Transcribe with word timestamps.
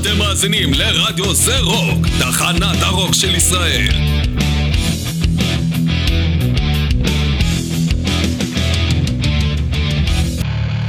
אתם 0.00 0.18
מאזינים 0.18 0.74
לרדיו 0.74 1.34
זה 1.34 1.58
רוק, 1.58 2.06
תחנת 2.18 2.82
הרוק 2.82 3.14
של 3.14 3.34
ישראל. 3.34 3.88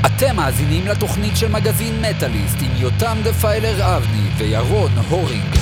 אתם 0.05 0.35
מאזינים 0.35 0.87
לתוכנית 0.87 1.37
של 1.37 1.47
מגזין 1.47 2.01
מטאליסט 2.01 2.57
עם 2.61 2.71
יותם 2.77 3.17
דפיילר 3.23 3.97
אבני 3.97 4.29
וירון 4.37 4.91
הורינג. 5.09 5.56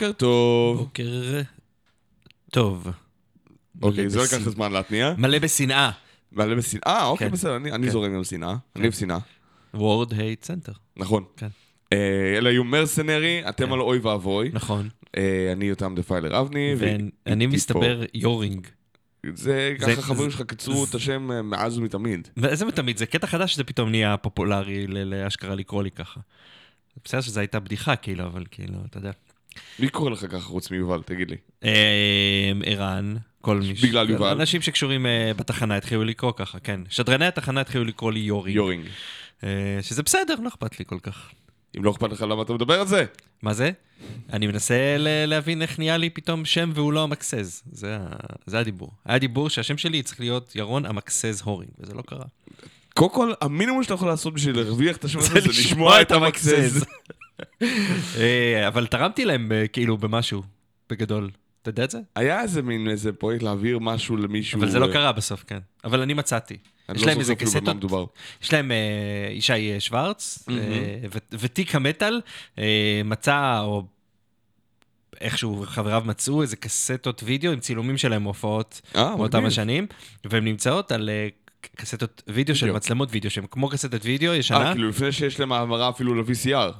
בוקר 0.00 0.12
טוב. 0.12 0.78
בוקר 0.78 1.40
טוב. 2.50 2.88
אוקיי, 3.82 4.10
זה 4.10 4.18
לקח 4.18 4.36
בשנאה. 4.36 4.50
זמן 4.50 4.72
להתניע. 4.72 5.14
מלא 5.18 5.38
בשנאה. 5.38 5.90
מלא 6.32 6.54
בשנאה. 6.54 6.82
אה, 6.86 7.06
אוקיי, 7.06 7.26
כן. 7.26 7.32
בסדר, 7.32 7.56
אני 7.56 7.70
כן. 7.70 7.90
זורם 7.90 8.14
עם 8.14 8.24
שנאה. 8.24 8.56
אני 8.76 8.84
אוהב 8.84 8.94
שנאה. 8.94 9.18
וורד 9.74 10.12
הייט 10.12 10.44
סנטר. 10.44 10.72
נכון. 10.96 11.24
כן. 11.36 11.48
אה, 11.92 12.34
אלה 12.38 12.50
היו 12.50 12.64
מרסנרי, 12.64 13.48
אתם 13.48 13.66
כן. 13.66 13.72
על 13.72 13.80
אוי 13.80 13.98
ואבוי. 13.98 14.50
נכון. 14.52 14.88
אה, 15.16 15.52
אני 15.52 15.64
יותם 15.64 15.94
דפיילר 15.96 16.40
אבני. 16.40 16.74
ואני 16.78 17.46
מסתבר 17.46 18.02
יורינג. 18.14 18.66
זה 19.34 19.74
ככה 19.80 20.02
חברים 20.02 20.30
שלך 20.30 20.42
קצרו 20.42 20.84
את 20.84 20.94
השם 20.94 21.50
מאז 21.50 21.78
ומתמיד. 21.78 22.28
ואיזה 22.36 22.64
מתמיד, 22.64 22.96
זה 22.96 23.06
קטע 23.06 23.26
חדש 23.26 23.54
שזה 23.54 23.64
פתאום 23.64 23.90
נהיה 23.90 24.16
פופולרי 24.16 24.86
לאשכרה 24.86 25.54
לקרוא 25.54 25.82
לי 25.82 25.90
ככה. 25.90 26.20
בסדר 27.04 27.20
שזו 27.20 27.40
הייתה 27.40 27.60
בדיחה 27.60 27.96
כאילו, 27.96 28.24
אבל 28.24 28.44
כאילו, 28.50 28.78
אתה 28.86 28.98
יודע. 28.98 29.10
מי 29.78 29.88
קורא 29.88 30.10
לך 30.10 30.26
ככה 30.30 30.40
חוץ 30.40 30.70
מיובל? 30.70 31.02
תגיד 31.02 31.30
לי. 31.30 31.36
אה, 31.64 32.52
ערן, 32.64 33.16
כל 33.40 33.56
מי 33.60 33.76
ש... 33.76 33.84
בגלל 33.84 34.10
יובל? 34.10 34.28
אנשים 34.40 34.62
שקשורים 34.62 35.06
אה, 35.06 35.32
בתחנה 35.36 35.76
התחילו 35.76 36.04
לקרוא 36.04 36.32
ככה, 36.36 36.58
כן. 36.58 36.80
שדרני 36.88 37.26
התחנה 37.26 37.60
התחילו 37.60 37.84
לקרוא 37.84 38.12
לי 38.12 38.20
יורינג. 38.20 38.56
יורינג. 38.56 38.86
אה, 39.44 39.48
שזה 39.82 40.02
בסדר, 40.02 40.34
לא 40.42 40.48
אכפת 40.48 40.78
לי 40.78 40.84
כל 40.84 40.98
כך. 41.02 41.30
אם 41.78 41.84
לא 41.84 41.90
אכפת 41.90 42.10
לך 42.12 42.22
למה 42.22 42.42
אתה 42.42 42.52
מדבר 42.52 42.80
על 42.80 42.86
זה? 42.86 43.04
מה 43.42 43.52
זה? 43.52 43.70
אני 44.32 44.46
מנסה 44.46 44.96
להבין 45.26 45.62
איך 45.62 45.78
נהיה 45.78 45.96
לי 45.96 46.10
פתאום 46.10 46.44
שם 46.44 46.70
והוא 46.74 46.92
לא 46.92 47.02
המקסז. 47.02 47.62
זה, 47.72 47.96
ה- 48.00 48.06
זה 48.46 48.58
הדיבור. 48.58 48.90
היה 49.04 49.18
דיבור 49.18 49.50
שהשם 49.50 49.78
שלי 49.78 50.02
צריך 50.02 50.20
להיות 50.20 50.56
ירון 50.56 50.86
המקסז 50.86 51.40
הורינג, 51.44 51.70
וזה 51.78 51.94
לא 51.94 52.02
קרה. 52.02 52.24
קודם 52.94 53.14
כל, 53.14 53.32
המינימום 53.40 53.82
שאתה 53.82 53.94
יכול 53.94 54.08
לעשות 54.08 54.34
בשביל 54.34 54.56
להרוויח 54.56 54.96
את 54.96 55.04
השם 55.04 55.18
הזה 55.18 55.40
זה 55.40 55.48
לשמוע 55.48 56.00
את 56.02 56.10
המקסז. 56.12 56.84
אה, 58.18 58.68
אבל 58.68 58.86
תרמתי 58.86 59.24
להם 59.24 59.52
אה, 59.52 59.68
כאילו 59.68 59.96
במשהו, 59.96 60.42
בגדול. 60.90 61.30
אתה 61.62 61.70
יודע 61.70 61.84
את 61.84 61.90
זה? 61.90 61.98
היה 62.14 62.42
איזה 62.42 62.62
מין 62.62 62.88
איזה 62.88 63.12
פרויקט 63.12 63.42
להעביר 63.42 63.78
משהו 63.78 64.16
למישהו. 64.16 64.58
אבל 64.58 64.70
זה 64.70 64.78
לא 64.78 64.86
אה, 64.86 64.92
קרה 64.92 65.12
בסוף, 65.12 65.44
כן. 65.46 65.58
אבל 65.84 66.00
אני 66.00 66.14
מצאתי. 66.14 66.56
אני 66.88 66.98
יש 66.98 67.02
לא 67.02 67.10
להם 67.10 67.18
איזה 67.18 67.34
קסטות. 67.34 67.76
יש 68.42 68.52
להם 68.52 68.72
ישי 69.30 69.80
שוורץ, 69.80 70.48
ותיק 71.32 71.74
המטאל, 71.74 72.20
מצא, 73.04 73.60
או 73.60 73.84
איכשהו 75.20 75.64
חבריו 75.66 76.02
מצאו 76.06 76.42
איזה 76.42 76.56
קסטות 76.56 77.22
וידאו 77.24 77.52
עם 77.52 77.60
צילומים 77.60 77.98
שלהם 77.98 78.22
מהופעות 78.22 78.80
אה, 78.96 79.16
מאותם. 79.16 79.44
השנים, 79.44 79.86
והן 80.24 80.44
נמצאות 80.44 80.92
על 80.92 81.10
קסטות 81.76 82.22
וידאו 82.28 82.56
של. 82.56 82.72
מצלמות 82.72 83.08
וידאו, 83.12 83.30
שהן 83.30 83.44
כמו 83.50 83.68
קסטת 83.68 84.04
וידאו 84.04 84.34
ישנה. 84.34 84.68
אה, 84.68 84.72
כאילו 84.72 84.88
לפני 84.88 85.12
שיש 85.12 85.40
להם 85.40 85.52
העברה 85.52 85.88
אפילו 85.88 86.14
ל-VCR. 86.14 86.72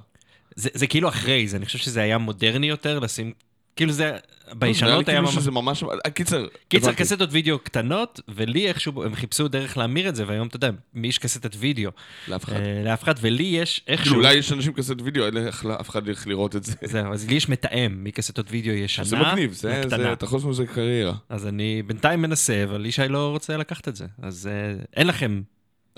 זה, 0.60 0.68
זה 0.74 0.86
כאילו 0.86 1.08
אחרי 1.08 1.48
זה, 1.48 1.56
אני 1.56 1.66
חושב 1.66 1.78
שזה 1.78 2.02
היה 2.02 2.18
מודרני 2.18 2.68
יותר 2.68 2.98
לשים, 2.98 3.32
כאילו 3.76 3.92
זה, 3.92 4.16
בישנות 4.54 5.08
היה 5.08 5.16
כאילו 5.18 5.22
ממש... 5.22 5.34
שזה 5.34 5.50
ממש... 5.50 5.82
אה, 6.06 6.10
קיצר, 6.10 6.46
קיצר, 6.68 6.86
הבנתי. 6.88 7.02
קסטות 7.02 7.28
וידאו 7.32 7.58
קטנות, 7.58 8.20
ולי 8.28 8.68
איכשהו, 8.68 9.04
הם 9.04 9.14
חיפשו 9.14 9.48
דרך 9.48 9.76
להמיר 9.76 10.08
את 10.08 10.16
זה, 10.16 10.24
והיום, 10.26 10.48
אתה 10.48 10.56
יודע, 10.56 10.70
מי 10.94 11.08
יש 11.08 11.18
קסטת 11.18 11.56
וידאו? 11.58 11.90
לאף 12.28 12.44
אחד. 12.44 12.52
אה, 12.56 12.82
לאף 12.84 13.02
אחד, 13.02 13.14
ולי 13.20 13.42
יש 13.42 13.80
איכשהו... 13.88 14.10
כאילו 14.12 14.24
אולי 14.26 14.34
יש 14.38 14.52
אנשים 14.52 14.72
קסט 14.72 14.94
וידאו, 15.04 15.26
אין 15.26 15.34
לך- 15.34 15.66
אף 15.80 15.88
אחד 15.90 16.08
ילך 16.08 16.26
לראות 16.26 16.56
את 16.56 16.64
זה. 16.64 16.72
זהו, 16.84 17.12
אז 17.12 17.28
לי 17.28 17.34
יש 17.34 17.48
מתאם 17.48 18.04
מקסטות 18.04 18.46
וידאו 18.50 18.72
ישנה 18.72 19.04
זה 19.04 19.16
מגניב, 19.16 19.52
זה, 19.52 19.80
לקטנה. 19.80 20.02
זה, 20.02 20.12
אתה 20.12 20.24
יכול 20.24 20.36
לעשות 20.36 20.50
מזה 20.50 20.66
קריירה. 20.66 21.14
אז 21.28 21.46
אני 21.46 21.82
בינתיים 21.86 22.22
מנסה, 22.22 22.64
אבל 22.64 22.86
ישי 22.86 23.08
לא 23.08 23.28
רוצה 23.30 23.56
לקחת 23.56 23.88
את 23.88 23.96
זה. 23.96 24.06
אז 24.22 24.46
אה, 24.52 24.82
אין 24.96 25.06
לכם 25.06 25.42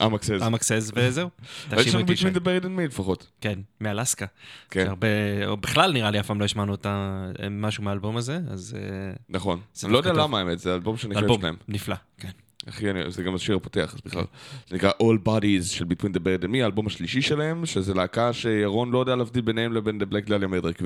אמקסס. 0.00 0.42
אמקסס 0.46 0.90
וזהו. 0.96 1.28
יש 1.76 1.94
לנו. 1.94 2.06
Between 2.06 2.32
the 2.34 2.40
Buried 2.40 2.64
and 2.64 2.74
Me 2.76 2.86
לפחות. 2.86 3.26
כן, 3.40 3.58
מאלסקה. 3.80 4.26
כן, 4.70 4.84
שהרבה, 4.86 5.06
או 5.46 5.56
בכלל 5.56 5.92
נראה 5.92 6.10
לי 6.10 6.20
אף 6.20 6.26
פעם 6.26 6.40
לא 6.40 6.44
השמענו 6.44 6.72
אותה, 6.72 7.22
משהו 7.50 7.84
מהאלבום 7.84 8.16
הזה, 8.16 8.38
אז 8.50 8.76
אה, 8.78 9.12
נכון. 9.28 9.60
אני 9.84 9.92
לא 9.92 9.98
יודע 9.98 10.10
דווקא 10.10 10.22
למה 10.22 10.38
האמת, 10.38 10.58
זה 10.58 10.74
אלבום 10.74 10.96
שאני 10.96 11.14
חושב 11.14 11.24
אלבום 11.24 11.40
שלהם. 11.40 11.56
נפלא, 11.68 11.96
כן. 12.18 12.28
אחי, 12.68 12.90
אני- 12.90 13.10
זה 13.10 13.22
גם 13.22 13.34
השיר 13.34 13.56
הפותח, 13.56 13.94
אז 13.94 14.00
בכלל. 14.04 14.24
זה 14.68 14.76
נקרא 14.76 14.90
All 14.90 15.28
Bodies 15.28 15.62
של 15.64 15.84
Between 15.84 16.10
the 16.14 16.18
Buried 16.18 16.44
and 16.44 16.54
Me, 16.54 16.62
האלבום 16.62 16.86
השלישי 16.86 17.22
שלהם, 17.22 17.66
שזה 17.66 17.94
להקה 17.94 18.32
שירון 18.32 18.90
לא 18.90 18.98
יודע 18.98 19.16
להבדיל 19.16 19.42
ביניהם 19.42 19.72
לבין 19.72 20.00
The 20.02 20.14
Black 20.14 20.28
Dahlia 20.28 20.62
Murder, 20.62 20.82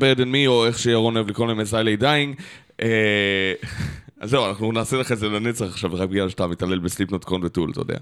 Buried 0.00 0.18
and 0.18 0.32
Me, 0.32 0.46
או 0.46 0.66
איך 0.66 0.78
שירון 0.78 1.16
אוהב 1.16 1.28
לקרוא 1.28 1.46
להם 1.46 1.60
As 1.60 1.72
I 1.72 1.78
Lay 1.78 1.96
Dying. 1.96 2.36
אה, 2.82 3.52
אז 4.20 4.30
זהו, 4.30 4.46
אנחנו 4.46 4.72
נעשה 4.72 4.96
לך 4.96 5.12
את 5.12 5.18
זה 5.18 5.28
לנצח 5.28 5.64
עכשיו, 5.64 5.90
רק 5.94 6.08
בגלל 6.08 6.28
שאתה 6.28 6.46
מתעלל 6.46 6.78
ב 6.78 6.83
Slipknot 6.83 7.24
Korn 7.24 7.44
ו 7.44 7.48
Tool, 7.48 7.70
אתה 7.70 7.80
יודע. 7.80 7.98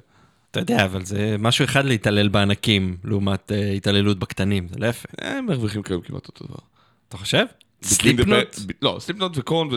אתה 0.50 0.60
יודע, 0.60 0.84
אבל 0.84 1.04
זה 1.04 1.36
משהו 1.38 1.64
אחד 1.64 1.84
להתעלל 1.84 2.28
בענקים, 2.28 2.96
לעומת 3.04 3.52
אה, 3.52 3.72
התעללות 3.72 4.18
בקטנים, 4.18 4.68
זה 4.68 4.78
לא 4.78 4.86
יפה. 4.86 5.08
הם 5.18 5.46
מרוויחים 5.46 5.82
כיום 5.82 6.00
כמעט 6.00 6.28
אותו 6.28 6.44
דבר. 6.44 6.58
אתה 7.08 7.16
חושב? 7.16 7.44
Slipknot? 7.82 8.56
לא, 8.82 8.96
Slipknot 9.00 9.38
ו 9.38 9.44
Korn 9.44 9.68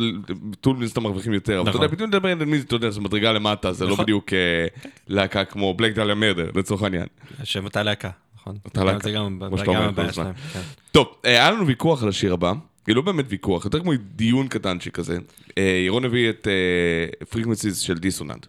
ו 0.51 0.57
Tool 0.57 0.77
מן 0.77 0.83
הסתם 0.83 1.03
מרוויחים 1.03 1.33
יותר. 1.33 1.59
אבל 1.61 1.69
אתה 1.69 1.77
נכון. 1.77 1.99
יודע, 2.01 2.17
the 2.17 2.21
Buried 2.21 2.41
and 2.41 2.45
Me, 2.45 2.65
אתה 2.65 2.75
יודע, 2.75 2.89
זה 2.89 3.01
מדרגה 3.01 3.31
למטה, 3.31 3.73
זה 3.73 3.85
לא 3.85 3.91
נכון. 3.91 4.05
בדיוק 4.05 4.33
אה, 4.33 4.67
להקה 5.07 5.45
כמו 5.45 5.73
Black 5.74 5.95
Dahlia 5.95 6.15
Murder, 6.15 6.50
לצורך 6.55 6.83
העניין. 6.83 7.05
שם 7.43 7.63
אותה 7.65 7.83
להקה, 7.83 8.09
נכון? 8.41 8.58
זה 9.03 9.12
גם 9.12 9.39
כמו 9.48 9.58
שאתה 9.58 9.72
גם 9.72 9.75
אומר 9.75 9.93
כל 9.93 10.01
הבעיה. 10.01 10.13
שלהם. 10.13 10.34
כן. 10.53 10.62
טוב, 10.91 11.08
אה, 11.25 11.31
היה 11.31 11.51
לנו 11.51 11.67
ויכוח 11.67 12.03
על 12.03 12.10
השיר 12.10 12.34
הבא. 12.34 12.53
כאילו 12.84 13.01
לא 13.01 13.05
באמת 13.05 13.25
ויכוח, 13.29 13.65
יותר 13.65 13.79
כמו 13.79 13.91
דיון 14.15 14.48
קטנצ'יק 14.48 14.96
כזה. 14.96 15.17
אה, 15.58 15.84
ירון 15.86 16.05
הביא 16.05 16.29
את 16.29 16.48
Frequencies 17.29 17.79
של 17.79 17.98
Dissonant. 17.98 18.45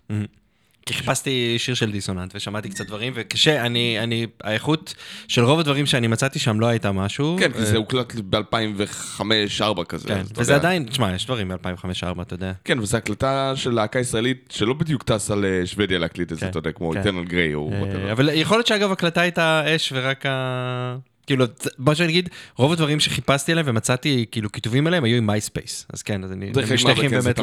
כי 0.91 0.95
חיפשתי 0.95 1.55
שיר 1.59 1.75
של 1.75 1.93
Dissonant 1.93 2.33
ושמעתי 2.35 2.69
קצת 2.69 2.87
דברים, 2.87 3.13
וקשה, 3.17 3.67
אני, 3.67 3.99
אני, 4.01 4.27
האיכות 4.43 4.95
של 5.29 5.45
רוב 5.45 5.61
הדברים 5.61 5.87
שאני 5.87 6.07
מצאתי 6.07 6.39
שם 6.39 6.61
לא 6.61 6.67
הייתה 6.67 6.93
משהו. 6.93 7.37
כן, 7.39 7.53
כי 7.53 7.59
אה, 7.59 7.65
זה 7.65 7.77
הוקלט 7.77 8.15
ב-2005-2004 8.15 9.85
כזה. 9.85 10.09
כן, 10.09 10.23
וזה. 10.37 10.55
עדיין, 10.55 10.85
תשמע, 10.85 11.15
יש 11.15 11.25
דברים 11.25 11.49
מ-2005-2004, 11.49 12.23
אתה 12.23 12.35
יודע. 12.35 12.53
כן, 12.65 12.79
וזו 12.79 12.97
הקלטה 12.97 13.53
של 13.57 13.71
להקה 13.71 13.99
ישראלית 13.99 14.53
שלא 14.53 14.75
בדיוק 14.75 15.03
טסה 15.03 15.35
לשוודיה 15.37 15.99
להקליט 15.99 16.33
את 16.33 16.37
זה, 16.37 16.41
כן, 16.41 16.51
אתה 16.51 16.59
יודע, 16.59 16.73
כמו 16.73 16.91
כן. 16.91 16.99
Eternal 16.99 17.25
Gray 17.25 17.55
או 17.55 17.71
אה. 17.73 18.13
אבל 18.13 18.31
יכול 18.33 18.57
להיות 18.57 18.67
שאגב 18.67 18.93
הקלטה 18.93 19.21
הייתה 19.21 19.63
אש 19.67 19.93
ורק 19.97 20.27
ה... 20.27 20.97
כאילו, 21.27 21.45
בוא 21.79 21.95
שאני 21.95 22.09
אגיד, 22.09 22.29
רוב 22.57 22.73
הדברים 22.73 23.01
שחיפשתי 23.01 23.53
עליהם 23.53 23.67
ומצאתי 23.69 24.27
כאילו 24.31 24.53
כיתובים 24.53 24.87
עליהם 24.87 25.05
היו 25.05 25.17
עם 25.17 25.27
MySpace. 25.27 25.87
אז 25.93 26.03
כן, 26.03 26.25
אז 26.25 26.33
אני 26.33 26.53
משתייכים 26.75 27.11
כן, 27.11 27.21
באמת 27.21 27.41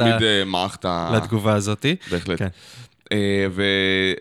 אה. 0.86 1.12
לתגובה 1.16 1.54
הזאתי. 1.54 1.96
בהחלט. 2.12 2.42
אה, 3.12 3.48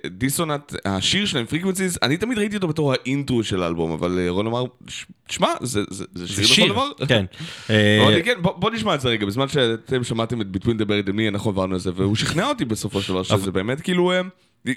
ו 0.07 0.13
Dissonant, 0.13 0.75
השיר 0.85 1.27
שלהם, 1.27 1.47
Frequencies, 1.47 1.99
אני 2.03 2.17
תמיד 2.17 2.39
ראיתי 2.39 2.57
אותו 2.57 2.69
בתור 2.69 2.93
האינטרו 2.93 3.45
של 3.45 3.63
האלבום, 3.63 3.91
אבל 3.93 4.19
אה, 4.19 4.31
רון 4.31 4.47
אמר, 4.47 4.65
"ש- 4.89 5.07
שמע, 5.29 5.49
זה 5.61 5.81
זה- 5.91 6.05
זה 6.15 6.27
זה 6.27 6.35
שיר 6.35 6.45
שיר, 6.47 6.65
לכל 6.65 6.73
דבר. 6.73 7.07
כן. 7.09 7.25
אה, 7.71 7.99
אמרתי, 8.03 8.23
כן, 8.23 8.35
בוא 8.43 8.53
בוא 8.57 8.71
נשמע 8.71 8.95
את 8.95 9.01
זה 9.01 9.09
רגע, 9.09 9.27
בזמן 9.27 9.49
שאתם 9.49 10.05
שמעתם 10.05 10.41
את 10.41 10.47
Buried 10.57 11.09
and 11.09 11.13
Me, 11.13 11.29
אנחנו 11.29 11.51
עברנו 11.51 11.75
על 11.75 11.81
זה, 11.81 11.91
והוא 11.95 12.17
שכנע 12.17 12.49
אותי 12.49 12.65
בסופו 12.65 13.03
של 13.03 13.13
דבר 13.13 13.23
שזה 13.23 13.51
באמת 13.53 13.81
כאילו, 13.81 14.13
אה, 14.13 14.21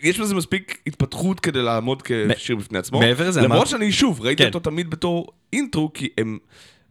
יש 0.03 0.19
בזה 0.19 0.35
מספיק 0.35 0.77
התפתחות 0.87 1.39
כדי 1.39 1.61
לעמוד 1.61 2.01
כשיר 2.01 2.55
בפני 2.55 2.79
עצמו. 2.79 2.99
מעבר 2.99 3.27
לזה, 3.29 3.41
למרות 3.41 3.67
שאני 3.67 3.91
שוב, 3.91 4.21
ראיתי 4.21 4.43
כן. 4.43 4.47
אותו 4.49 4.59
תמיד 4.59 4.89
בתור 4.89 5.27
אינטרו, 5.53 5.93
כי 5.93 6.07
הם, 6.17 6.37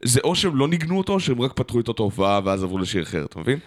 זה 0.04 0.20
או 0.24 0.34
שהם 0.34 0.56
לא 0.56 0.68
ניגנו 0.68 0.98
אותו, 0.98 1.12
או 1.12 1.20
שהם 1.20 1.40
רק 1.40 1.52
פתחו 1.52 1.78
איתו 1.78 1.92
את 1.92 1.98
ההופעה 1.98 2.40
ואז 2.44 2.62
עברו 2.62 2.78
לשיר 2.78 3.02
אחר, 3.02 3.24
אתה 3.24 3.40
מבין? 3.40 3.58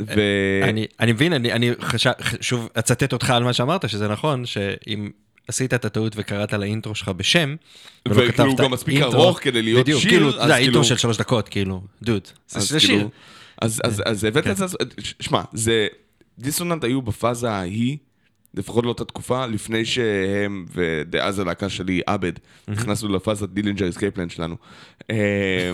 ו... 0.00 0.20
אני, 0.62 0.86
אני 1.00 1.12
מבין, 1.12 1.32
אני, 1.32 1.52
אני 1.52 1.70
חשב, 1.80 2.10
שוב 2.40 2.68
אצטט 2.78 3.12
אותך 3.12 3.30
על 3.30 3.42
מה 3.44 3.52
שאמרת, 3.52 3.88
שזה 3.88 4.08
נכון, 4.08 4.46
שאם 4.46 5.10
עשית 5.48 5.74
את 5.74 5.84
הטעות 5.84 6.12
וקראת 6.16 6.52
לאינטרו 6.52 6.94
שלך 6.94 7.08
בשם, 7.08 7.56
ולא 8.08 8.14
וכאילו 8.14 8.32
כתבת 8.32 8.46
הוא 8.46 8.56
גם 8.58 8.70
מספיק 8.70 8.94
אינטרו, 9.02 9.22
ארוך 9.24 9.38
כדי 9.42 9.62
להיות 9.62 9.82
בדיוק, 9.82 10.00
שיר, 10.00 10.10
כאילו, 10.10 10.28
אז 10.28 10.50
אינטרו 10.50 10.56
כאילו- 10.64 10.84
של 10.84 10.96
שלוש 10.96 11.16
דקות, 11.16 11.48
כאילו, 11.48 11.82
דוד, 12.02 12.20
זה 12.48 12.58
אז 12.58 12.68
זה 12.68 12.78
כאילו- 12.80 12.98
שיר. 12.98 13.08
אז, 13.62 13.80
אז, 13.84 14.02
אז 14.06 14.24
הבאת 14.24 14.46
את 14.46 14.56
זה, 14.56 14.64
אז- 14.64 14.76
שמע, 15.20 15.42
זה, 15.52 15.86
Dissonant 16.38 16.84
היו 16.84 17.02
בפאזה 17.02 17.50
ההיא, 17.50 17.96
לפחות 18.54 18.84
לאותה 18.84 19.04
תקופה, 19.04 19.46
לפני 19.46 19.84
שהם, 19.84 20.66
ודאז 20.74 21.38
הלהקה 21.38 21.68
שלי, 21.68 22.00
עבד, 22.06 22.32
נכנסנו 22.68 23.08
לפאזת 23.08 23.48
Dillinger 23.48 23.88
Escape 23.88 24.13
Plan 24.13 24.30
שלנו. 24.30 24.56
אה, 25.10 25.70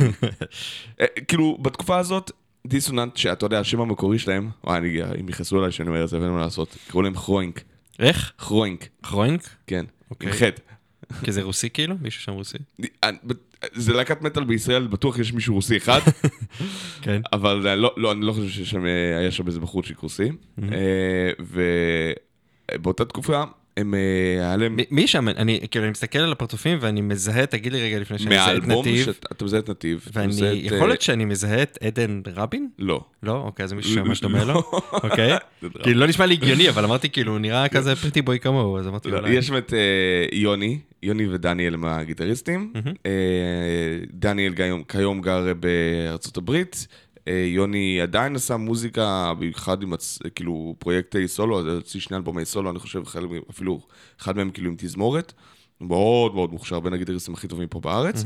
אה, 1.00 1.06
כאילו, 1.28 1.58
בתקופה 1.62 1.98
הזאת, 1.98 2.30
Dissonant, 2.66 3.16
שאתה 3.16 3.46
יודע, 3.46 3.60
השם 3.60 3.80
המקורי 3.80 4.18
שלהם, 4.18 4.50
וואי, 4.64 4.78
אני, 4.78 5.20
אם 5.20 5.28
יכעסו 5.28 5.58
עליי 5.58 5.72
שאני 5.72 5.88
אומר 5.88 6.04
את 6.04 6.08
זה, 6.08 6.20
ואין 6.20 6.30
מה 6.30 6.40
לעשות, 6.40 6.76
קראו 6.88 7.02
להם 7.02 7.14
כרוינק. 7.14 7.62
איך? 7.98 8.32
כרוינק, 8.38 8.88
כרוינק? 9.02 9.48
כן. 9.66 9.84
אוקיי. 10.10 10.28
עם 10.28 10.34
חטא. 10.34 10.62
כי 11.24 11.32
זה 11.32 11.42
רוסי 11.42 11.70
כאילו? 11.70 11.94
מישהו 12.00 12.22
שם 12.22 12.32
רוסי? 12.32 12.58
אני- 13.02 13.16
זה 13.72 13.92
להקת 13.92 14.22
מטאל 14.22 14.44
בישראל, 14.44 14.86
בטוח 14.86 15.18
יש 15.18 15.32
מישהו 15.32 15.54
רוסי 15.54 15.76
אחד. 15.76 16.00
כן. 17.02 17.22
אבל 17.32 17.74
לא, 17.76 17.94
לא, 17.96 18.12
אני 18.12 18.20
לא 18.20 18.32
חושב 18.32 18.48
ששם 18.48 18.86
אה, 18.86 19.18
היה 19.18 19.30
שם 19.30 19.46
איזה 19.46 19.60
בחורצ'יק 19.60 19.98
רוסי. 19.98 20.28
אה, 22.70 22.76
ובאותה 22.78 23.04
תקופה, 23.04 23.42
הם, 23.76 23.94
אה, 23.94 24.46
היה 24.46 24.56
להם 24.56 24.78
מי- 24.90 25.06
שם? 25.06 25.28
אני 25.28 25.60
כאילו, 25.70 25.84
אני 25.84 25.90
מסתכל 25.90 26.18
על 26.18 26.32
הפרצופים 26.32 26.78
ואני 26.80 27.00
מזהה, 27.00 27.46
תגיד 27.46 27.72
לי 27.72 27.82
רגע 27.82 27.98
לפני 27.98 28.18
שאני 28.18 28.30
מזהה 28.30 28.56
את 28.56 28.62
מהאלבום, 28.62 28.86
נתיב, 28.86 29.04
שאתה 29.04 29.44
מזהה 29.44 29.60
את 29.60 29.70
נתיב. 29.70 30.08
ואני, 30.12 30.32
יכול 30.62 30.78
אה, 30.80 30.86
להיות 30.86 31.02
שאני 31.02 31.24
מזהה 31.24 31.62
את 31.62 31.78
עדן 31.82 32.20
רבין? 32.34 32.68
לא. 32.78 33.00
לא? 33.22 33.32
אוקיי, 33.32 33.64
אז 33.64 33.70
זה 33.70 33.76
מישהו 33.76 33.94
שממש 33.94 34.20
דומה 34.20 34.44
לא. 34.44 34.54
לו? 34.54 34.62
אוקיי. 35.04 35.36
כאילו, 35.82 36.00
לא 36.00 36.06
נשמע 36.06 36.26
לי 36.26 36.34
הגיוני, 36.34 36.68
אבל 36.68 36.84
אמרתי, 36.84 37.10
כאילו, 37.10 37.32
הוא 37.32 37.38
נראה 37.38 37.68
כזה 37.68 37.96
פריטי 37.96 38.22
בוי 38.22 38.38
כמוהו, 38.40 38.78
אז 38.78 38.86
אמרתי, 38.88 39.10
לא, 39.10 39.18
אולי... 39.18 39.30
יש 39.30 39.46
שם 39.46 39.56
את 39.56 39.72
אה, 39.72 39.78
יוני, 40.38 40.78
יוני 41.02 41.26
ודניאל 41.28 41.74
הם 41.74 41.84
הגיטריסטים. 41.84 42.72
אה, 43.06 43.10
דניאל 44.12 44.52
כיום 44.88 45.20
גר 45.20 45.52
בארצות 45.60 46.36
הברית. 46.36 46.86
אה, 47.28 47.44
יוני 47.46 48.00
עדיין 48.00 48.36
עשה 48.36 48.56
מוזיקה, 48.56 49.32
במיוחד 49.38 49.82
עם 49.82 49.92
עצ- 49.94 50.18
כאילו 50.34 50.74
פרויקטי 50.78 51.28
סולו, 51.28 51.60
אז 51.60 51.66
הוציא 51.66 52.00
שני 52.00 52.16
אלבומי 52.16 52.44
סולו, 52.44 52.70
אני 52.70 52.78
חושב, 52.78 53.04
חלק 53.04 53.28
אפילו 53.50 53.80
אחד 54.20 54.36
מהם 54.36 54.50
כאילו 54.50 54.68
עם 54.70 54.74
תזמורת. 54.78 55.32
מאוד 55.80 56.34
מאוד 56.34 56.52
מוכשר, 56.52 56.80
בין 56.80 56.92
הגיטריסטים 56.92 57.34
הכי 57.34 57.48
טובים 57.48 57.68
פה 57.68 57.80
בארץ. 57.80 58.24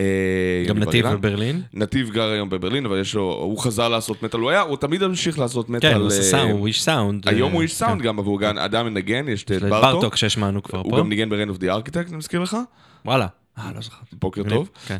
אה, 0.00 0.64
גם 0.68 0.78
נתיב. 0.78 1.06
בברלין? 1.08 1.62
נתיב 1.74 2.10
גר 2.10 2.28
היום 2.28 2.48
בברלין, 2.50 2.86
אבל 2.86 3.00
יש 3.00 3.14
לו, 3.14 3.32
הוא 3.32 3.58
חזר 3.58 3.88
לעשות 3.88 4.22
מטאל, 4.22 4.40
הוא 4.40 4.50
היה, 4.50 4.60
הוא 4.60 4.76
תמיד 4.76 5.02
המשיך 5.02 5.38
לעשות 5.38 5.68
מטאל. 5.70 5.90
כן, 5.90 5.96
הוא 5.96 6.06
עושה 6.06 6.18
אה, 6.18 6.22
סאונד, 6.22 6.50
הוא 6.52 6.66
איש 6.66 6.82
סאונד. 6.82 7.28
היום 7.28 7.52
הוא 7.52 7.62
איש 7.62 7.74
סאונד 7.74 8.00
כן. 8.00 8.06
גם, 8.06 8.18
אבל 8.18 8.26
הוא 8.28 8.38
גם 8.38 8.58
אדם 8.58 8.86
מנגן, 8.86 9.28
יש 9.28 9.42
את 9.44 9.50
ברטוק. 9.52 9.70
ברטוק 9.70 10.16
שהשמענו 10.16 10.62
כבר 10.62 10.78
הוא 10.78 10.90
פה. 10.90 10.98
גם 10.98 11.08
ניגן 11.08 11.28
ב-Reign 11.30 11.56
of 11.56 11.60
the 11.60 11.64
Architect, 11.64 12.08
אני 12.08 12.16
מזכיר 12.16 12.40
לך. 12.40 12.56
וואלה. 13.04 13.26
אה, 13.58 13.70
לא 13.74 13.80
זכרתי. 13.80 14.16
בוקר 14.20 14.42
טוב. 14.48 14.70
כן. 14.86 14.96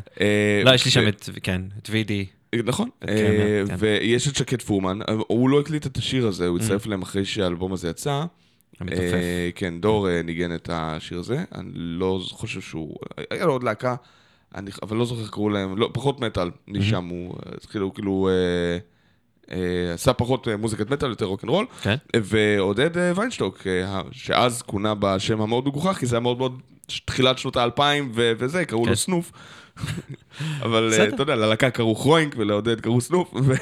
לא, 0.65 0.71
יש 0.73 0.85
לי 0.85 0.91
שם 0.91 1.07
את, 1.07 1.29
כן, 1.43 1.61
את 1.81 1.87
וידי. 1.91 2.25
נכון. 2.65 2.89
את 3.03 3.09
אה, 3.09 3.15
קרמר, 3.15 3.65
כן. 3.67 3.75
ויש 3.79 4.27
את 4.27 4.35
שקד 4.35 4.61
פורמן, 4.61 4.99
אה, 5.01 5.13
הוא 5.27 5.49
לא 5.49 5.59
הקליט 5.59 5.85
את 5.85 5.97
השיר 5.97 6.27
הזה, 6.27 6.47
הוא 6.47 6.59
Mm. 6.59 6.61
הצטרף 6.61 6.85
להם 6.85 7.01
אחרי 7.01 7.25
שהאלבום 7.25 7.73
הזה 7.73 7.89
יצא. 7.89 8.23
המתופף. 8.79 9.01
אה, 9.13 9.49
כן, 9.55 9.81
דור 9.81 10.09
אה, 10.09 10.21
ניגן 10.21 10.55
את 10.55 10.69
השיר 10.73 11.19
הזה, 11.19 11.43
אני 11.55 11.69
לא 11.73 12.19
חושב 12.31 12.61
שהוא... 12.61 12.95
היה 13.31 13.45
לו 13.45 13.51
עוד 13.53 13.63
להקה, 13.63 13.95
אני- 14.55 14.71
אבל 14.83 14.97
לא 14.97 15.05
זוכר 15.05 15.21
איך 15.21 15.29
קראו 15.29 15.49
להם, 15.49 15.77
לא, 15.77 15.89
פחות 15.93 16.19
מטאל, 16.19 16.49
משם 16.67 17.05
הוא, 17.05 17.33
אה, 17.45 17.51
כאילו, 17.71 17.93
כאילו... 17.93 18.29
אה, 18.31 18.77
אה, 19.55 19.93
עשה 19.93 20.13
פחות 20.13 20.47
אה, 20.47 20.57
מוזיקת 20.57 20.89
מטאל, 20.89 21.09
יותר 21.09 21.25
רוקנרול. 21.25 21.65
כן. 21.81 21.95
ועודד 22.23 22.97
אה, 22.97 23.11
ויינשטוק, 23.15 23.67
אה, 23.67 24.01
שאז 24.11 24.61
כונה 24.61 24.93
בשם 24.99 25.41
המאוד 25.41 25.67
מגוחך, 25.67 25.97
כי 25.99 26.05
זה 26.05 26.15
היה 26.15 26.21
מאוד 26.21 26.37
מאוד 26.37 26.59
תחילת 27.05 27.37
שנות 27.37 27.55
האלפיים 27.55 28.11
וזה, 28.13 28.65
קראו 28.65 28.83
כן. 28.83 28.89
לו 28.89 28.95
סנוף. 28.95 29.31
אבל 30.61 30.89
אה. 30.93 31.07
אתה 31.07 31.23
יודע, 31.23 31.35
ללהקה 31.35 31.69
קראו 31.69 31.95
כרוינק 31.95 32.35
ולעודד 32.37 32.81
קראו 32.81 33.01
סנוף. 33.01 33.33
ו- 33.33 33.53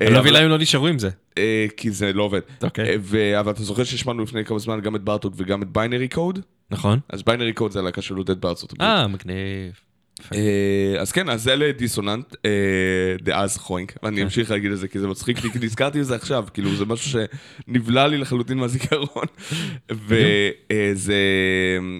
אני 0.00 0.10
לא 0.10 0.16
אה, 0.16 0.20
מבין 0.20 0.34
למה 0.34 0.44
הם 0.44 0.50
לא 0.50 0.58
נשארו 0.58 0.86
עם 0.86 0.98
זה. 0.98 1.10
אה, 1.38 1.66
כי 1.76 1.90
זה 1.90 2.12
לא 2.12 2.22
עובד. 2.22 2.40
אוקיי. 2.62 2.88
אה, 2.88 2.94
ו- 3.00 3.40
אבל 3.40 3.52
אתה 3.52 3.62
זוכר 3.62 3.84
שהשמענו 3.84 4.22
לפני 4.22 4.44
כמה 4.44 4.58
זמן 4.58 4.80
גם 4.80 4.96
את 4.96 5.00
בארטוק 5.00 5.34
וגם 5.36 5.62
את 5.62 5.68
ביינרי 5.68 6.08
קוד? 6.08 6.38
נכון? 6.70 6.98
אז 7.08 7.22
ביינרי 7.22 7.52
קוד 7.52 7.72
זה 7.72 7.78
הלהקה 7.78 8.02
של 8.02 8.14
עודד 8.14 8.40
בארצות 8.40 8.72
הברית. 8.72 8.90
אה, 8.90 9.08
מגניב. 9.08 9.72
אה, 10.34 11.00
אז 11.00 11.12
כן, 11.12 11.28
אז 11.28 11.48
אלה 11.48 11.72
דיסוננט, 11.72 12.36
אה, 12.44 12.50
דאז 13.22 13.56
חוינק, 13.56 13.92
ואני 14.02 14.22
אמשיך 14.22 14.50
להגיד 14.50 14.72
את 14.72 14.78
זה 14.78 14.88
כי 14.88 14.98
זה 14.98 15.08
מצחיק 15.08 15.44
לי, 15.44 15.50
כי 15.50 15.58
נזכרתי 15.58 16.00
בזה 16.00 16.14
עכשיו, 16.14 16.44
כאילו 16.54 16.76
זה 16.76 16.84
משהו 16.84 17.20
שנבלע 17.68 18.06
לי 18.06 18.18
לחלוטין 18.18 18.58
מהזיכרון, 18.58 19.26
וזה 19.90 21.14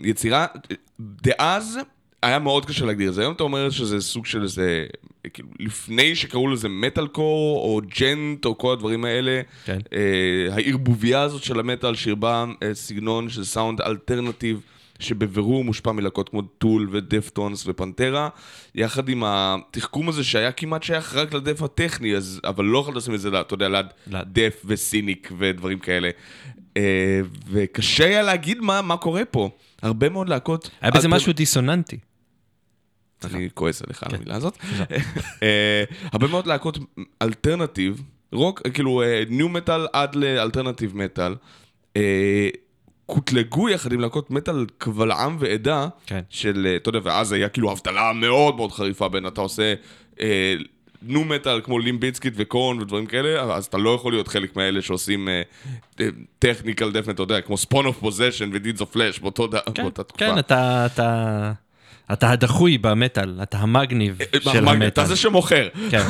יצירה, 0.04 0.46
דאז 1.00 1.78
היה 2.22 2.38
מאוד 2.38 2.66
קשה 2.66 2.84
להגדיר 2.86 3.08
את 3.08 3.14
זה, 3.14 3.20
היום 3.20 3.32
אתה 3.32 3.42
אומר 3.42 3.70
שזה 3.70 4.00
סוג 4.00 4.26
של 4.26 4.42
איזה, 4.42 4.86
כאילו 5.32 5.48
לפני 5.60 6.14
שקראו 6.14 6.48
לזה 6.48 6.68
מטאל 6.68 7.06
קור, 7.06 7.58
או 7.58 7.80
djent, 8.00 8.44
או 8.44 8.58
כל 8.58 8.72
הדברים 8.72 9.04
האלה, 9.04 9.40
כן. 9.64 9.78
אה, 9.92 10.54
הערבוביה 10.54 11.20
הזאת 11.20 11.42
של 11.42 11.60
המטאל, 11.60 11.94
שהרבה 11.94 12.44
אה, 12.62 12.74
סגנון 12.74 13.28
של 13.28 13.44
סאונד 13.44 13.80
alternative, 13.80 14.60
שבבירור 14.98 15.64
מושפע 15.64 15.92
מלהקות 15.92 16.28
כמו 16.28 16.42
Tool 16.42 16.88
ו 16.92 17.00
Deftones 17.00 17.64
ו 17.66 17.73
Pantera, 17.73 18.28
יחד 18.74 19.08
עם 19.08 19.22
התחכום 19.26 20.08
הזה 20.08 20.24
שהיה 20.24 20.52
כמעט 20.52 20.82
שייך 20.82 21.14
רק 21.14 21.34
ל 21.34 21.39
death 21.39 21.62
הטכני, 21.62 22.16
אז, 22.16 22.40
אבל 22.44 22.64
לא 22.64 22.78
יכולת 22.78 22.96
לשים 22.96 23.14
את 23.14 23.20
זה, 23.20 23.40
אתה 23.40 23.54
יודע, 23.54 23.68
ליד. 23.68 23.86
Death 24.06 24.62
ו 24.64 24.75
Cynic 24.75 25.32
ודברים 25.38 25.78
כאלה. 25.78 26.10
אה, 26.76 27.20
וקשה 27.50 28.04
היה 28.04 28.22
להגיד 28.22 28.60
מה, 28.60 28.82
מה 28.82 28.96
קורה 28.96 29.24
פה. 29.24 29.50
הרבה 29.82 30.08
מאוד 30.08 30.28
להקות... 30.28 30.70
היה 30.80 30.90
בזה 30.90 31.08
משהו 31.08 31.32
דיסוננטי. 31.32 31.98
אני 33.24 33.48
כועס 33.54 33.82
עליך 33.82 34.02
על 34.02 34.14
המילה 34.14 34.34
הזאת. 34.36 34.58
אה, 35.42 35.84
הרבה 36.12 36.26
מאוד 36.26 36.46
להקות 36.46 36.78
alternative, 37.22 38.02
rock, 38.32 38.62
כאילו 38.74 39.02
nu 39.28 39.48
metal 39.48 39.86
עד 39.92 40.14
ל 40.14 40.21
alternative 40.21 40.96
metal, 40.96 41.34
אה, 41.96 42.48
קוטלגו 43.06 43.68
יחד 43.68 43.92
עם 43.92 44.00
להקות 44.00 44.30
מטאל 44.30 44.66
קבל 44.78 45.12
עם 45.12 45.36
ועדה, 45.40 45.88
כן. 46.06 46.20
של, 46.30 46.66
אה, 46.66 46.76
אתה 46.76 46.88
יודע, 46.88 47.00
ואז 47.02 47.32
היה 47.32 47.48
כאילו 47.48 47.72
הבדלה 47.72 48.12
מאוד 48.12 48.56
מאוד 48.56 48.72
חריפה 48.72 49.08
בין 49.08 49.26
אתה 49.26 49.40
עושה 49.40 49.74
אה, 50.20 50.54
nu 51.02 51.24
metal 51.24 51.60
כמו 51.60 51.78
Limp 51.78 52.01
Bizkit 52.01 52.34
ו 52.36 52.45
Korn 52.45 52.80
ודברים 52.80 53.06
כאלה, 53.06 53.54
אז 53.54 53.64
אתה 53.64 53.78
לא 53.78 53.90
יכול 53.90 54.12
להיות 54.12 54.28
חלק 54.28 54.56
מהאלה 54.56 54.82
שעושים 54.82 55.28
technical 56.38 56.92
death, 56.92 57.14
אתה 57.14 57.22
יודע, 57.22 57.40
כמו 57.40 57.56
Spawn 57.56 57.86
of 57.86 57.98
Possession 57.98 58.50
ו 58.52 58.57
Deeds 58.57 58.80
of 58.80 58.90
Flesh 58.90 59.18
באותה 59.18 59.58
כן, 59.74 59.82
באותה 59.82 60.02
תקופה. 60.02 60.24
כן, 60.24 60.38
אתה, 60.38 60.86
אתה, 62.12 62.30
הדחוי 62.30 62.78
במטאל, 62.78 63.38
אתה 63.42 63.58
המגניב 63.58 64.18
של 64.40 64.48
אה, 64.48 64.60
מה, 64.60 64.70
המטאל. 64.70 64.88
אתה 64.88 65.04
זה 65.04 65.16
שמוכר. 65.16 65.68
כן. 65.90 66.02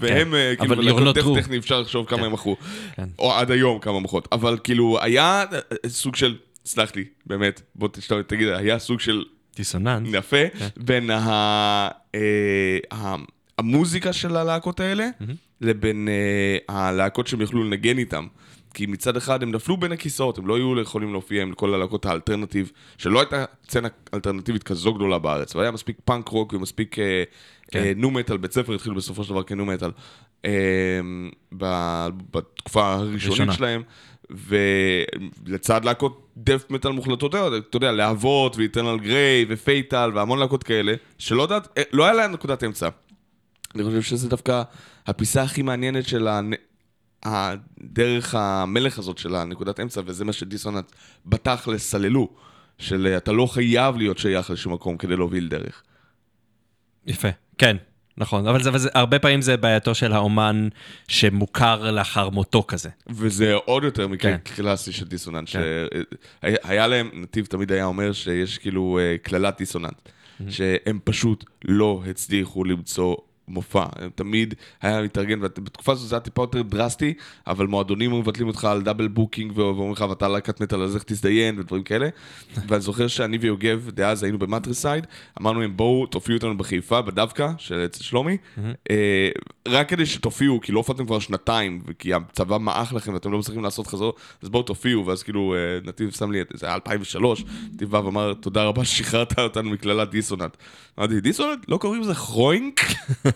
והם, 0.00 0.28
כן. 0.30 0.34
אה, 0.34 0.54
כאילו, 0.56 1.12
true. 1.12 1.40
טכני 1.40 1.58
אפשר 1.58 1.80
לחשוב 1.80 2.06
כמה 2.06 2.18
כן. 2.18 2.24
הם 2.24 2.32
מכרו. 2.32 2.56
כן. 2.96 3.08
או 3.18 3.32
עד 3.32 3.50
היום 3.50 3.78
כמה 3.78 4.00
מכרות. 4.00 4.28
אבל 4.32 4.58
כאילו, 4.64 4.98
היה 5.02 5.44
אה, 5.52 5.88
סוג 5.88 6.16
של, 6.16 6.36
סלח 6.64 6.96
לי, 6.96 7.04
באמת, 7.26 7.62
בוא 7.74 7.88
תגיד, 8.26 8.48
היה 8.48 8.78
סוג 8.78 9.00
של 9.00 9.24
דיסוננס. 9.56 10.08
יפה 10.12 10.36
בין 10.76 11.10
המוזיקה 13.58 14.12
של 14.12 14.36
הלהקות 14.36 14.80
האלה 14.80 15.08
לבין 15.60 16.08
הלהקות 16.68 17.26
שהם 17.26 17.40
יכלו 17.40 17.64
לנגן 17.64 17.98
איתם. 17.98 18.26
כי 18.76 18.86
מצד 18.86 19.16
אחד 19.16 19.42
הם 19.42 19.50
נפלו 19.50 19.76
בין 19.76 19.92
הכיסאות, 19.92 20.38
הם 20.38 20.46
לא 20.46 20.56
היו 20.56 20.80
יכולים 20.80 21.12
להופיע 21.12 21.42
עם 21.42 21.52
כל 21.52 21.74
הלהקות 21.74 22.06
ה 22.06 22.11
alternative, 22.11 22.72
שלא 22.98 23.20
הייתה 23.20 23.44
סצנה 23.64 23.88
אלטרנטיבית 24.14 24.62
כזו 24.62 24.94
גדולה 24.94 25.18
בארץ, 25.18 25.56
והיה 25.56 25.70
מספיק 25.70 25.96
פאנק 26.04 26.28
רוק 26.28 26.52
ומספיק 26.52 26.98
אה, 26.98 27.22
כן. 27.70 27.78
אה, 27.78 27.92
nu 27.96 28.10
metal, 28.10 28.36
בצפר 28.36 28.74
התחילו 28.74 28.94
בסופו 28.94 29.24
של 29.24 29.30
דבר 29.30 29.42
כ 29.42 29.54
nu 29.54 29.66
metal, 29.66 29.90
אה, 30.44 30.50
ב- 31.58 32.08
בתקופה 32.30 32.92
הראשונית 32.94 33.30
ראשונה. 33.30 33.52
שלהם, 33.52 33.82
ולצד 34.30 35.84
להקות 35.84 36.26
death 36.36 36.64
metal 36.70 36.92
מוחלטות, 36.92 37.34
אתה 37.34 37.76
יודע, 37.76 37.92
להבות 37.92 38.56
ו 38.56 38.61
Eternal 38.61 38.98
Gray 38.98 39.46
ו 39.48 39.58
Fatal 39.58 40.10
והמון 40.14 40.38
להקות 40.38 40.64
כאלה, 40.64 40.94
שלא 41.18 41.42
יודעת, 41.42 41.68
אה, 41.78 41.82
לא 41.92 42.04
היה 42.04 42.12
להם 42.12 42.32
נקודת 42.32 42.64
אמצע. 42.64 42.88
אני 43.74 43.84
חושב 43.84 44.02
שזה 44.02 44.28
דווקא 44.28 44.62
הפיסה 45.06 45.42
הכי 45.42 45.62
מעניינת 45.62 46.08
של 46.08 46.28
הנ... 46.28 46.52
הדרך 47.26 48.34
המלך 48.34 48.98
הזאת 48.98 49.18
של 49.18 49.34
הנקודת 49.34 49.80
אמצע, 49.80 50.00
וזה 50.06 50.24
מה 50.24 50.32
שדיסוננט 50.32 50.92
בתכלס 51.26 51.90
סללו, 51.90 52.28
של 52.78 53.06
אה, 53.06 53.16
אתה 53.16 53.32
לא 53.32 53.46
חייב 53.46 53.96
להיות 53.96 54.18
שייך 54.18 54.50
לשום 54.50 54.72
מקום 54.72 54.96
כדי 54.96 55.16
להוביל 55.16 55.48
דרך. 55.48 55.82
יפה, 57.06 57.28
כן, 57.58 57.76
נכון. 58.18 58.46
אבל 58.46 58.62
זה, 58.62 58.68
אבל 58.68 58.78
זה, 58.78 58.88
הרבה 58.94 59.18
פעמים 59.18 59.42
זה 59.42 59.56
בעייתו 59.56 59.94
של 59.94 60.12
האומן 60.12 60.68
שמוכר 61.08 61.90
לאחר 61.90 62.30
מותו 62.30 62.64
כזה. 62.68 62.88
וזה 63.06 63.54
עוד 63.54 63.84
יותר 63.84 64.08
מקרה 64.08 64.38
כן. 64.38 64.54
קלאסי 64.54 64.92
של 64.92 65.04
דיסוננט, 65.04 65.48
כן. 65.52 65.60
שהיה 66.42 66.86
להם, 66.86 67.10
נתיב 67.14 67.46
תמיד 67.46 67.72
היה 67.72 67.84
אומר 67.84 68.12
שיש 68.12 68.58
כאילו 68.58 68.98
אה, 68.98 69.16
קללת 69.22 69.58
דיסוננט, 69.58 70.08
שהם 70.48 70.98
פשוט 71.04 71.44
לא 71.64 72.02
הצליחו 72.10 72.64
למצוא 72.64 73.16
מופע, 73.48 73.84
תמיד 74.14 74.54
היה 74.82 75.02
מתארגן, 75.02 75.38
ובתקופה 75.42 75.92
הזאת 75.92 76.08
זה 76.08 76.14
היה 76.14 76.20
טיפה 76.20 76.42
יותר 76.42 76.62
דרסטי, 76.62 77.14
אבל 77.46 77.66
מועדונים 77.66 78.18
מבטלים 78.18 78.48
אותך 78.48 78.64
על 78.64 78.82
double 78.82 79.08
booking 79.08 79.58
ואומרים 79.58 79.92
לך, 79.92 80.04
ואתה 80.08 80.28
להקת 80.28 80.60
מטאל, 80.60 80.82
אז 80.82 80.94
איך 80.94 81.02
תזדיין 81.06 81.58
ודברים 81.58 81.82
כאלה. 81.82 82.08
ואני 82.68 82.80
זוכר 82.80 83.06
שאני 83.08 83.38
ויוגב, 83.38 83.90
דאז 83.90 84.22
היינו 84.22 84.38
ב 84.38 84.44
Matricide, 84.44 85.06
אמרנו 85.40 85.60
להם, 85.60 85.76
בואו 85.76 86.06
תופיעו 86.06 86.36
אותנו 86.36 86.58
בחיפה, 86.58 87.02
בדווקא, 87.02 87.48
של 87.58 87.84
אצל 87.84 88.04
שלומי, 88.04 88.36
אה, 88.90 89.28
רק 89.68 89.88
כדי 89.88 90.06
שתופיעו, 90.06 90.60
כי 90.60 90.72
לא 90.72 90.78
הופעתם 90.78 91.06
כבר 91.06 91.18
שנתיים, 91.18 91.82
וכי 91.86 92.14
הצבא 92.14 92.58
מעך 92.58 92.92
לכם 92.92 93.14
ואתם 93.14 93.32
לא 93.32 93.38
מצליחים 93.38 93.64
לעשות 93.64 93.86
חזור, 93.86 94.14
אז 94.42 94.48
בואו 94.48 94.62
תופיעו, 94.62 95.06
ואז 95.06 95.22
כאילו 95.22 95.54
אה, 95.54 95.58
נתיב 95.88 96.10
שם 96.10 96.30
לי, 96.32 96.40
זה 96.54 96.66
היה 96.66 96.74
2003, 96.74 97.44
נתיב 97.74 97.90
בא 97.90 97.96
ואמר, 97.96 98.34
תודה 98.34 98.64
רבה 98.64 98.84
ששחררת 98.84 99.38
אותנו 99.38 99.70
מקללת. 99.70 100.08
אמרתי, 100.98 101.20
דיסוננט? 101.20 101.64
לא 101.68 101.76
קוראים 101.76 102.02
לזה 102.02 102.14
כרוינק? 102.14 102.80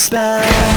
spell 0.00 0.69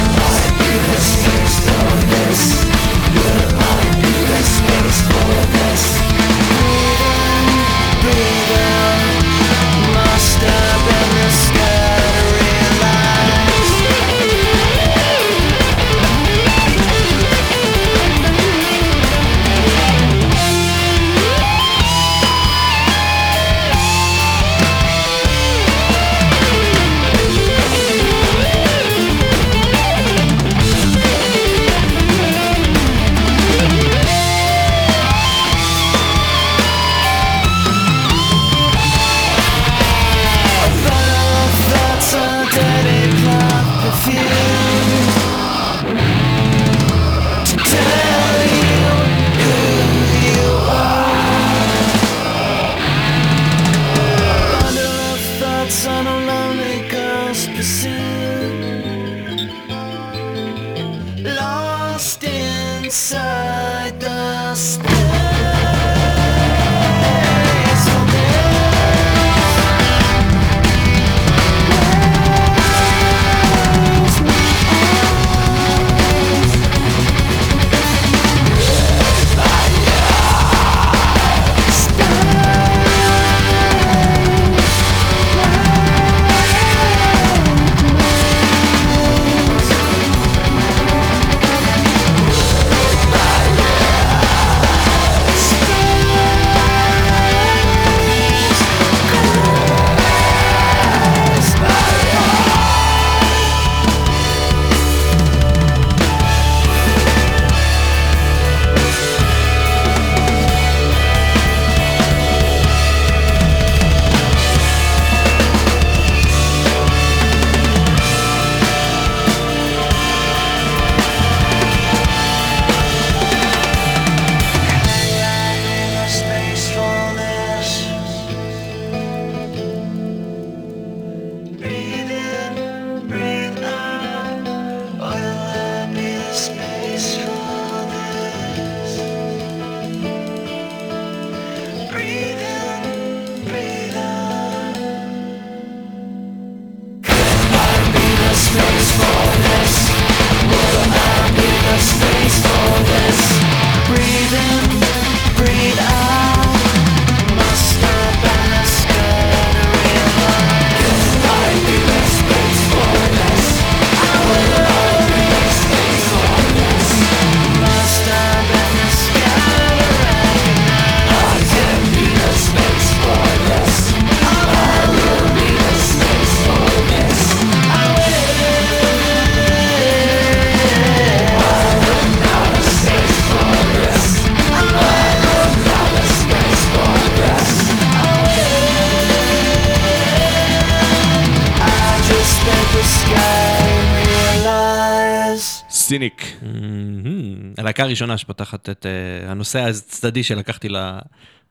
הראשונה 197.94 198.18
שפותחת 198.18 198.70
את 198.70 198.86
אה, 198.86 199.30
הנושא 199.30 199.58
הצדדי 199.58 200.22
שלקחתי 200.22 200.68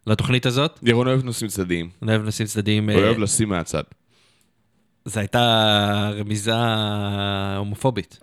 לתוכנית 0.07 0.45
הזאת. 0.45 0.79
ירון 0.83 1.07
אוהב 1.07 1.23
נושאים 1.23 1.49
צדדיים. 1.49 1.89
אני 2.01 2.11
אוהב 2.11 2.21
נושאים 2.21 2.47
צדדיים. 2.47 2.89
הוא 2.89 2.99
אה, 2.99 3.05
אוהב 3.05 3.19
לשים 3.19 3.49
מהצד. 3.49 3.83
זו 5.05 5.19
הייתה 5.19 6.11
רמיזה 6.19 6.55
הומופובית. 7.57 8.19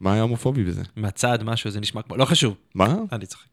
מה 0.00 0.12
היה 0.12 0.22
הומופובי 0.22 0.64
בזה? 0.64 0.82
מהצד, 0.96 1.38
משהו, 1.42 1.70
זה 1.70 1.80
נשמע 1.80 2.02
כמו... 2.02 2.16
לא 2.16 2.24
חשוב, 2.24 2.56
מה? 2.74 2.94
אני 3.12 3.26
צוחק. 3.26 3.48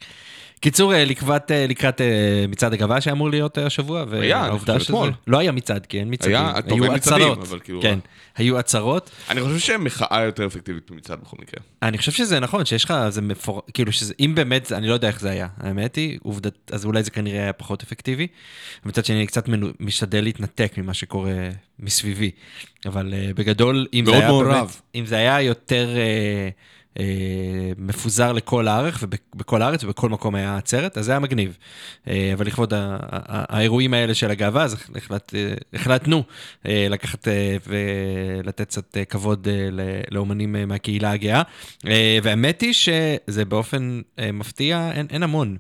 קיצור, 0.62 0.94
אה, 0.94 1.06
לקראת, 1.06 1.52
אה, 1.52 1.68
לקראת 1.68 2.02
אה, 2.02 2.46
מצעד 2.48 2.74
הגאווה 2.74 3.02
שאמור 3.02 3.30
להיות 3.30 3.58
השבוע, 3.58 4.06
היה, 4.12 4.42
והעובדה 4.42 4.80
שזה... 4.80 4.86
אתמול. 4.86 5.12
לא 5.28 5.38
היה 5.38 5.52
מצעד, 5.52 5.86
כי 5.86 6.00
אין 6.00 6.08
מצעדים. 6.14 6.36
היה, 6.36 6.62
טוב, 6.62 6.72
אין 6.72 6.84
היו 6.84 6.92
מצעדים. 6.92 7.28
אבל 7.28 7.60
כאילו- 7.60 7.82
כן, 7.82 8.00
היו 8.36 8.58
עצרות. 8.58 9.10
אני 9.30 9.42
חושב 9.42 9.60
שמחאה 9.60 10.22
יותר 10.26 10.46
אפקטיבית 10.46 10.92
ממצעד 10.92 11.20
בכל 11.22 11.38
מקרה. 11.40 11.64
אני 11.84 11.98
חושב 11.98 12.12
שזה 12.12 12.40
נכון, 12.40 12.66
שיש 12.66 12.86
לך, 12.86 12.94
זה 13.10 13.22
מפור... 13.22 13.62
כאילו 13.74 13.92
שזה, 13.92 14.14
אם 14.20 14.32
באמת, 14.36 14.72
אני 14.72 14.88
לא 14.88 14.94
יודע 14.94 15.08
איך 15.08 15.20
זה 15.20 15.30
היה, 15.30 15.48
האמת 15.58 15.96
היא, 15.96 16.20
עובדת, 16.24 16.72
אז 16.72 16.86
אולי 16.86 17.04
זה 17.04 17.12
כנראה 17.12 17.42
היה 17.42 17.54
פחות 17.54 17.84
אפקטיבי. 17.84 18.28
ומצד 18.86 19.06
שני, 19.06 19.18
אני 19.18 19.28
קצת 19.28 19.48
מנו... 19.48 19.68
משתדל 19.80 20.24
להתנתק 20.24 20.74
ממה 20.78 20.94
שקורה 20.94 21.50
מסביבי. 21.80 22.32
אבל 22.86 23.14
uh, 23.14 23.34
בגדול, 23.34 23.88
אם 23.94 24.06
זה 24.06 24.16
היה. 24.16 24.32
באמת, 24.32 24.82
אם 24.96 25.06
זה 25.06 25.16
היה 25.16 25.42
יותר 25.42 25.90
uh, 25.96 26.81
מפוזר 27.78 28.32
לכל 28.32 28.68
הארץ, 28.68 28.94
ובכל 29.02 29.62
הארץ, 29.62 29.84
ובכל 29.84 30.10
מקום 30.10 30.36
היה 30.36 30.58
עצרת, 30.58 30.98
אז 30.98 31.06
זה 31.06 31.12
היה 31.12 31.20
מגניב. 31.20 31.58
Uh, 32.06 32.10
אבל 32.34 32.46
לכבוד 32.46 32.74
האירועים 32.76 33.94
האלה 33.94 34.14
של 34.14 34.32
הגאווה, 34.32 34.64
אז 34.64 34.78
החלט, 34.96 35.34
uh, 35.34 35.64
החלטנו 35.74 36.24
לקחת 36.66 37.28
ולתת 37.68 38.68
קצת 38.68 38.98
כבוד 39.10 39.48
לאומנים 40.12 40.56
מהקהילה 40.68 41.12
הגאה. 41.12 41.42
והאמת 42.24 42.62
היא 42.62 42.74
שזה 42.74 43.46
באופן 43.46 44.02
מפתיע, 44.34 44.92
אין, 44.92 45.08
אין 45.10 45.24
המון. 45.24 45.58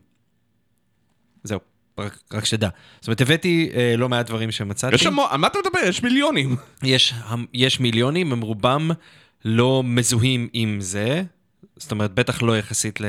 זהו, 1.43 1.59
רק, 1.99 2.19
רק 2.33 2.45
שתדע. 2.45 2.69
זאת 2.99 3.07
אומרת, 3.07 3.21
הבאתי 3.21 3.69
uh, 3.71 3.97
לא 3.97 4.09
מעט 4.09 4.25
דברים 4.25 4.51
שמצאתי. 4.51 4.95
יש 4.95 5.05
המון, 5.05 5.27
על 5.29 5.37
מה 5.37 5.47
אתה 5.47 5.59
מדבר? 5.65 5.79
יש 5.87 6.03
מיליונים. 6.03 6.55
יש, 6.83 7.13
יש 7.53 7.79
מיליונים, 7.79 8.31
הם 8.31 8.41
רובם 8.41 8.91
לא 9.45 9.83
מזוהים 9.85 10.47
עם 10.53 10.81
זה, 10.81 11.23
זאת 11.77 11.91
אומרת, 11.91 12.13
בטח 12.13 12.41
לא 12.41 12.57
יחסית 12.57 12.99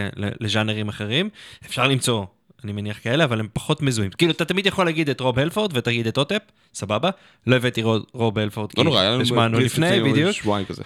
לז'אנרים 0.40 0.88
אחרים. 0.88 1.28
אפשר 1.66 1.88
למצוא, 1.88 2.24
אני 2.64 2.72
מניח 2.72 2.98
כאלה, 3.02 3.24
אבל 3.24 3.40
הם 3.40 3.48
פחות 3.52 3.82
מזוהים. 3.82 4.10
כאילו, 4.10 4.32
אתה 4.32 4.44
תמיד 4.44 4.66
יכול 4.66 4.84
להגיד 4.86 5.10
את 5.10 5.20
רוב 5.20 5.38
הלפורד 5.38 5.76
ותגיד 5.76 6.06
את 6.06 6.18
אוטפ, 6.18 6.38
סבבה. 6.74 7.10
לא 7.46 7.56
הבאתי 7.56 7.82
רוב, 7.82 8.02
רוב 8.12 8.38
הלפורד, 8.38 8.70
לא 8.78 8.84
נורא, 8.84 9.02
לנו 9.04 9.22
השמענו 9.22 9.58
לפני, 9.60 9.86
בדיוק. 10.12 10.36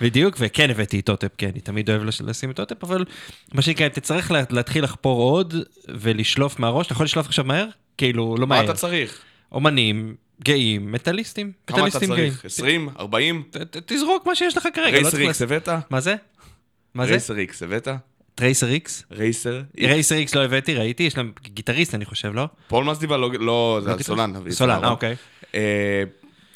בדיוק, 0.00 0.37
וכן 0.38 0.70
הבאתי 0.70 1.00
את 1.00 1.09
אוטפ, 1.09 1.28
כן, 1.38 1.48
אני 1.52 1.61
תמיד 1.61 1.90
אוהב 1.90 2.02
לש- 2.04 2.20
לשים 2.20 2.50
את 2.50 2.61
אוטפ, 2.61 2.85
אבל 2.85 3.04
מה 3.54 3.62
שנקרא, 3.62 3.88
תצטרך 3.88 4.30
לה- 4.30 4.42
להתחיל 4.50 4.85
לחפור 4.85 5.20
עוד 5.22 5.54
ולשלוף 5.88 6.59
מהראש, 6.59 6.87
אתה 6.87 6.92
יכול 6.92 7.04
לשלוף 7.04 7.26
עכשיו 7.26 7.44
מהר? 7.44 7.66
כאילו, 7.98 8.37
לא 8.38 8.46
מה 8.46 8.56
מהר. 8.56 8.64
אתה 8.64 8.74
צריך? 8.74 9.18
אומנים, 9.52 10.14
גאים, 10.44 10.92
מטאליסטים. 10.92 11.53
כמה 11.66 11.88
אתה. 11.88 12.01
צריך? 12.01 12.44
20? 12.44 12.88
40? 12.99 13.42
ת- 13.51 13.57
ת- 13.57 13.92
תזרוק 13.92 14.27
מה 14.27 14.35
שיש 14.35 14.57
לך 14.57 14.68
כרגע. 14.75 14.90
לא 14.90 14.94
רייסר 14.96 15.11
צריך 15.11 15.22
איקס 15.22 15.42
הבאת? 15.42 15.68
מה 15.90 16.01
זה? 16.01 16.14
מה 16.94 17.05
זה? 17.07 17.11
רייסר 17.11 17.38
איקס 17.38 17.62
הבאת? 17.62 17.88
טרייסר 18.35 18.68
איקס? 18.68 19.05
רייסר? 19.11 19.62
רייסר 19.81 20.14
איקס 20.14 20.35
לא 20.35 20.44
הבאתי, 20.44 20.75
ראיתי, 20.75 21.03
יש 21.03 21.16
להם 21.16 21.33
גיטריסט 21.42 21.94
אני 21.94 22.05
חושב, 22.05 22.35
לא? 22.35 22.49
פול 22.68 22.85
מסדיבה 22.85 23.16
לא, 23.16 23.31
לא, 23.40 23.81
זה 23.85 23.90
לא 23.90 23.94
הסולן. 23.94 24.37
אביב 24.37 24.53
סולן, 24.53 24.70
אהרון. 24.70 24.85
אה, 24.87 24.90
אוקיי. 24.90 25.16
אה, 25.55 26.03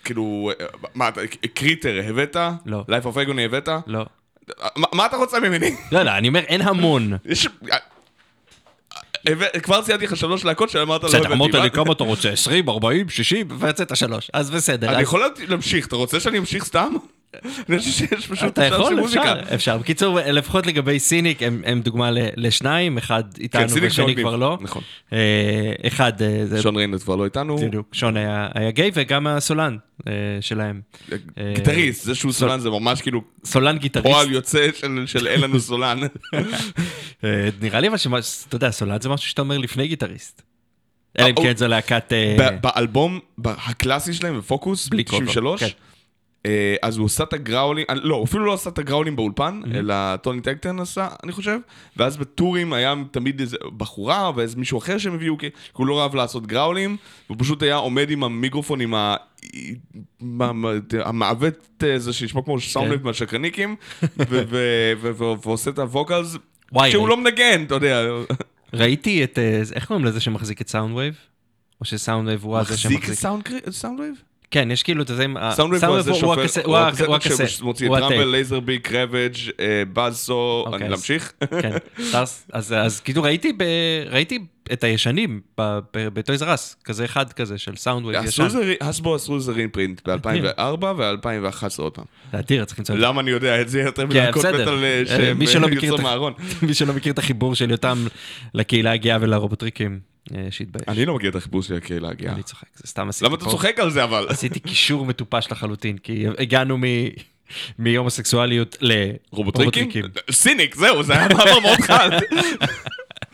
כאילו, 0.05 0.51
אה, 0.61 0.67
מה, 0.95 1.11
קריטר 1.55 2.01
הבאת? 2.09 2.37
לא. 2.67 2.85
Life 2.89 3.07
of 3.07 3.17
Agony 3.17 3.45
הבאת? 3.45 3.69
לא. 3.87 4.07
מה 4.77 5.07
אתה 5.07 5.17
רוצה 5.17 5.41
ממני? 5.41 5.71
לא, 5.93 6.03
לא, 6.03 6.11
אני 6.11 6.29
אומר, 6.29 6.41
אין 6.41 6.61
המון. 6.63 7.13
כבר 9.63 9.83
ציינתי 9.83 10.05
לך 10.05 10.17
שלוש 10.17 10.45
להקות 10.45 10.71
שאמרת 10.71 11.03
לא 11.03 11.09
בסדר, 11.09 11.19
הבאתי. 11.19 11.35
אמרת? 11.35 11.55
לי 11.55 11.71
כמה 11.71 11.93
אתה 11.93 12.05
רוצה, 12.05 12.31
20, 12.31 12.69
40, 12.69 13.09
60, 13.09 13.49
ויצאת 13.59 13.97
שלוש. 13.97 14.31
אז 14.33 14.51
בסדר. 14.51 14.89
אני 14.95 15.03
יכול 15.03 15.25
להמשיך, 15.49 15.87
אתה 15.87 15.97
רוצה 15.97 16.21
שאני 16.21 16.39
אמשיך 16.39 16.65
סתם? 16.65 16.95
אני 17.69 17.79
חושב 17.79 17.91
שיש 17.91 18.27
פשוט 18.27 18.49
אתה 18.53 18.67
אפשר 18.69 18.81
יכול, 18.81 19.05
אפשר. 19.05 19.41
אפשר. 19.55 19.79
בקיצור, 19.79 20.21
לפחות 20.21 20.67
לגבי 20.67 20.99
Cynic, 20.99 21.43
הם 21.43 21.63
הם 21.67 21.81
דוגמה 21.81 22.11
ל- 22.11 22.19
לשניים, 22.37 22.99
אחד 22.99 23.23
איתנו 23.41 23.69
Cynic 23.69 23.83
והשני 23.85 24.05
מאוד 24.07 24.17
כבר. 24.19 24.37
לא. 24.37 24.59
נכון. 24.61 24.83
אה, 25.13 25.19
אחד, 25.87 26.23
אה, 26.23 26.47
זה 26.47 26.63
שון 26.63 26.77
ריינרט 26.77 27.03
כבר 27.03 27.17
לא 27.17 27.25
איתנו. 27.25 27.57
בדיוק, 27.57 27.87
שון 27.95 28.17
היה 28.17 28.49
היה 28.55 28.71
גיי, 28.71 28.91
וגם 28.95 29.27
הסולן 29.27 29.77
אה, 30.09 30.13
שלהם. 30.41 30.81
אה, 31.13 31.17
גיטריסט, 31.55 32.05
זה 32.05 32.15
שהוא 32.15 32.33
סולן 32.33 32.61
זה 32.61 32.71
ממש 32.71 33.03
כאילו 33.03 33.23
סולן 33.45 33.79
גיטריסט. 33.79 34.09
פועל 34.09 34.31
יוצא 34.31 34.69
של- 34.75 35.07
של 35.07 35.27
אין 35.29 35.41
לנו 35.41 35.61
סולן. 35.61 35.99
אה, 37.25 37.49
נראה 37.61 37.81
לי 37.81 37.89
אבל 37.89 37.97
שמה, 37.97 38.19
אתה 38.49 38.57
יודע, 38.57 38.71
סולן 38.71 39.01
זה 39.01 39.09
משהו 39.09 39.29
שאתה 39.29 39.43
אומר 39.43 39.59
לפני 39.59 39.89
גיטריסט. 39.89 40.43
אלא 41.19 41.27
אם 41.31 41.35
כן 41.43 41.57
זו 41.57 41.69
להקת... 41.69 42.13
באלבום 42.61 43.19
הקלאסי 43.45 44.15
שלהם, 44.15 44.39
בפוקוס, 44.39 44.89
בלי 44.89 45.05
קוקו, 45.05 45.25
ב-93, 45.25 45.59
כן. 45.59 45.67
אה, 45.67 45.71
אז 46.83 46.97
הוא 46.97 47.07
עשה 47.07 47.25
את 47.25 47.33
הגראולים, 47.33 47.85
אה, 47.91 47.95
לא, 47.95 48.15
הוא 48.15 48.25
אפילו 48.25 48.45
לא 48.45 48.55
עשה 48.55 48.71
את 48.71 48.79
הגראולים 48.79 49.17
באולפן, 49.17 49.61
אלא 49.75 50.17
טוני 50.17 50.41
טיגרדן 50.41 50.81
עשה, 50.81 51.09
אני 51.25 51.33
חושב, 51.33 51.59
ואז 51.97 52.17
בטורים 52.17 52.73
היה 52.73 52.95
תמיד 53.11 53.41
איזה 53.41 53.57
בחורה 53.77 54.31
ואיזה 54.37 54.57
מישהו 54.57 54.79
אחר 54.79 54.99
שהם 54.99 55.15
הביאו, 55.15 55.39
כי 55.39 55.49
הוא 55.73 55.87
לא 55.87 56.03
אהב 56.03 56.15
לעשות 56.15 56.47
גראולים, 56.47 56.97
הוא 57.27 57.37
פשוט 57.41 57.63
היה 57.63 57.77
עומד 57.77 58.11
עם 58.11 58.25
המיקרופון, 58.25 58.81
עם 58.81 58.95
ה... 58.95 59.17
המעוות 61.05 61.83
הזה 61.83 62.13
שנשמע 62.13 62.43
כמו 62.43 62.57
מהשקרניקים, 63.03 63.77
ו- 64.03 64.07
ו- 64.29 64.93
ו- 65.01 65.33
ועושה 65.43 65.71
את 65.71 65.79
הווקלס, 65.79 66.37
שהוא 66.91 67.09
לא 67.09 67.17
מנגן, 67.17 67.65
אתה 67.65 67.75
יודע, 67.75 68.07
ראיתי 68.73 69.25
את... 69.25 69.39
אה, 69.39 69.63
איך 69.75 69.87
קוראים 69.87 70.05
לזה 70.05 70.21
שמחזיק 70.21 70.61
את 70.61 70.69
סאונד 70.69 70.97
וייב? 70.97 71.15
או 71.81 71.85
שסאונד 71.85 72.29
וייב 72.29 72.45
הוא 72.45 72.59
הזה 72.59 72.73
מחזיק 72.73 73.05
שמחזיק... 73.05 73.19
כן, 74.51 74.71
יש 74.71 74.83
כאילו 74.83 75.03
את 75.03 75.17
זה 75.17 75.25
עם... 75.25 75.37
ה- 75.37 75.53
סאונדוויב 75.53 75.85
הוא 75.85 75.99
הזה 75.99 76.11
הוא 76.11 76.19
שופר, 76.21 76.45
הקסט- 76.45 76.67
הוא 76.67 76.77
הקסט 76.79 77.01
הוא 77.41 77.47
שמוציא 77.47 77.89
את. 77.89 77.99
טראמבל, 78.09 78.29
לייזרביק, 78.29 78.93
רבג', 78.93 79.35
אוקיי, 80.67 80.81
אני 80.81 80.89
להמשיך? 80.91 81.33
כן, 81.63 81.71
סטארס, 82.09 82.47
אז, 82.53 82.75
כאילו 83.01 83.23
ראיתי 84.11 84.39
את 84.73 84.85
הישנים 84.85 85.41
בטויז 85.95 86.43
רס, 86.43 86.77
כזה 86.85 87.05
אחד 87.05 87.33
כזה 87.33 87.59
של 87.59 87.77
סאונד 87.77 88.07
וייב 88.07 88.25
ישן. 88.25 88.47
הסבו 88.81 89.15
עשו 89.15 89.37
איזה 89.37 89.53
רינפרינט 89.53 90.09
ב-2004 90.09 90.85
ו-2011 90.97 91.65
עוד 91.79 91.93
פעם. 91.95 92.05
זה 92.33 92.39
אדיר, 92.39 92.65
צריך 92.65 92.79
למצוא 92.79 92.95
את 92.95 93.01
זה. 93.01 93.07
למה 93.07 93.21
אני 93.21 93.31
יודע 93.31 93.61
את 93.61 93.69
זה 93.69 93.81
יותר 93.81 94.03
כן, 94.03 94.09
מלהקות. 94.09 94.45
מטאל 94.45 94.85
אה, 94.85 95.01
אה, 95.01 95.07
שהם 95.07 95.43
אה, 95.43 95.45
יצאו 95.73 95.95
את 95.95 96.01
ה- 96.01 96.03
מהארון. 96.03 96.33
מי 96.63 96.75
שלא 96.75 96.93
מכיר 96.93 97.13
את 97.13 97.19
החיבור 97.19 97.55
של 97.55 97.71
יותם 97.71 98.07
לקהילה 98.55 98.93
הגאה 98.93 99.17
ולרובוטריקים, 99.21 100.01
אה, 100.35 100.47
שיתבייש. 100.51 100.85
אני 100.89 101.07
לא 101.07 101.15
מכיר 101.15 101.31
את 101.31 101.37
החיבור 101.37 101.63
של 101.63 101.75
הקהילה 101.75 102.09
הגאה. 102.09 102.33
אני 102.33 102.43
צוחק, 102.43 102.67
זה 102.75 102.89
סתם 102.89 103.09
עשיתי 103.09 103.27
למה 103.27 103.35
אתה 103.37 103.45
צוחק 103.45 103.79
על 103.79 103.91
זה 103.91 104.05
אבל? 104.05 104.27
עשיתי 104.29 104.61
קישור 104.61 105.07
מטופש 105.07 105.49
לחלוטין, 105.51 105.99
כי 105.99 106.25
הגענו 106.39 106.79
מ... 106.79 106.83
מהומוסקסואליות 107.79 108.77
רובוטריקים? 109.31 109.83
לרובוטריקים. 109.95 110.23
Cynic, 110.31 110.75
זהו, 110.75 111.03
זה 111.03 111.13
היה 111.13 111.29
מעבר 111.29 111.61
מאוד 111.61 111.81
חד. 111.81 112.11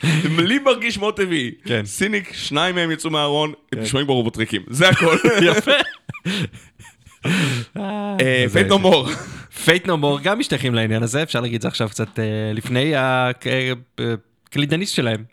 לי 0.48 0.58
מרגיש 0.58 0.98
מאוד 0.98 1.16
טבעי. 1.16 1.50
כן. 1.64 1.84
Cynic, 1.84 2.32
שניים 2.32 2.74
מהם 2.74 2.90
יצאו 2.90 3.10
מהארון, 3.10 3.52
הם 3.72 3.80
נשמעים 3.80 4.06
ברובוטריקים. 4.06 4.62
זה 4.70 4.88
הכל. 4.88 5.16
יפה. 5.48 5.72
Faith 8.52 8.66
No 8.68 8.78
More. 8.78 9.08
Faith 9.64 9.86
No 9.86 9.96
More 9.96 10.20
גם 10.20 10.38
משתייכים 10.38 10.74
לעניין 10.74 11.02
הזה, 11.02 11.22
אפשר 11.22 11.40
להגיד 11.40 11.62
זה 11.62 11.68
עכשיו 11.68 11.88
קצת 11.88 12.18
אה, 12.18 12.24
לפני 12.54 12.92
הקלידניסט 14.48 14.94
שלהם. 14.94 15.24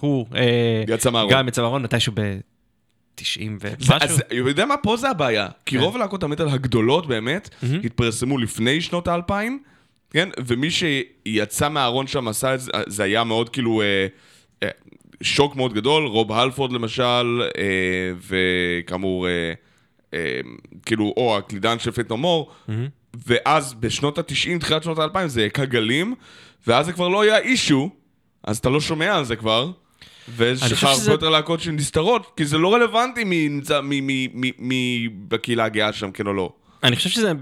הוא 0.00 0.26
אה, 0.36 0.84
יצא 0.88 1.10
מהארון. 1.10 1.32
גם 1.32 1.48
יצא 1.48 1.62
מהארון 1.62 1.82
מתישהו 1.82 2.12
ב-90 2.16 3.22
זה- 3.60 3.68
ומשהו. 3.78 3.94
אז 4.00 4.18
אתה 4.26 4.34
יודע 4.34 4.64
מה? 4.66 4.76
פה 4.76 4.96
זה 4.96 5.10
הבעיה. 5.10 5.48
כי 5.66 5.76
כן. 5.76 5.82
רוב 5.82 5.96
להקות 5.96 6.22
המטאל 6.22 6.48
הגדולות 6.48 7.06
באמת, 7.06 7.50
התפרסמו 7.84 8.38
לפני 8.38 8.80
שנות 8.80 9.08
האלפיים, 9.08 9.62
כן? 10.14 10.28
ומי 10.46 10.68
שיצא 10.70 11.68
מהארון 11.68 12.06
שם 12.06 12.28
עשה 12.28 12.54
את 12.54 12.60
זה, 12.60 12.70
זה 12.86 13.02
היה 13.02 13.24
מאוד 13.24 13.48
כאילו... 13.48 13.82
אה, 13.82 14.06
אה, 14.62 14.68
שוק 15.22 15.56
מאוד 15.56 15.74
גדול, 15.74 16.06
רוב 16.06 16.32
הלפורד 16.32 16.72
למשל, 16.72 17.42
אה, 17.58 18.12
וכאמור, 18.28 19.28
אה, 19.28 19.52
אה, 20.14 20.40
כאילו, 20.86 21.14
או 21.16 21.36
הקלידן 21.38 21.78
של 21.78 21.90
Faith 21.90 22.10
No 22.10 22.16
More, 22.16 22.52
ואז 23.26 23.74
בשנות 23.74 24.18
ה-90, 24.18 24.58
תחילת 24.60 24.82
שנות 24.82 24.98
ה-2000 24.98 25.26
זה 25.26 25.40
היכה 25.40 25.64
גלים, 25.64 26.14
ואז 26.66 26.86
זה 26.86 26.92
כבר 26.92 27.08
לא 27.08 27.22
היה 27.22 27.38
אישו, 27.38 27.90
אז 28.44 28.58
אתה 28.58 28.70
לא 28.70 28.80
שומע 28.80 29.16
על 29.16 29.24
זה 29.24 29.36
כבר. 29.36 29.70
ויש 30.28 30.72
לך 30.72 30.84
הרבה 30.84 31.12
יותר 31.12 31.28
להקות 31.28 31.60
שנסתרות, 31.60 32.32
כי 32.36 32.44
זה 32.44 32.58
לא 32.58 32.74
רלוונטי 32.74 33.24
מי 33.24 33.48
נמצא, 33.48 33.80
מי, 33.80 34.00
מי, 34.00 34.28
מי, 34.34 34.52
מי 34.58 35.08
בקהילה 35.28 35.64
הגאה 35.64 35.92
שם, 35.92 36.10
כן 36.10 36.26
או 36.26 36.32
לא. 36.32 36.52
אני 36.84 36.96
חושב 36.96 37.10
שזה, 37.10 37.32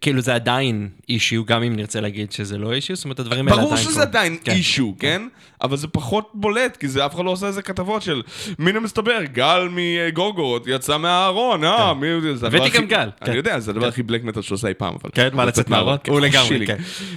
כאילו 0.00 0.20
זה 0.20 0.34
עדיין 0.34 0.88
אישיו, 1.08 1.44
גם 1.44 1.62
אם 1.62 1.76
נרצה 1.76 2.00
להגיד 2.00 2.32
שזה 2.32 2.58
לא 2.58 2.72
אישיו, 2.72 2.96
זאת 2.96 3.04
אומרת 3.04 3.20
הדברים 3.20 3.48
האלה 3.48 3.62
עדיין... 3.62 3.68
ברור 3.68 3.90
שזה. 3.90 4.02
עדיין 4.02 4.38
כן. 4.44 4.52
אישו, 4.52 4.94
כן? 4.98 5.22
אבל 5.62 5.76
זה 5.76 5.88
פחות 5.88 6.30
בולט, 6.34 6.76
כי 6.76 6.88
זה 6.88 7.06
אף 7.06 7.14
אחד 7.14 7.24
לא 7.24 7.30
עושה 7.30 7.46
איזה 7.46 7.62
כתבות 7.62 8.02
של 8.02 8.22
מן 8.58 8.76
המסתבר, 8.76 9.18
גל 9.32 9.68
מגורגורות 9.70 10.64
יצא 10.66 10.98
מהארון, 10.98 11.64
אה, 11.64 11.94
מי... 11.94 12.06
זה 12.34 12.46
הדבר 12.46 12.58
הבאתי 12.58 12.78
גם 12.78 12.86
גל, 12.86 13.10
כן. 13.20 13.26
אני 13.26 13.36
יודע, 13.36 13.60
זה 13.60 13.70
הדבר 13.70 13.86
הכי 13.86 14.02
בלק 14.02 14.24
מטאל 14.24 14.42
שעושה 14.42 14.68
אי 14.68 14.74
פעם, 14.74 14.94
אבל... 15.02 15.10
כן, 15.14 15.28
מה 15.32 15.44
לצאת 15.44 15.68
מהארון? 15.68 15.98
הוא 16.08 16.20
לגמרי. 16.20 16.66
כן. 16.66 16.76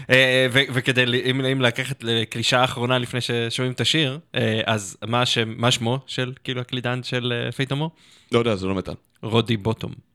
אה, 0.09 0.47
ו- 0.51 0.73
וכדי, 0.73 1.03
אם 1.25 1.45
אם 1.45 1.61
לקחת 1.61 2.03
לקלישה 2.03 2.59
האחרונה 2.61 2.97
לפני 2.97 3.21
ששומעים 3.21 3.73
את 3.73 3.81
השיר, 3.81 4.19
אה, 4.35 4.61
אז 4.65 4.97
מה 5.57 5.71
שמו 5.71 5.99
של 6.05 6.33
כאילו 6.43 6.61
הקלידן 6.61 7.03
של 7.03 7.49
Faith 7.55 7.71
No 7.71 7.76
More? 7.76 7.89
לא 8.31 8.39
יודע, 8.39 8.55
זה 8.55 8.67
לא 8.67 8.75
מטאל. 8.75 8.93
Roddy 9.23 9.57
Bottum. 9.57 10.08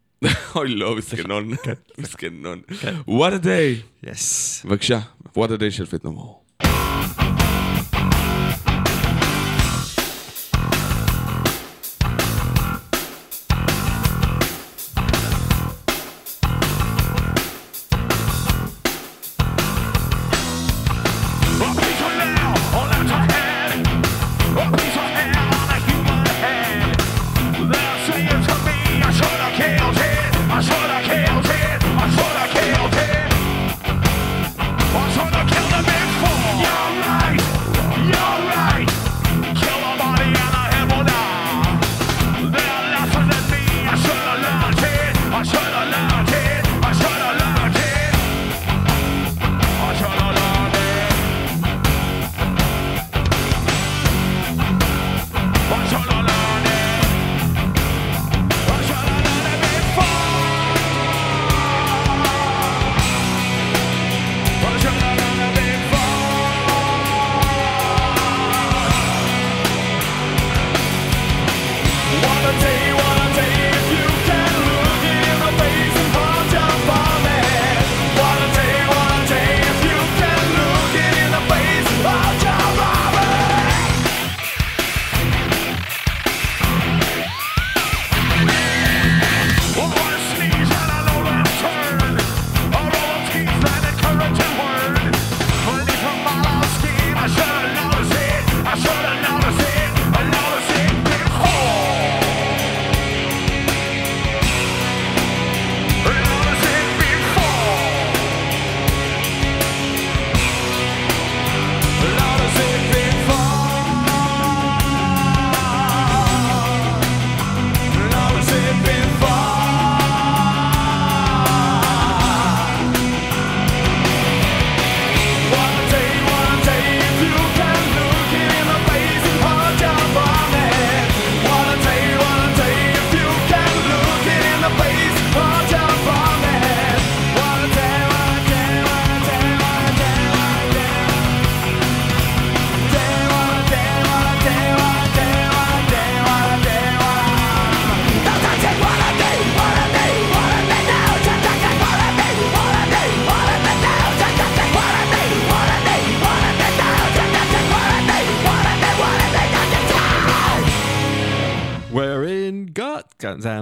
אוי 0.57 0.69
לא, 0.75 0.97
מסכנון. 0.97 1.57
כן. 1.57 1.73
מסכנון. 1.99 2.61
What 3.09 3.43
a 3.43 3.45
day. 3.45 4.07
Yes. 4.11 4.63
בבקשה, 4.65 5.01
What 5.39 5.49
a 5.49 5.59
day 5.61 5.71
של 5.71 5.87
פיט 5.87 6.05
נומור. 6.05 6.44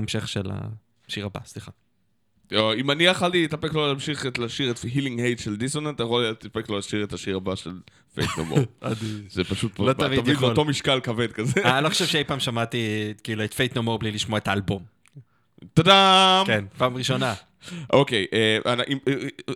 ההמשך 0.02 0.28
של 0.28 0.42
השיר 1.08 1.26
הבא, 1.26 1.40
סליחה. 1.44 1.70
אם 2.52 2.90
אני 2.90 3.04
יכלתי 3.04 3.42
להתאפק 3.42 3.72
לא 3.74 3.86
להמשיך 3.86 4.26
את- 4.26 4.38
לשיר 4.38 4.70
את 4.70 4.78
Healing 4.82 5.20
Hate 5.20 5.38
של 5.38 5.56
דיסוננט, 5.56 5.94
אתה 5.94 6.02
יכול 6.02 6.22
להתאפק 6.22 6.68
לא 6.68 6.78
לשיר 6.78 7.04
את 7.04 7.12
השיר 7.12 7.36
הבא 7.36 7.54
של 7.56 7.70
Faith 8.14 8.30
No 8.38 8.44
More. 8.44 8.58
זה 9.30 9.44
פשוט 9.44 9.78
לא 9.78 9.92
תמיד 9.92 10.28
יכול. 10.28 10.46
באותו 10.48 10.64
משקל 10.64 11.00
כבד 11.00 11.32
כזה. 11.32 11.60
אה, 11.64 11.76
אני 11.78 11.84
לא 11.84 11.88
חושב 11.88 12.06
שאי 12.06 12.24
פעם 12.24 12.40
שמעתי 12.40 12.78
כאילו 13.24 13.44
את 13.44 13.54
Faith 13.54 13.76
No 13.76 13.84
More 13.84 13.98
בלי 13.98 14.10
לשמוע 14.10 14.38
את 14.38 14.48
האלבום. 14.48 14.82
טאדאם! 15.74 16.46
כן, 16.46 16.64
פעם 16.78 16.96
ראשונה. 16.96 17.34
אוקיי, 17.92 18.26
אה, 18.32 18.58
אה, 18.66 18.74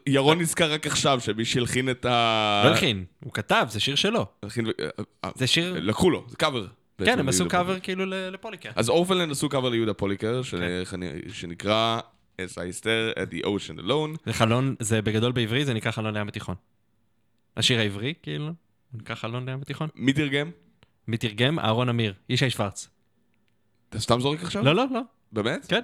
ירון 0.06 0.40
נזכר 0.40 0.72
רק 0.72 0.86
עכשיו 0.86 1.20
שמי 1.20 1.44
שהלחין 1.44 1.90
את 1.90 2.04
ה... 2.04 2.62
לא 2.64 2.70
הלחין, 2.70 3.04
הוא 3.24 3.32
כתב, 3.32 3.66
זה 3.70 3.80
שיר 3.80 3.94
שלו. 3.94 4.26
זה 5.34 5.46
שיר, 5.46 5.76
לקחו 5.80 6.10
לו, 6.10 6.24
זה 6.28 6.36
קאבר. 6.36 6.66
כן, 7.04 7.18
הם 7.18 7.28
עשו 7.28 7.48
קאבר 7.48 7.80
כאילו 7.80 8.04
לפוליקר. 8.06 8.70
אז 8.76 8.88
אורפלנד 8.88 9.30
עשו 9.30 9.48
קאבר 9.48 9.68
ליהודה 9.68 9.94
פוליקר. 9.94 10.42
ש- 10.42 10.54
שנקרא 11.32 12.00
As 12.40 12.52
I 12.54 12.80
stare 12.80 13.18
at 13.18 13.32
the 13.34 13.46
ocean 13.46 13.80
alone. 13.86 14.18
זה 14.26 14.32
חלון, 14.32 14.74
זה 14.80 15.02
בגדול 15.02 15.32
בעברי, 15.32 15.64
זה 15.64 15.74
נקרא 15.74 15.90
חלון 15.90 16.14
לים 16.16 16.26
בתיכון. 16.26 16.54
השיר 17.56 17.78
העברי, 17.80 18.14
כאילו, 18.22 18.50
נקרא 18.94 19.14
חלון 19.14 19.48
לים 19.48 19.60
בתיכון. 19.60 19.88
מי 19.94 20.12
תרגם? 20.12 20.50
מי 21.08 21.16
תרגם? 21.16 21.58
אהרון 21.58 21.88
אמיר, 21.88 22.14
ישי 22.28 22.50
שוורץ. 22.50 22.88
אתה 23.88 24.00
סתם 24.00 24.20
זורק 24.20 24.42
עכשיו? 24.42 24.64
לא, 24.64 24.74
לא, 24.74 24.84
לא. 24.92 25.00
באמת? 25.32 25.66
כן. 25.68 25.80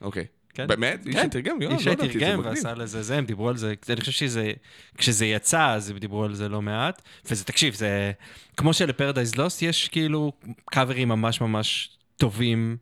אוקיי. 0.00 0.26
כן. 0.54 0.66
באמת? 0.66 1.06
כן. 1.12 1.28
תרגם? 1.28 1.62
ישי 1.62 1.86
לא 1.86 1.90
ידעתי, 1.92 2.06
זה 2.12 2.18
תרגם 2.18 2.38
מגניב. 2.38 2.54
ועשה 2.54 2.74
לזה 2.74 3.02
זה, 3.02 3.18
הם 3.18 3.24
דיברו 3.24 3.48
על 3.48 3.56
זה, 3.56 3.74
אני 3.88 4.00
חושב 4.00 4.12
שזה, 4.12 4.52
כשזה 4.98 5.26
יצא, 5.26 5.70
אז 5.70 5.90
הם 5.90 5.98
דיברו 5.98 6.24
על 6.24 6.34
זה 6.34 6.48
לא 6.48 6.62
מעט. 6.62 7.02
וזה, 7.30 7.44
תקשיב, 7.44 7.74
זה, 7.74 8.12
כמו 8.56 8.74
של 8.74 8.90
Paradise 8.90 9.34
Lost 9.34 9.62
יש 9.62 9.88
כאילו 9.88 10.32
קאברים 10.64 11.08
ממש 11.08 11.40
ממש 11.40 11.88
טובים. 12.16 12.76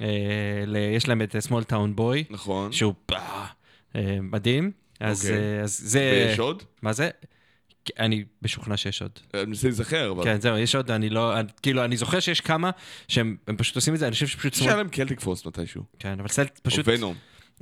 אה, 0.00 0.06
ל- 0.66 0.76
יש 0.96 1.08
להם 1.08 1.22
את 1.22 1.36
Smalltown 1.38 1.96
Boy, 1.96 2.24
נכון. 2.30 2.72
שהוא 2.72 2.94
אה, 3.12 3.46
אה, 3.96 4.18
מדהים. 4.22 4.70
אז, 5.00 5.24
אוקיי. 5.26 5.38
אה, 5.58 5.60
אז 5.62 5.80
זה... 5.84 6.26
ויש 6.28 6.38
עוד? 6.38 6.62
מה 6.82 6.92
זה? 6.92 7.10
אני 7.98 8.24
משוכנע 8.42 8.76
שיש 8.76 9.02
עוד. 9.02 9.18
אני 9.34 9.44
מנסה 9.44 9.66
להיזכר, 9.66 10.10
אבל... 10.10 10.24
כן, 10.24 10.40
זהו, 10.40 10.58
יש 10.58 10.74
עוד, 10.74 10.90
אני 10.90 11.08
לא, 11.08 11.40
אני- 11.40 11.48
כאילו, 11.62 11.84
אני 11.84 11.96
זוכר 11.96 12.20
שיש 12.20 12.40
כמה 12.40 12.70
שהם 13.08 13.36
הם 13.48 13.56
פשוט 13.56 13.76
עושים 13.76 13.94
את 13.94 13.98
זה, 13.98 14.06
אני 14.06 14.12
חושב 14.12 14.26
שפשוט... 14.26 14.54
שהיה 14.54 14.76
להם 14.76 14.88
Celtic 14.88 15.20
Frost 15.20 15.46
מתישהו. 15.46 15.82
כן, 15.98 16.20
אבל 16.20 16.28
סל, 16.28 16.44
פשוט... 16.62 16.88
או 16.88 16.92
Venom. 16.92 17.14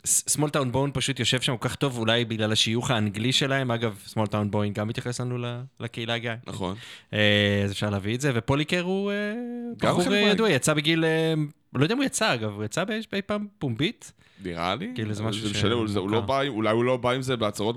Smalltown 0.06 0.72
Boy 0.72 0.90
פשוט 0.94 1.20
יושב 1.20 1.40
שם 1.40 1.56
כל 1.56 1.68
כך 1.68 1.74
טוב, 1.74 1.98
אולי 1.98 2.24
בגלל 2.24 2.52
השיוך 2.52 2.90
האנגלי 2.90 3.32
שלהם. 3.32 3.70
אגב, 3.70 3.98
Smalltown 4.06 4.50
Boy 4.50 4.72
גם 4.72 4.88
מתייחס 4.88 5.20
לנו 5.20 5.46
לקהילה 5.80 6.14
הגאה. 6.14 6.34
נכון. 6.46 6.76
אה, 7.12 7.62
אז 7.64 7.72
אפשר 7.72 7.90
להביא 7.90 8.14
את 8.14 8.20
זה, 8.20 8.32
ופוליקר 8.34 8.80
הוא 8.80 9.10
אה, 9.10 9.34
בחור 9.78 10.14
ידוע, 10.14 10.50
יצא 10.50 10.74
בגיל... 10.74 11.04
אה, 11.04 11.34
לא 11.74 11.82
יודע 11.82 11.94
אם 11.94 11.98
הוא 11.98 12.06
יצא, 12.06 12.34
אגב, 12.34 12.50
הוא 12.50 12.64
יצא 12.64 12.84
באי 12.84 13.22
פעם 13.26 13.46
פומבית? 13.58 14.12
נראה 14.44 14.74
לי. 14.74 14.92
כאילו, 14.94 15.14
זה 15.14 15.22
משהו 15.22 15.54
ש- 15.54 15.64
הוא- 15.64 15.88
זה- 15.88 16.00
לא. 16.00 16.20
בא 16.20 16.42
אולי 16.48 16.70
הוא 16.70 16.84
לא 16.84 16.96
בא 16.96 17.10
עם 17.10 17.22
זה 17.22 17.36
בהצהרות 17.36 17.76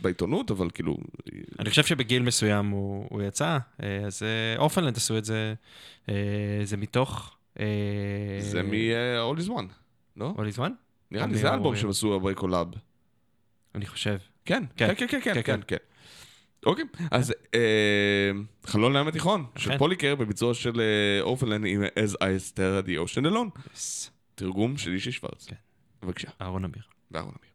בעיתונות, 0.00 0.50
אבל 0.50 0.70
כאילו... 0.70 0.96
אני 1.58 1.70
חושב 1.70 1.84
שבגיל 1.84 2.22
מסוים 2.22 2.66
הוא, 2.70 3.22
יצא, 3.22 3.58
אה, 3.82 3.98
אז 4.06 4.22
אה, 4.22 4.58
Orphaned 4.58 4.83
Land 4.83 4.96
עשו 4.96 5.18
את 5.18 5.24
זה, 5.24 5.54
אה, 6.08 6.14
זה 6.64 6.76
מתוך... 6.76 7.36
זה 8.40 8.62
מ-all 8.62 9.40
is 9.40 9.48
one, 9.48 9.64
לא? 10.16 10.34
All 10.36 10.54
is 10.54 10.58
one? 10.58 10.70
נראה 11.10 11.26
לי 11.26 11.34
זה 11.38 11.48
האלבום 11.50 11.66
Warrior. 11.66 11.80
שהם 11.80 11.90
עשו 11.90 12.12
הרבה 12.12 12.34
collab. 12.34 12.66
אני 13.74 13.86
חושב. 13.86 14.16
כן, 14.44 14.64
כן. 14.76 14.94
כן, 14.94 15.06
כן, 15.06 15.20
כן, 15.20 15.20
כן, 15.20 15.34
כן, 15.34 15.42
כן. 15.44 15.60
כן. 15.66 15.76
אוקיי, 16.66 16.84
אז 17.10 17.34
חלון 18.66 18.92
לים 18.96 19.08
התיכון, 19.08 19.44
של. 19.56 19.78
פוליקר 19.78 20.14
בביצוע 20.14 20.54
של 20.54 20.80
אורפלן 21.20 21.66
עם 21.66 21.84
As 21.84 22.12
I 22.14 22.18
Stare 22.52 22.84
at 22.84 22.88
the 22.88 23.14
Ocean 23.14 23.24
Alone. 23.30 23.60
תרגום 24.34 24.76
של 24.76 24.92
אישי 24.92 25.12
שוורץ. 25.12 25.46
כן. 25.46 25.56
בבקשה, 26.02 26.30
אהרון 26.40 26.64
אמיר. 26.64 26.82
ואהרון 27.10 27.34
אמיר. 27.40 27.49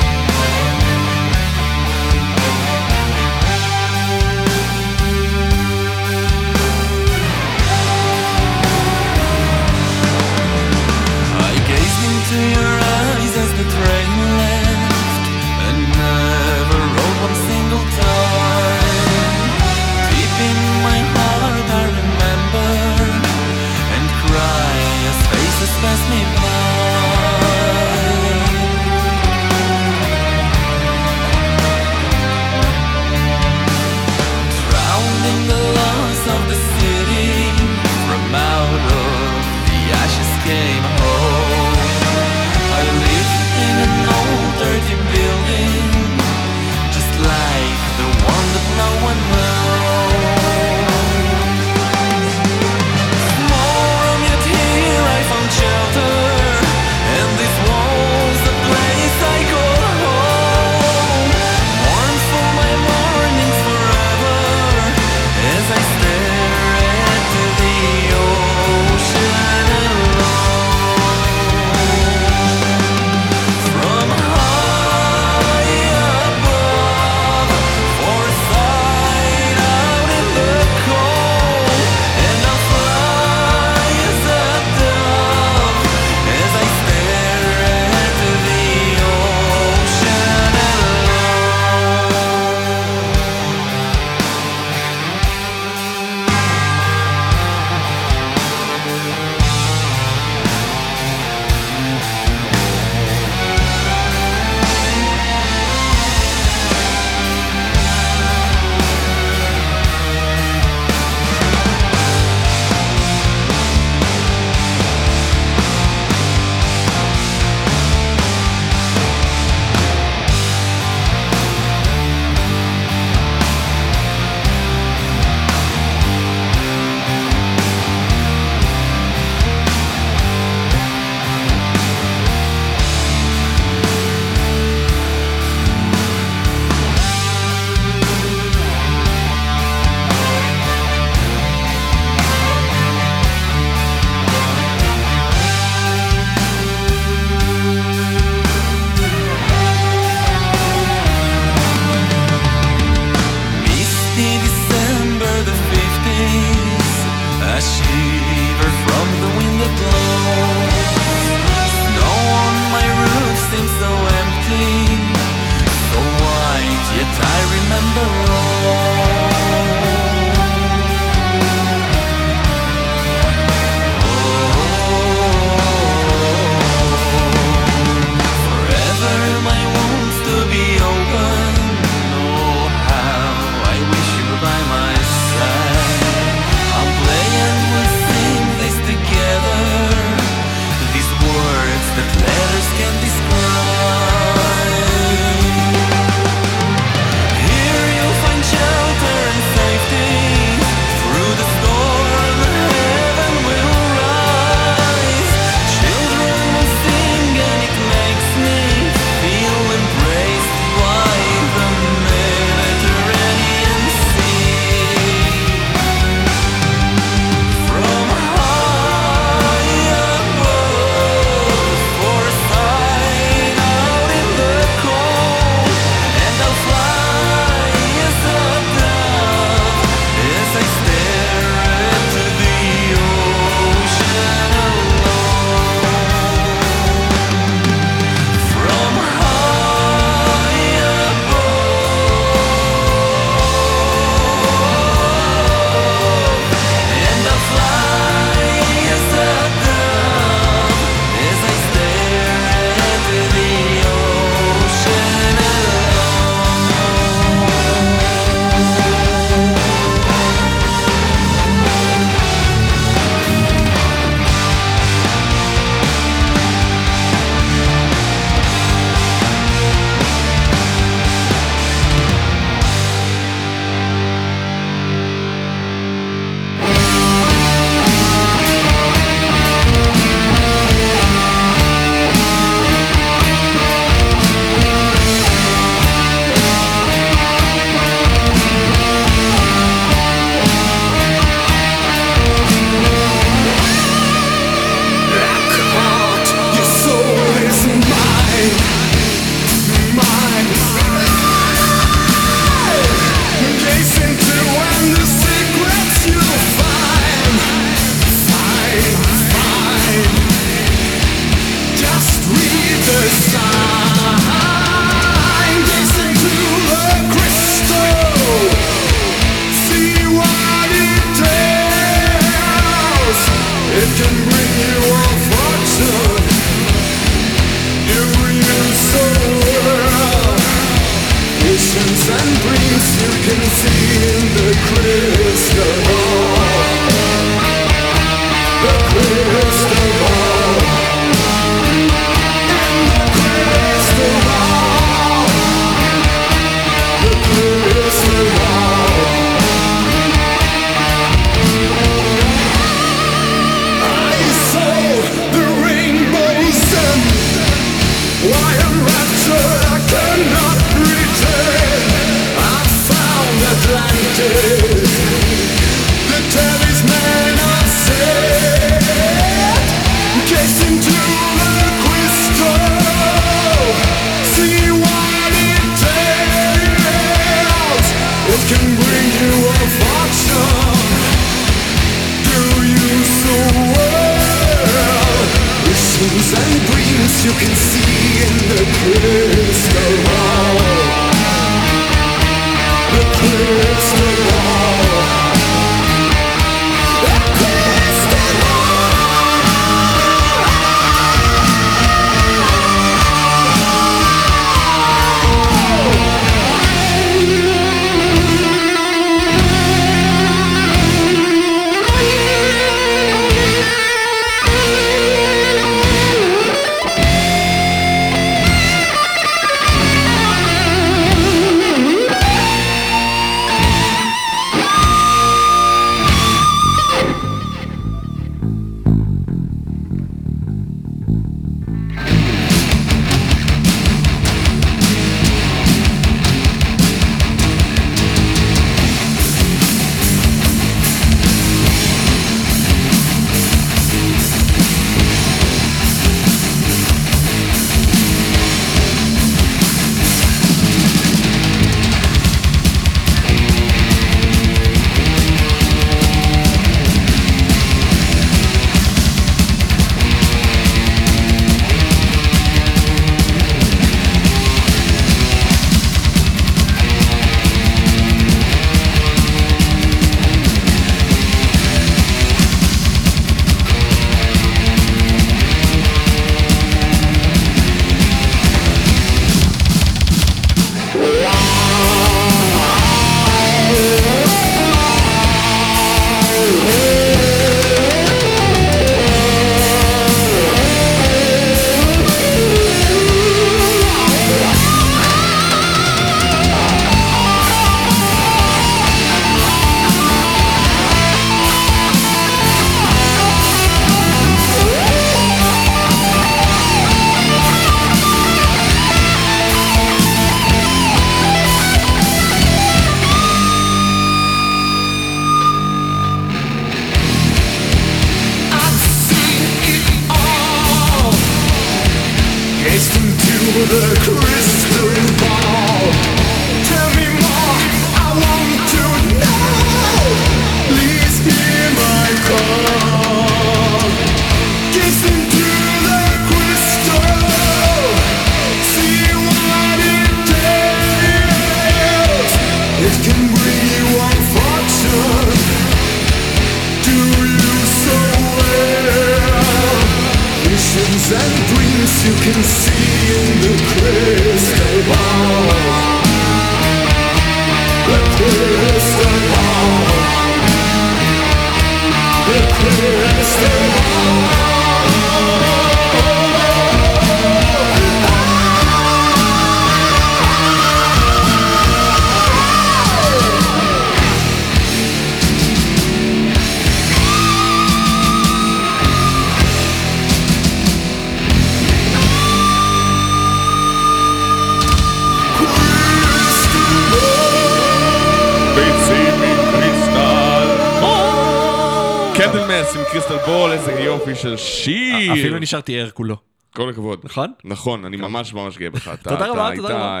נשארתי 595.44 595.80
ער 595.80 595.90
כולו. 595.90 596.16
כל 596.54 596.70
הכבוד. 596.70 597.00
נכון? 597.04 597.32
נכון, 597.44 597.84
אני 597.84 597.96
ממש 597.96 598.34
ממש 598.34 598.58
גאה 598.58 598.70
בך. 598.70 598.90
תודה 599.02 599.26
רבה, 599.26 599.50
תודה 599.56 599.74
רבה. 599.74 600.00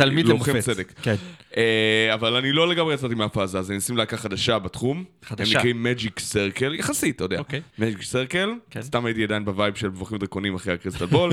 אה, 0.00 0.04
אה, 0.04 0.10
תלמיד 0.10 0.28
למופת. 0.28 0.58
צדק. 0.58 0.92
כן. 1.02 1.14
אה, 1.56 2.14
אבל 2.14 2.36
אני 2.36 2.52
לא 2.52 2.68
לגמרי 2.68 2.94
יצאתי 2.94 3.14
מהפאזה, 3.14 3.58
אז 3.58 3.70
אני 3.70 3.78
אשים 3.78 3.96
להקה 3.96 4.16
חדשה 4.16 4.58
בתחום. 4.58 5.04
חדשה. 5.24 5.52
הם 5.52 5.58
נקראים 5.58 5.82
Magic 5.82 6.18
Circle, 6.18 6.74
יחסית, 6.74 7.16
אתה 7.16 7.24
יודע. 7.24 7.38
אוקיי. 7.38 7.60
Magic 7.78 8.02
Circle, 8.02 8.50
כן. 8.70 8.82
סתם 8.82 9.06
הייתי 9.06 9.24
עדיין 9.24 9.44
ב 9.44 9.50
vibe 9.50 9.74
של 9.74 9.88
מבוכים 9.88 10.18
דרקונים 10.18 10.54
אחרי 10.54 10.74
ה 10.74 10.78
Crystal 10.78 11.06
Ball. 11.06 11.32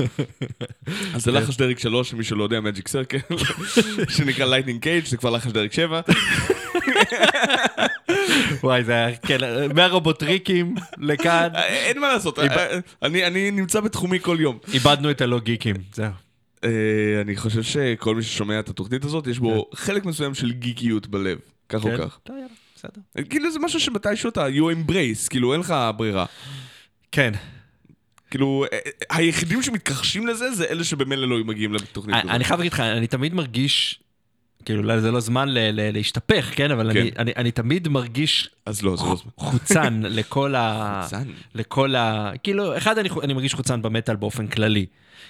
אז 1.14 1.24
זה 1.24 1.32
לחש 1.32 1.56
דרג 1.56 1.78
3, 1.78 2.10
שמי 2.10 2.24
שלא 2.24 2.44
יודע, 2.44 2.60
Magic 2.60 2.88
Circle, 2.88 3.18
שנקרא 4.16 4.46
Lightning 4.46 4.82
Cage, 4.82 5.04
זה 5.04 5.16
כבר 5.16 5.30
לחש 5.30 5.52
דרג 5.52 5.72
7. 5.72 6.00
וואי, 8.62 8.84
זה 8.84 8.92
היה, 8.92 9.16
כן, 9.16 9.38
מהרובוטריקים 9.74 10.74
לכאן, 10.98 11.48
אה, 11.54 11.66
אין 11.66 12.00
מה 12.00 12.12
לעשות, 12.12 12.38
אה, 12.38 12.78
אני 13.02 13.26
אני 13.26 13.50
נמצא 13.50 13.80
בתחומי 13.80 14.20
כל 14.20 14.36
יום. 14.40 14.58
איבדנו 14.72 15.10
את 15.10 15.20
הלא 15.20 15.40
גיקים, 15.40 15.76
זהו. 15.92 16.29
אה, 16.64 16.70
אני 17.20 17.36
חושב 17.36 17.62
שכל 17.62 18.16
מי 18.16 18.22
ששומע 18.22 18.60
את 18.60 18.68
התוכנית 18.68 19.04
הזאת, 19.04 19.26
יש 19.26 19.38
בו 19.38 19.70
חלק 19.74 20.04
מסוים 20.04 20.34
של 20.34 20.52
גיקיות 20.52 21.06
בלב, 21.06 21.38
כך 21.68 21.84
או 21.84 21.90
כן? 21.90 21.96
כך. 21.98 22.18
טוב, 22.22 22.36
יאללה, 22.36 22.48
בסדר. 22.76 23.22
כאילו 23.30 23.50
זה 23.52 23.58
משהו 23.58 23.80
שמתישהו 23.80 24.30
אתה, 24.30 24.46
you 24.48 24.60
embrace, 24.90 25.28
כאילו 25.30 25.52
אין 25.52 25.60
לך 25.60 25.74
ברירה. 25.96 26.24
כן. 27.12 27.32
כאילו, 28.30 28.64
אה, 28.72 28.78
אה, 28.86 29.16
היחידים 29.16 29.62
שמתכחשים 29.62 30.26
לזה, 30.26 30.52
זה 30.52 30.64
אלה 30.64 30.84
שבמילא 30.84 31.28
לא 31.28 31.44
מגיעים 31.44 31.74
לתוכנית 31.74 32.14
אני 32.14 32.22
הזאת. 32.22 32.34
אני 32.34 32.44
חייב 32.44 32.60
להגיד 32.60 32.72
לך, 32.72 32.80
אני 32.80 33.06
תמיד 33.06 33.34
מרגיש, 33.34 34.00
כאילו, 34.64 34.82
אולי 34.82 35.00
זה 35.00 35.10
לא 35.10 35.20
זמן 35.20 35.48
ל- 35.48 35.58
ל- 35.70 35.90
להשתפך, 35.92 36.52
כן? 36.56 36.70
אבל 36.70 36.90
אני- 36.90 37.10
כן. 37.10 37.16
אני- 37.20 37.32
אני 37.36 37.50
תמיד 37.50 37.88
מרגיש 37.88 38.50
אז 38.66 38.82
לא, 38.82 38.96
זה 38.96 39.04
לא 39.04 39.16
זמן. 39.16 39.30
חוצן 39.36 40.00
לכל 40.02 40.54
ה... 40.54 41.00
חוצן? 41.04 41.22
לכל 41.54 41.94
ה... 41.96 42.32
כאילו, 42.42 42.76
אחד, 42.76 42.98
אני, 42.98 43.08
אני 43.22 43.32
מרגיש 43.34 43.54
חוצן 43.54 43.82
במטאל 43.82 44.16
באופן 44.16 44.46
כללי. 44.46 44.86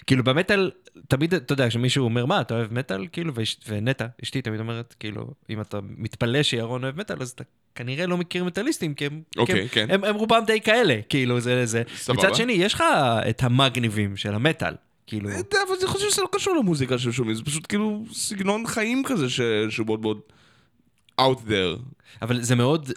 כאילו 0.07 0.25
במטאל, 0.25 0.71
תמיד, 1.09 1.35
אתה 1.35 1.53
יודע, 1.53 1.69
כשמישהו 1.69 2.05
אומר, 2.05 2.27
מה, 2.27 2.41
אתה 2.41 2.55
אוהב 2.55 2.73
מטאל? 2.73 3.07
כאילו, 3.13 3.33
ונטע, 3.69 4.07
אשתי 4.23 4.43
תמיד 4.43 4.61
אומרת, 4.61 4.95
כאילו, 5.01 5.31
אם 5.51 5.61
אתה 5.61 5.79
מתפלא 5.97 6.43
שירון 6.43 6.85
אוהב 6.85 7.01
מטאל, 7.01 7.17
אז 7.21 7.31
אתה 7.31 7.45
כנראה 7.75 8.07
לא 8.07 8.17
מכיר 8.17 8.45
מטאליסטים, 8.45 8.95
כי 8.95 9.07
הם, 9.07 9.23
אוקיי, 9.39 9.69
כי 9.69 9.81
הם, 9.81 9.89
כן. 9.89 9.95
הם, 9.95 10.05
הם 10.05 10.15
רובם 10.15 10.43
די 10.47 10.61
כאלה, 10.61 11.01
כאילו, 11.09 11.41
זה 11.41 11.67
זה. 11.67 11.83
סבבה. 11.97 12.19
מצד 12.19 12.35
שני, 12.35 12.53
יש 12.53 12.75
לך 12.75 12.85
את 13.31 13.43
המגניבים 13.43 14.17
של 14.17 14.35
המטאל, 14.35 14.75
כאילו, 15.07 15.31
יודע, 15.31 15.59
אבל 15.69 15.77
אני 15.81 15.87
חושב 15.87 16.11
שזה 16.11 16.23
לא 16.23 16.29
קשור 16.33 16.57
למוזיקה 16.57 16.99
שהם 16.99 17.13
שומעים, 17.13 17.37
זה 17.37 17.45
פשוט 17.45 17.67
כאילו 17.69 18.05
סגנון 18.13 18.67
חיים 18.67 19.03
כזה 19.07 19.27
שהוא 19.71 19.87
מאוד 19.87 20.01
מאוד 20.01 20.21
out 21.21 21.49
there. 21.49 21.79
אבל 22.23 22.43
זה 22.43 22.57
מאוד, 22.57 22.93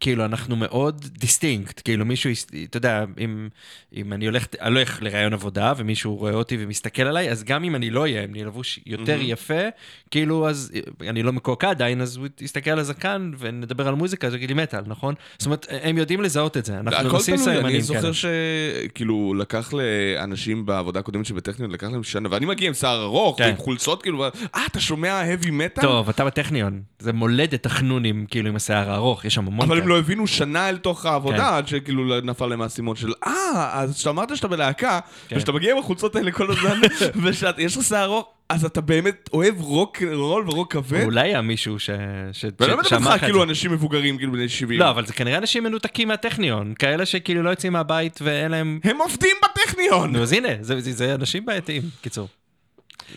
כאילו, 0.00 0.24
אנחנו 0.24 0.56
מאוד 0.56 1.04
דיסטינקט, 1.18 1.80
כאילו 1.84 2.04
מישהו, 2.04 2.30
אתה 2.64 2.76
יודע, 2.76 3.04
אם, 3.18 3.48
אם 3.96 4.12
אני 4.12 4.26
הולך, 4.26 4.46
הולך 4.64 5.02
לראיון 5.02 5.32
עבודה 5.32 5.72
ומישהו 5.76 6.16
רואה 6.16 6.32
אותי 6.32 6.56
ומסתכל 6.60 7.02
עליי, 7.02 7.30
אז 7.30 7.44
גם 7.44 7.64
אם 7.64 7.74
אני 7.74 7.90
לא 7.90 8.00
אהיה, 8.00 8.24
אם 8.24 8.30
אני 8.30 8.44
לבוש 8.44 8.80
יותר 8.86 9.18
יפה, 9.20 9.68
כאילו, 10.10 10.48
אז 10.48 10.72
אני 11.08 11.22
לא 11.22 11.32
מקועקע 11.32 11.70
עדיין, 11.70 12.00
אז 12.00 12.16
הוא 12.16 12.26
יסתכל 12.40 12.70
על 12.70 12.78
הזקן 12.78 13.30
ונדבר 13.38 13.88
על 13.88 13.94
מוזיקה, 13.94 14.26
אז 14.26 14.32
הוא 14.32 14.38
יגיד 14.38 14.50
לי 14.50 14.62
מטאל, 14.62 14.82
נכון? 14.86 15.14
זאת 15.38 15.46
אומרת, 15.46 15.66
הם 15.82 15.98
יודעים 15.98 16.20
לזהות 16.20 16.56
את 16.56 16.64
זה, 16.64 16.78
אנחנו 16.78 17.08
הכל 17.08 17.16
עושים 17.16 17.36
תלוי, 17.36 17.58
אני 17.58 17.82
זוכר 17.82 18.00
כאלה. 18.00 18.12
שכאילו 18.12 19.34
לקח 19.34 19.72
לאנשים 19.72 20.66
בעבודה 20.66 21.00
הקודמת 21.00 21.26
שבטכניון, 21.26 21.70
לקח 21.70 21.86
להם 21.86 22.02
שנה, 22.02 22.28
ואני 22.32 22.46
מגיע 22.46 22.68
עם 22.68 22.74
שיער 22.74 23.02
ארוך, 23.02 23.38
כן. 23.38 23.48
עם 23.48 23.56
חולצות 23.56 24.02
כאילו, 24.02 24.24
אה, 24.24 24.30
אתה 24.66 24.80
שומע 24.80 25.22
heavy 25.22 25.46
metal? 25.48 25.80
טוב, 25.80 26.08
אתה 26.08 26.24
בטכניון, 26.24 26.82
זה 26.98 27.12
מולדת 27.12 27.66
החנונים, 27.66 28.26
כאילו, 28.30 28.48
עם 28.48 28.56
השיער 28.56 28.90
הארוך, 28.90 29.24
יש 29.24 29.34
שם 29.34 29.46
המון 29.46 29.66
כאלה. 29.66 29.87
הם 29.88 29.92
לא 29.92 29.98
הבינו 29.98 30.26
שנה 30.26 30.68
אל 30.68 30.76
תוך 30.76 31.00
כן. 31.00 31.08
העבודה, 31.08 31.56
עד 31.56 31.68
שכאילו 31.68 32.20
נפל 32.20 32.46
להם 32.46 32.62
האסימון 32.62 32.96
של, 32.96 33.12
אה, 33.26 33.70
אז 33.72 33.94
כשאתה 33.94 34.10
אמרת 34.10 34.36
שאתה 34.36 34.48
בלהקה, 34.48 35.00
כן. 35.28 35.36
ושאתה 35.36 35.52
מגיע 35.52 35.72
עם 35.72 35.78
החולצות 35.78 36.16
האלה 36.16 36.32
כל 36.32 36.50
הזמן, 36.50 36.80
ושיש 37.22 37.76
לך 37.76 37.84
שיער 37.84 38.04
ארוך, 38.04 38.26
אז 38.48 38.64
אתה 38.64 38.80
באמת 38.80 39.30
אוהב 39.32 39.60
רוק 39.60 40.02
רול 40.12 40.50
ורוק 40.50 40.72
כבד? 40.72 41.04
אולי 41.04 41.20
היה 41.20 41.40
מישהו 41.40 41.78
ש... 41.78 41.90
ש... 42.32 42.44
ואני 42.60 42.72
לא 42.72 42.78
מדבר 42.78 43.12
איתך 43.12 43.24
כאילו. 43.24 43.42
אנשים 43.42 43.72
מבוגרים, 43.72 44.16
כאילו 44.16 44.32
בני 44.32 44.48
70. 44.48 44.80
לא, 44.80 44.90
אבל 44.90 45.06
זה 45.06 45.12
כנראה 45.12 45.38
אנשים 45.38 45.64
מנותקים 45.64 46.08
מהטכניון, 46.08 46.74
כאלה 46.78 47.06
שכאילו 47.06 47.42
לא 47.42 47.50
יוצאים 47.50 47.72
מהבית 47.72 48.18
ואין 48.22 48.50
להם... 48.50 48.80
הם 48.84 48.96
עובדים 48.98 49.36
בטכניון! 49.44 50.12
נו, 50.12 50.22
אז 50.22 50.32
הנה, 50.32 50.48
זה, 50.60 50.80
זה, 50.80 50.92
זה 50.92 51.14
אנשים 51.14 51.46
בעייתיים, 51.46 51.82
קיצור. 52.00 52.28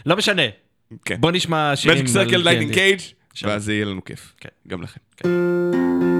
לא 0.05 0.17
משנה, 0.17 0.43
כן. 1.05 1.15
בוא 1.19 1.31
נשמע 1.31 1.75
שירים 1.75 1.97
Magic 1.97 2.13
Circle 2.13 2.37
Lightning. 2.37 2.73
Cage. 2.73 2.99
ואז 3.43 3.69
יהיה 3.69 3.85
לנו 3.85 4.03
כיף. 4.05 4.33
כן. 4.39 4.49
גם 4.67 4.81
לכם. 4.81 4.99
Thank 5.21 6.10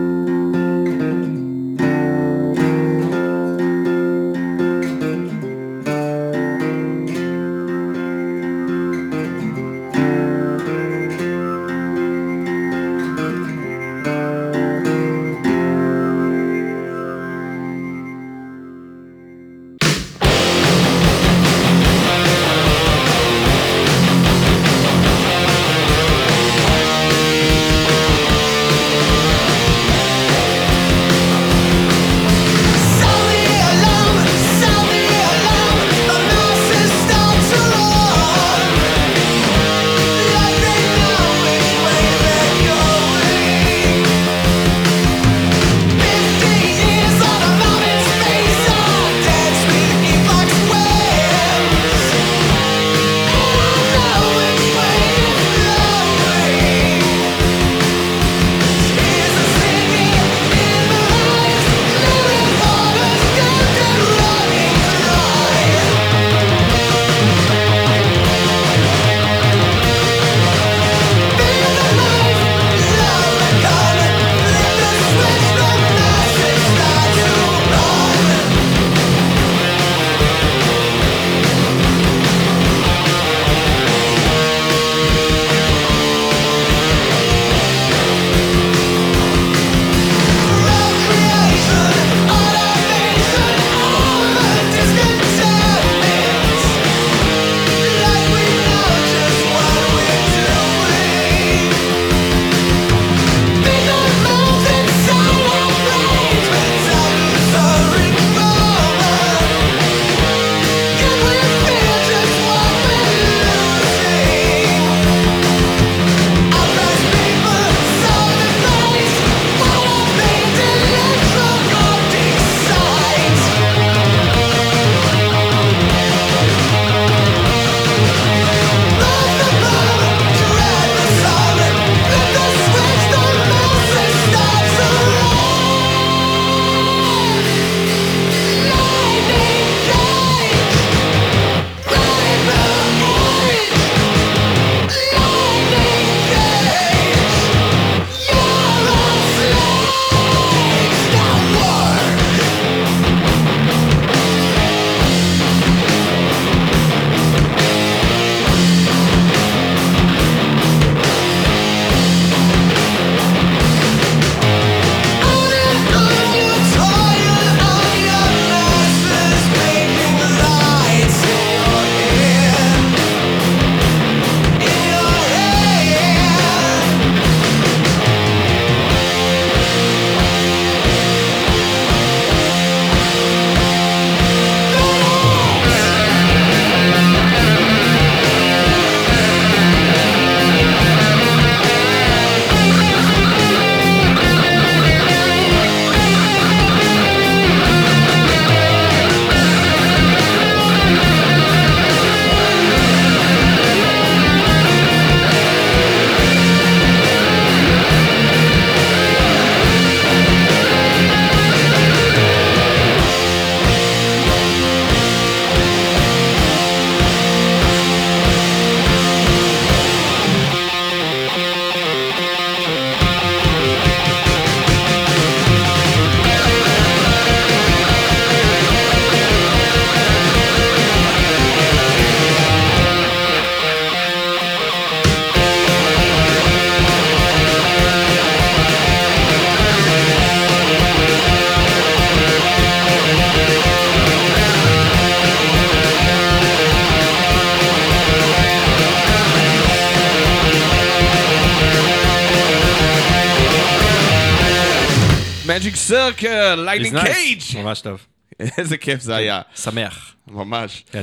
Lightning. 256.55 256.99
Cage. 256.99 257.41
ממש 257.63 257.81
טוב. 257.81 257.99
איזה 258.57 258.77
כיף 258.77 259.01
זה 259.01 259.15
היה, 259.15 259.41
שמח. 259.55 260.15
ממש. 260.27 260.83
כן. 260.91 261.01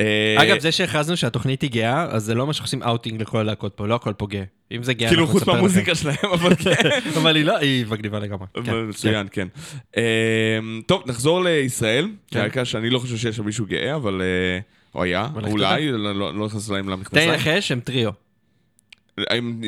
אה, 0.00 0.36
אגב, 0.42 0.58
זה 0.58 0.72
שהכרזנו 0.72 1.16
שהתוכנית 1.16 1.62
היא 1.62 1.70
גאה, 1.70 2.02
אז 2.04 2.24
זה 2.24 2.34
לא 2.34 2.42
אומר 2.42 2.52
שאנחנו 2.52 2.64
עושים 2.66 2.82
אאוטינג 2.82 3.20
לכל 3.20 3.38
הלהקות 3.38 3.72
פה, 3.74 3.86
לא 3.86 3.94
הכל 3.94 4.12
פה 4.16 4.26
גאה. 4.26 4.42
אם 4.72 4.82
זה 4.82 4.94
גאה, 4.94 5.08
כאילו 5.08 5.26
חוץ 5.26 5.46
מהמוזיקה 5.46 5.94
שלהם, 5.94 6.16
אבל 6.32 6.54
כן. 6.64 6.72
אבל 7.18 7.36
היא 7.36 7.44
לא, 7.44 7.56
היא 7.56 7.86
מגניבה 7.86 8.18
לגמרי. 8.18 8.46
כן, 8.64 8.88
מצוין, 8.88 9.26
כן. 9.32 9.48
אה, 9.96 10.02
טוב, 10.86 11.02
נחזור 11.06 11.44
לישראל, 11.44 12.08
כן. 12.30 12.38
להקה 12.38 12.64
שאני 12.64 12.90
לא 12.90 12.98
חושב 12.98 13.16
שיש 13.16 13.36
שם 13.36 13.44
מישהו 13.44 13.66
גאה, 13.66 13.94
אבל... 13.94 14.22
אה, 14.22 14.58
או 14.94 15.02
היה, 15.02 15.28
אולי, 15.50 15.92
לא 15.92 16.14
לא- 16.14 16.34
לא 16.34 16.46
נכנס 16.46 16.68
להם 16.70 16.82
תן 16.84 16.88
לי 16.90 16.92
למכנסיים. 16.96 17.30
לנחש, 17.30 17.72
הם 17.72 17.80
טריו. 17.80 18.10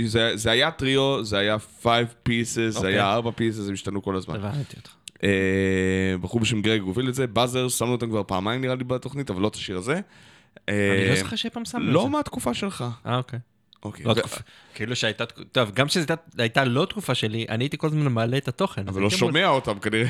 זה- 0.05 0.33
זה 0.37 0.51
היה 0.51 0.71
טריו, 0.71 1.25
זה 1.25 1.39
היה 1.39 1.59
five 1.59 2.07
piece, 2.23 2.57
זה 2.57 2.79
אוקיי. 2.79 2.93
היה 2.95 3.13
ארבע 3.13 3.31
piece, 3.31 3.69
הם 3.69 3.73
השתנו 3.75 4.03
כל 4.03 4.17
הזמן. 4.17 4.35
הבנתי 4.37 4.77
אותך. 4.77 4.91
אה, 5.25 5.29
בחור 6.21 6.41
בשם 6.41 6.63
גרג 6.63 6.81
הוביל 6.81 7.09
את 7.09 7.15
זה, 7.15 7.27
באזר, 7.27 7.69
שמנו 7.69 7.93
אותם 7.93 8.09
כבר 8.09 8.23
פעמיים 8.27 8.61
נראה 8.61 8.75
לי 8.75 8.85
בתוכנית, 8.85 9.31
אבל 9.31 9.43
לא 9.43 9.49
את 9.49 9.55
השיר 9.55 9.77
הזה. 9.79 10.01
אני 10.69 10.77
אה, 10.77 11.07
לא 11.11 11.17
זוכר 11.17 11.37
שאי 11.37 11.51
פעם 11.51 11.65
שמנו 11.65 11.83
את 11.85 11.89
זה. 11.89 11.95
לא 11.95 12.11
מהתקופה 12.11 12.55
שלך. 12.55 12.85
אה, 13.07 13.17
אוקיי. 13.17 13.39
אוקיי. 13.83 14.07
לא 14.07 14.15
תקופה. 14.15 14.41
כאילו 14.75 14.97
שהייתה, 14.97 15.27
טוב, 15.27 15.71
גם 15.75 15.87
כשזו 15.87 16.07
הייתה- 16.39 16.65
לא 16.65 16.85
תקופה 16.91 17.15
שלי, 17.15 17.47
אני 17.49 17.65
הייתי 17.65 17.79
כל 17.79 17.87
הזמן 17.87 18.13
מעלה 18.13 18.37
את 18.37 18.49
התוכן. 18.49 18.89
אבל 18.89 19.03
לא 19.03 19.11
שומע 19.11 19.49
אותם 19.49 19.79
כנראה. 19.79 20.09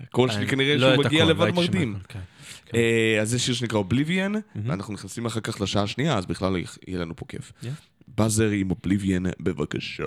הקול 0.00 0.28
שלי 0.30 0.38
אני- 0.38 0.46
כנראה 0.50 0.76
לא 0.76 0.94
שהוא 0.94 1.04
מגיע 1.04 1.24
לבד 1.24 1.40
לא 1.46 1.52
שומע 1.54 1.60
מרדים. 1.66 1.98
כן. 2.08 2.18
אה, 2.74 3.18
אז 3.20 3.30
זה 3.30 3.38
שיר 3.38 3.54
שנקרא 3.54 3.78
Oblivion, 3.78 4.32
ואנחנו 4.66 4.94
נכנסים 4.94 5.26
אחר 5.26 5.40
כך 5.40 5.60
לשעה 5.60 5.82
השנייה, 5.82 6.18
אז 6.18 6.26
בכלל 6.26 6.56
יהיה 6.88 6.98
לנו 6.98 7.16
פה 7.16 7.24
כיף. 7.28 7.52
באזר 8.08 8.48
עם 8.50 8.70
Oblivion, 8.70 9.22
בבקשה. 9.40 10.04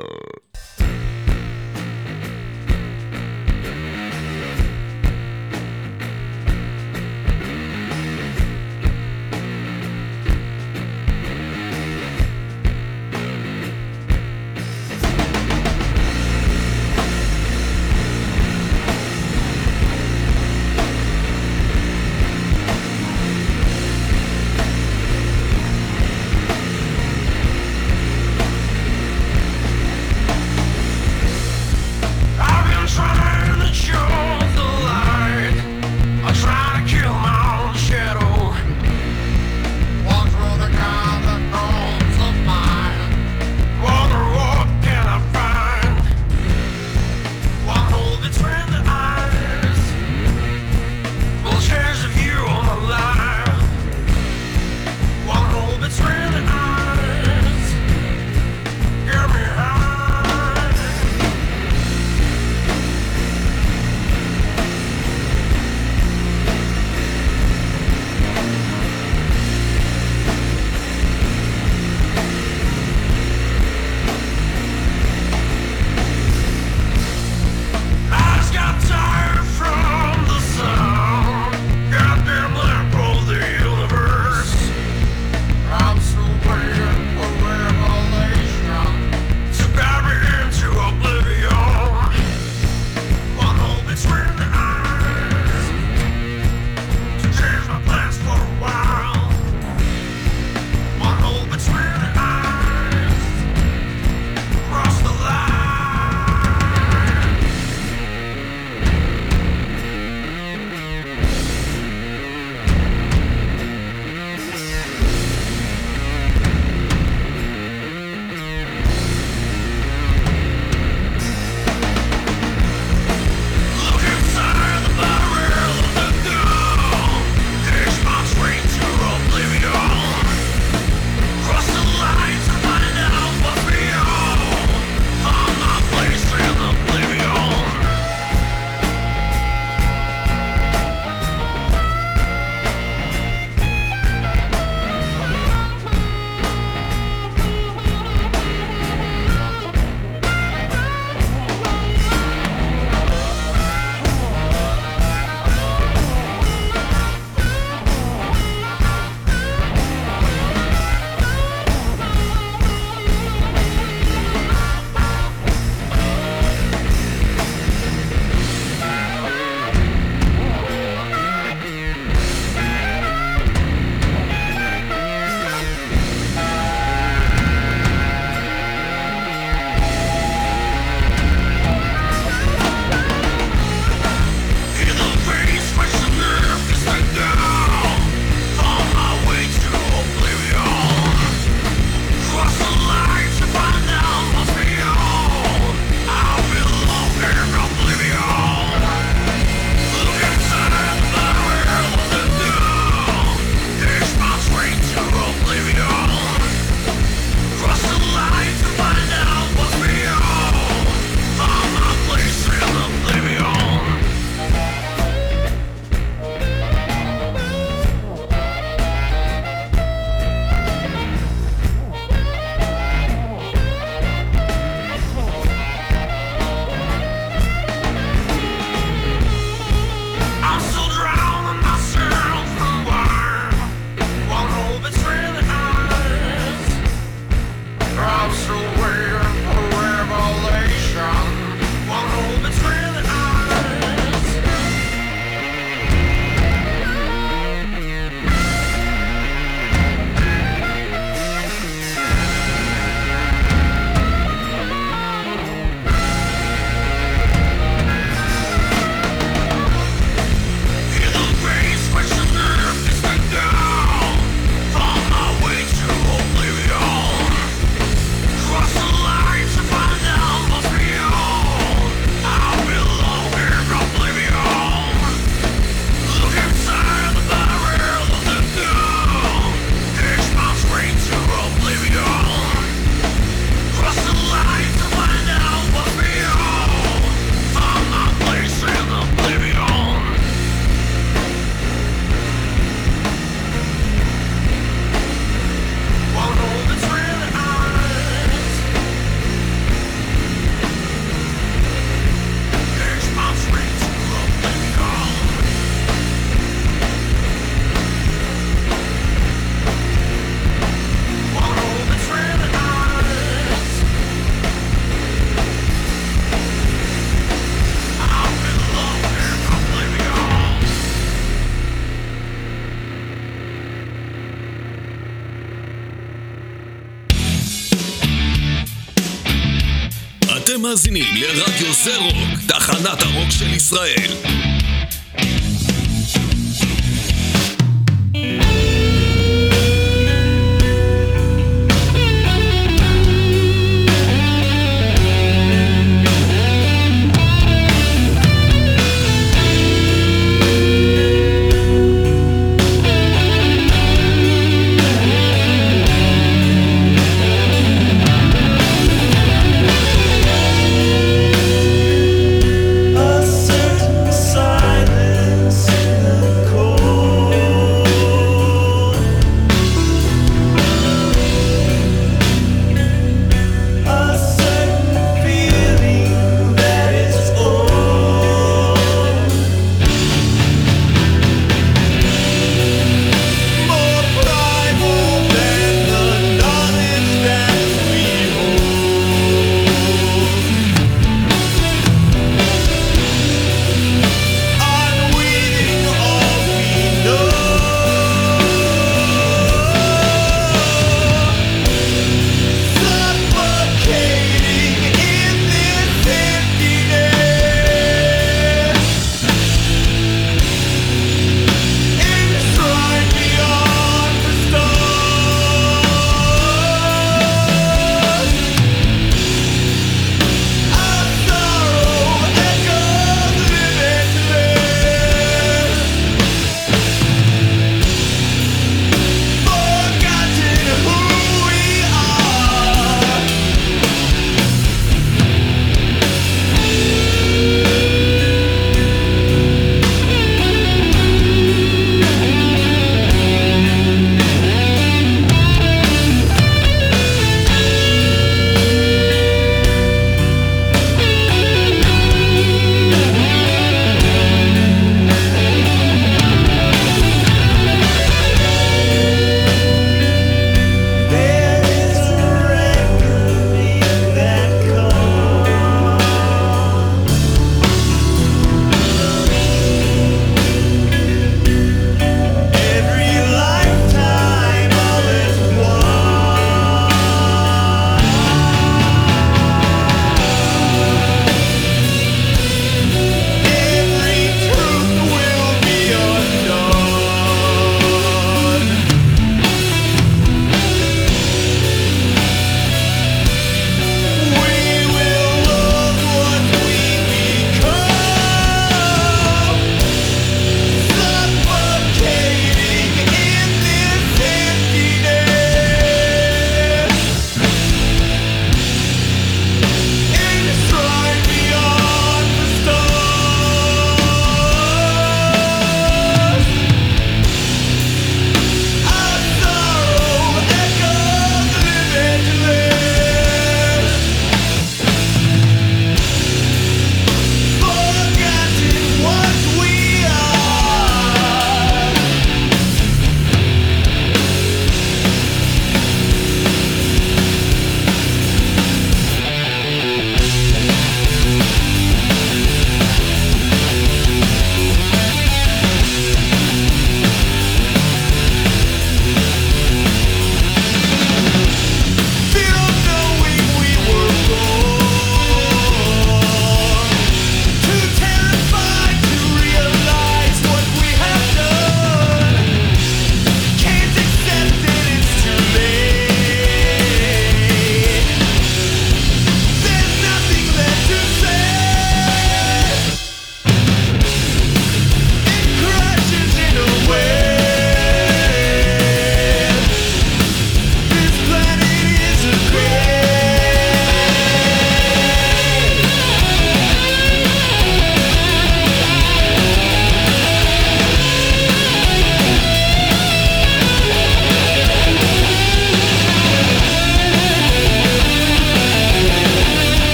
מאזינים 330.74 331.16
לרדיו 331.16 331.74
זה 331.74 331.98
רוק, 331.98 332.40
תחנת 332.48 333.02
הרוק 333.02 333.32
של 333.32 333.54
ישראל. 333.54 334.23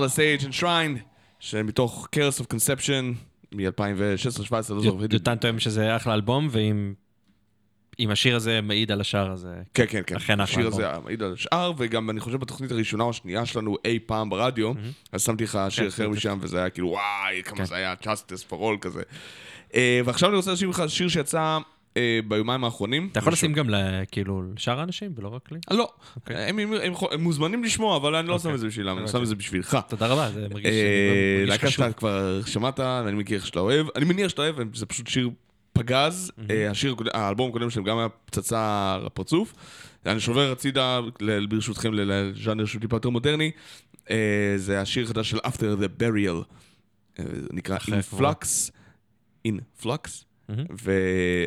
Stardust 0.00 0.18
Age 0.18 0.44
and 0.44 0.60
Shrine, 0.60 0.98
שמתוך 1.40 2.08
Curse 2.16 2.40
of 2.40 2.44
Conception 2.44 3.14
מ-2016-2017, 3.52 4.52
לא 4.52 4.80
זוכר. 4.80 5.06
יוטן 5.12 5.36
טוען 5.36 5.58
שזה 5.58 5.96
אחלה 5.96 6.14
אלבום, 6.14 6.48
ואם 6.50 6.94
אם 7.98 8.10
השיר 8.10 8.36
הזה 8.36 8.60
מעיד 8.60 8.92
על 8.92 9.00
השאר, 9.00 9.32
אז... 9.32 9.46
אה, 9.46 9.62
כן, 9.74 9.84
כן, 9.88 10.02
כן. 10.06 10.16
אכן 10.16 10.40
אחלה 10.40 10.42
השיר. 10.42 10.66
הזה 10.66 11.00
מעיד 11.04 11.22
על 11.22 11.32
השאר, 11.32 11.72
וגם 11.78 12.10
אני 12.10 12.20
חושב 12.20 12.36
בתוכנית 12.40 12.70
הראשונה 12.70 13.04
או 13.04 13.10
השנייה 13.10 13.46
שלנו 13.46 13.76
אי 13.84 13.98
פעם 14.06 14.30
ברדיו, 14.30 14.72
אז 15.12 15.22
שמתי 15.22 15.44
לך 15.44 15.58
שיר 15.68 15.84
כן, 15.84 15.88
אחר 15.88 16.04
כן. 16.04 16.10
משם, 16.10 16.38
וזה 16.40 16.58
היה 16.58 16.70
כאילו, 16.70 16.88
וואי, 16.88 17.42
כמה 17.44 17.58
כן. 17.58 17.64
זה 17.64 17.74
היה 17.74 17.94
Justice 18.02 18.50
for 18.50 18.54
All 18.54 18.78
כזה. 18.80 19.02
אה, 19.74 20.00
ועכשיו 20.04 20.28
אני 20.28 20.36
רוצה 20.36 20.50
להשאיר 20.50 20.70
לך 20.70 20.82
שיר 20.88 21.08
שיצא 21.08 21.58
אה, 21.96 22.20
ביומיים 22.28 22.64
האחרונים. 22.64 23.08
אתה 23.12 23.18
יכול 23.18 23.32
לשים 23.32 23.52
גם 23.52 23.70
כאילו 24.12 24.42
לשאר 24.56 24.80
האנשים, 24.80 25.12
ולא 25.16 25.28
רק 25.28 25.52
לי? 25.52 25.58
אה, 25.70 25.76
לא, 25.76 25.88
אוקיי. 26.16 26.36
הם- 26.36 26.58
מוזמנים 27.18 27.64
לשמוע, 27.64 27.96
אבל 27.96 28.14
אני 28.14 28.28
לא 28.28 28.38
שם 28.38 28.44
אוקיי. 28.44 28.54
את 28.54 28.60
זה 28.60 28.66
בשבילם, 28.66 28.88
אני 28.88 28.96
הבנתי. 28.98 29.12
שם 29.12 29.22
את 29.22 29.26
זה 29.26 29.34
בשבילך. 29.34 29.78
תודה 29.88 30.06
רבה, 30.06 30.30
זה 30.32 30.40
מרגיש 30.50 30.66
אה, 30.66 31.38
מרגיש 31.38 31.50
להקה 31.50 31.66
חשוב. 31.66 31.84
שאתה 31.84 31.92
כבר 31.98 32.40
שמעת, 32.46 32.80
ואני 32.80 33.16
מכיר 33.16 33.40
שאתה 33.44 33.60
אוהב. 33.60 33.86
אני 33.96 34.04
מניח 34.04 34.28
שאתה 34.28 34.42
אוהב, 34.42 34.76
זה 34.76 34.86
פשוט 34.86 35.06
שיר 35.06 35.30
פגז. 35.72 36.32
אה, 36.50 36.70
השיר, 36.70 36.94
האלבום 37.12 37.50
הקודם 37.50 37.70
שלהם 37.70 37.84
גם 37.86 37.98
היה 37.98 38.08
פצצה 38.08 38.98
לפרצוף. 39.06 39.54
אני 40.06 40.20
שובר 40.20 40.52
הצידה, 40.52 41.00
ברשותכם, 41.48 41.94
לז'אנר 41.94 42.64
שהוא 42.64 42.80
טיפה 42.80 42.96
יותר 42.96 43.10
מודרני. 43.10 43.50
אה, 44.10 44.16
זה 44.56 44.80
השיר 44.80 45.04
החדש 45.04 45.30
של 45.30 45.36
After 45.38 45.80
the 45.80 46.02
Burial. 46.02 46.44
אה, 47.18 47.24
נקרא 47.52 47.76
אחרי 47.76 47.98
In 49.48 49.50
ו... 50.82 50.92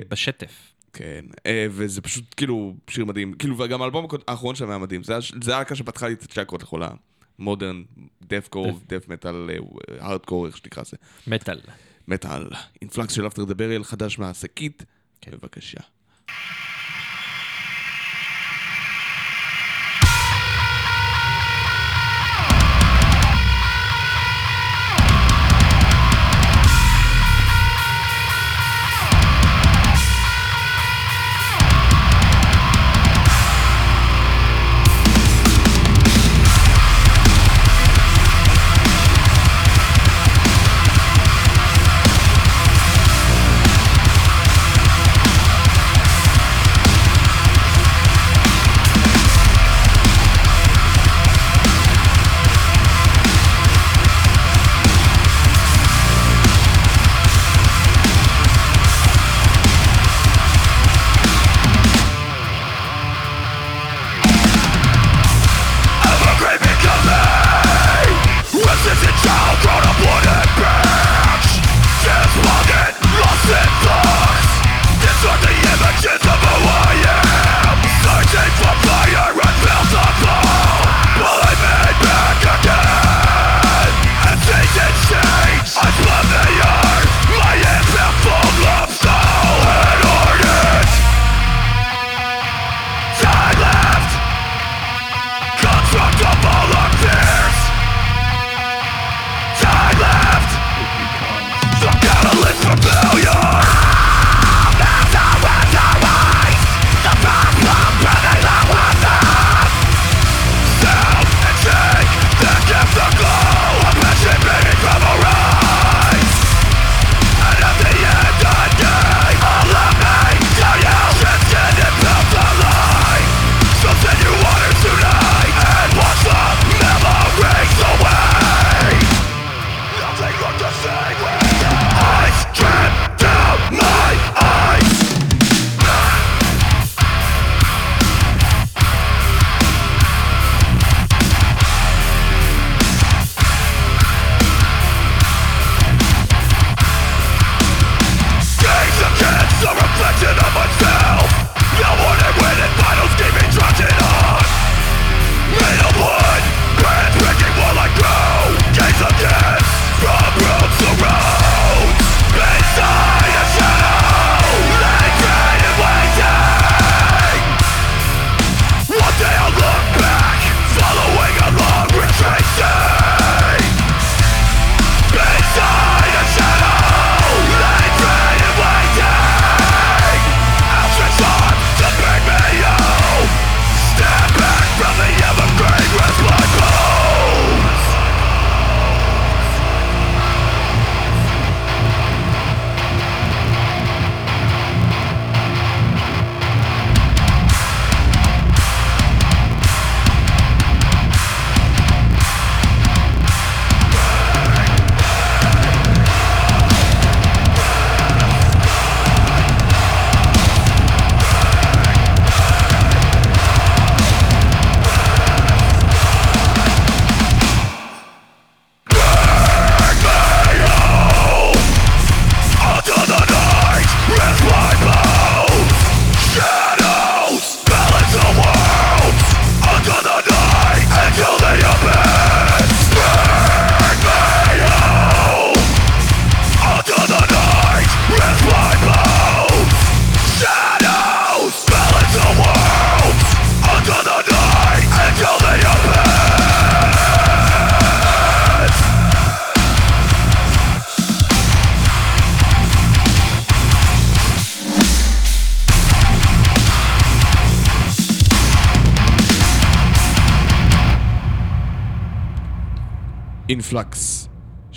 בשטף. 0.10 0.52
כן, 0.94 1.26
אה, 1.46 1.68
וזה 1.70 2.02
פשוט 2.02 2.24
כאילו 2.38 2.76
שיר 2.90 3.06
מדהים, 3.06 3.34
כאילו 3.34 3.58
וגם 3.60 3.82
האלבום 3.82 4.06
האחרון 4.28 4.56
שלהם 4.56 4.70
היה 4.70 4.80
מדהים, 4.80 5.04
זה 5.04 5.14
היה- 5.14 5.22
זה 5.44 5.56
הלהקה 5.56 5.76
שפתחה 5.76 6.08
לי 6.08 6.14
את 6.14 6.24
הצ'קרות 6.24 6.64
לכל 6.64 6.82
המודרן, 7.40 7.84
דף 8.22 8.48
קור, 8.48 8.80
דף 8.88 9.08
מטאל, 9.10 9.50
הארדקור, 10.00 10.48
איך 10.48 10.58
שתקרא 10.58 10.84
לזה, 10.84 10.98
מטאל. 11.28 11.60
מטאל, 12.08 12.48
אינפלקס 12.82 13.14
של 13.14 13.28
אפטר 13.28 13.44
דבריאל 13.44 13.84
חדש 13.84 14.20
מהשקית, 14.20 14.84
כן. 15.22 15.32
בבקשה. 15.32 15.80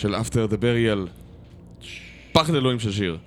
של 0.06 0.14
After 0.14 0.52
the 0.52 0.56
Burial. 0.56 1.08
פחד 2.32 2.54
אלוהים 2.54 2.80
של 2.80 2.92
שיר. 2.92 3.18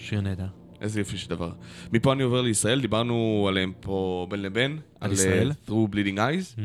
שיר 0.00 0.20
נהדר. 0.20 0.46
איזה 0.80 1.00
יופי 1.00 1.18
של 1.18 1.30
דבר. 1.30 1.50
מפה 1.92 2.12
אני 2.12 2.22
עובר 2.22 2.42
לישראל, 2.42 2.80
דיברנו 2.80 3.46
עליהם 3.48 3.72
פה 3.80 4.26
בין 4.30 4.42
לבין. 4.42 4.78
על 5.00 5.12
ישראל? 5.12 5.50
אה, 5.50 5.54
Through 5.68 5.94
Bleeding 5.94 6.16
Eyes. 6.16 6.60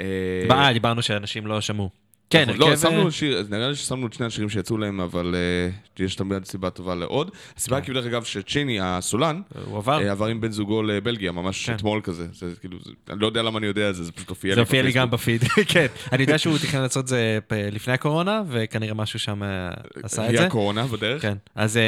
אה, 0.00 0.06
אה, 0.50 0.72
דיברנו 0.72 1.02
שאנשים 1.02 1.46
לא 1.46 1.60
שמעו. 1.60 1.90
כן, 2.30 2.42
נכון, 2.48 2.60
לא, 2.60 2.66
הרכב... 2.68 2.80
שמנו 2.80 3.12
שיר, 3.12 3.38
אז 3.38 3.50
נראה 3.50 3.68
לי 3.68 3.74
ששמנו 3.74 4.06
את 4.06 4.12
שני 4.12 4.26
השירים 4.26 4.48
שיצאו 4.50 4.78
להם, 4.78 5.00
אבל 5.00 5.34
אה, 5.34 6.04
יש 6.04 6.14
תמיד 6.14 6.44
סיבה 6.44 6.70
טובה 6.70 6.94
לעוד. 6.94 7.30
הסיבה 7.56 7.76
היא 7.76 7.84
כאילו, 7.84 8.00
דרך 8.00 8.08
אגב, 8.12 8.24
שצ'יני, 8.24 8.78
הסולן, 8.82 9.40
הוא 9.64 9.78
עבר. 9.78 10.02
אה, 10.06 10.10
עבר 10.12 10.26
עם 10.26 10.40
בן 10.40 10.50
זוגו 10.50 10.82
לבלגיה, 10.82 11.32
ממש 11.32 11.66
כן. 11.66 11.74
אתמול 11.74 12.00
כזה. 12.04 12.26
זה 12.32 12.46
כאילו, 12.60 12.78
זה- 12.84 12.90
אני 13.10 13.20
לא 13.20 13.26
יודע 13.26 13.42
למה 13.42 13.58
אני 13.58 13.66
יודע 13.66 13.90
את 13.90 13.94
זה, 13.94 14.04
זה 14.04 14.12
פשוט 14.12 14.28
הופיע 14.28 14.48
לי 14.50 14.54
זה 14.54 14.60
הופיע 14.60 14.82
לי 14.82 14.92
גם. 14.92 15.10
בפיד, 15.10 15.44
כן. 15.72 15.86
אני 16.12 16.22
יודע 16.22 16.38
שהוא 16.38 16.58
תכנן 16.58 16.82
לעשות 16.82 17.02
את 17.02 17.08
זה 17.08 17.38
לפני 17.52 17.92
הקורונה, 17.92 18.42
וכנראה 18.48 18.94
משהו 18.94 19.18
שם 19.18 19.42
אה, 19.42 19.70
עשה 20.02 20.24
את 20.24 20.30
היא 20.30 20.38
זה. 20.38 20.46
הקורונה 20.46 20.86
בדרך. 20.86 21.22
כן. 21.22 21.34
אז 21.54 21.76
אה, 21.76 21.82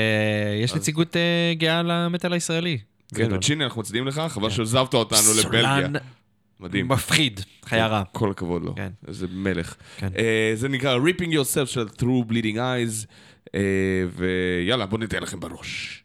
יש 0.64 0.74
נציגות 0.74 1.16
אה, 1.16 1.23
גאה 1.55 1.82
למטאל 1.82 2.32
הישראלי. 2.32 2.78
כן. 3.14 3.28
וצ'יני, 3.35 3.64
אנחנו 3.64 3.81
מצדיעים 3.81 4.06
לך, 4.06 4.23
חבל 4.28 4.51
שעזבת 4.51 4.94
אותנו 4.94 5.19
לבלגיה. 5.40 5.89
מדהים. 6.62 6.89
מפחיד, 6.89 7.40
חיה 7.64 7.86
רע. 7.86 8.02
כל 8.12 8.30
הכבוד 8.30 8.64
לו, 8.64 8.74
כן. 8.74 8.90
איזה 9.09 9.26
מלך. 9.32 9.74
כן. 9.97 10.09
אה, 10.18 10.52
זה 10.55 10.68
נקרא 10.68 10.98
Ripping 10.98 11.30
Yourself 11.32 11.66
של 11.66 11.86
Through 11.98 12.30
Bleeding 12.30 12.56
Eyes, 12.56 13.06
אה, 13.55 13.60
ויאללה, 14.16 14.86
בואו 14.86 15.01
ניתן 15.01 15.22
לכם 15.22 15.40
בראש. 15.40 16.01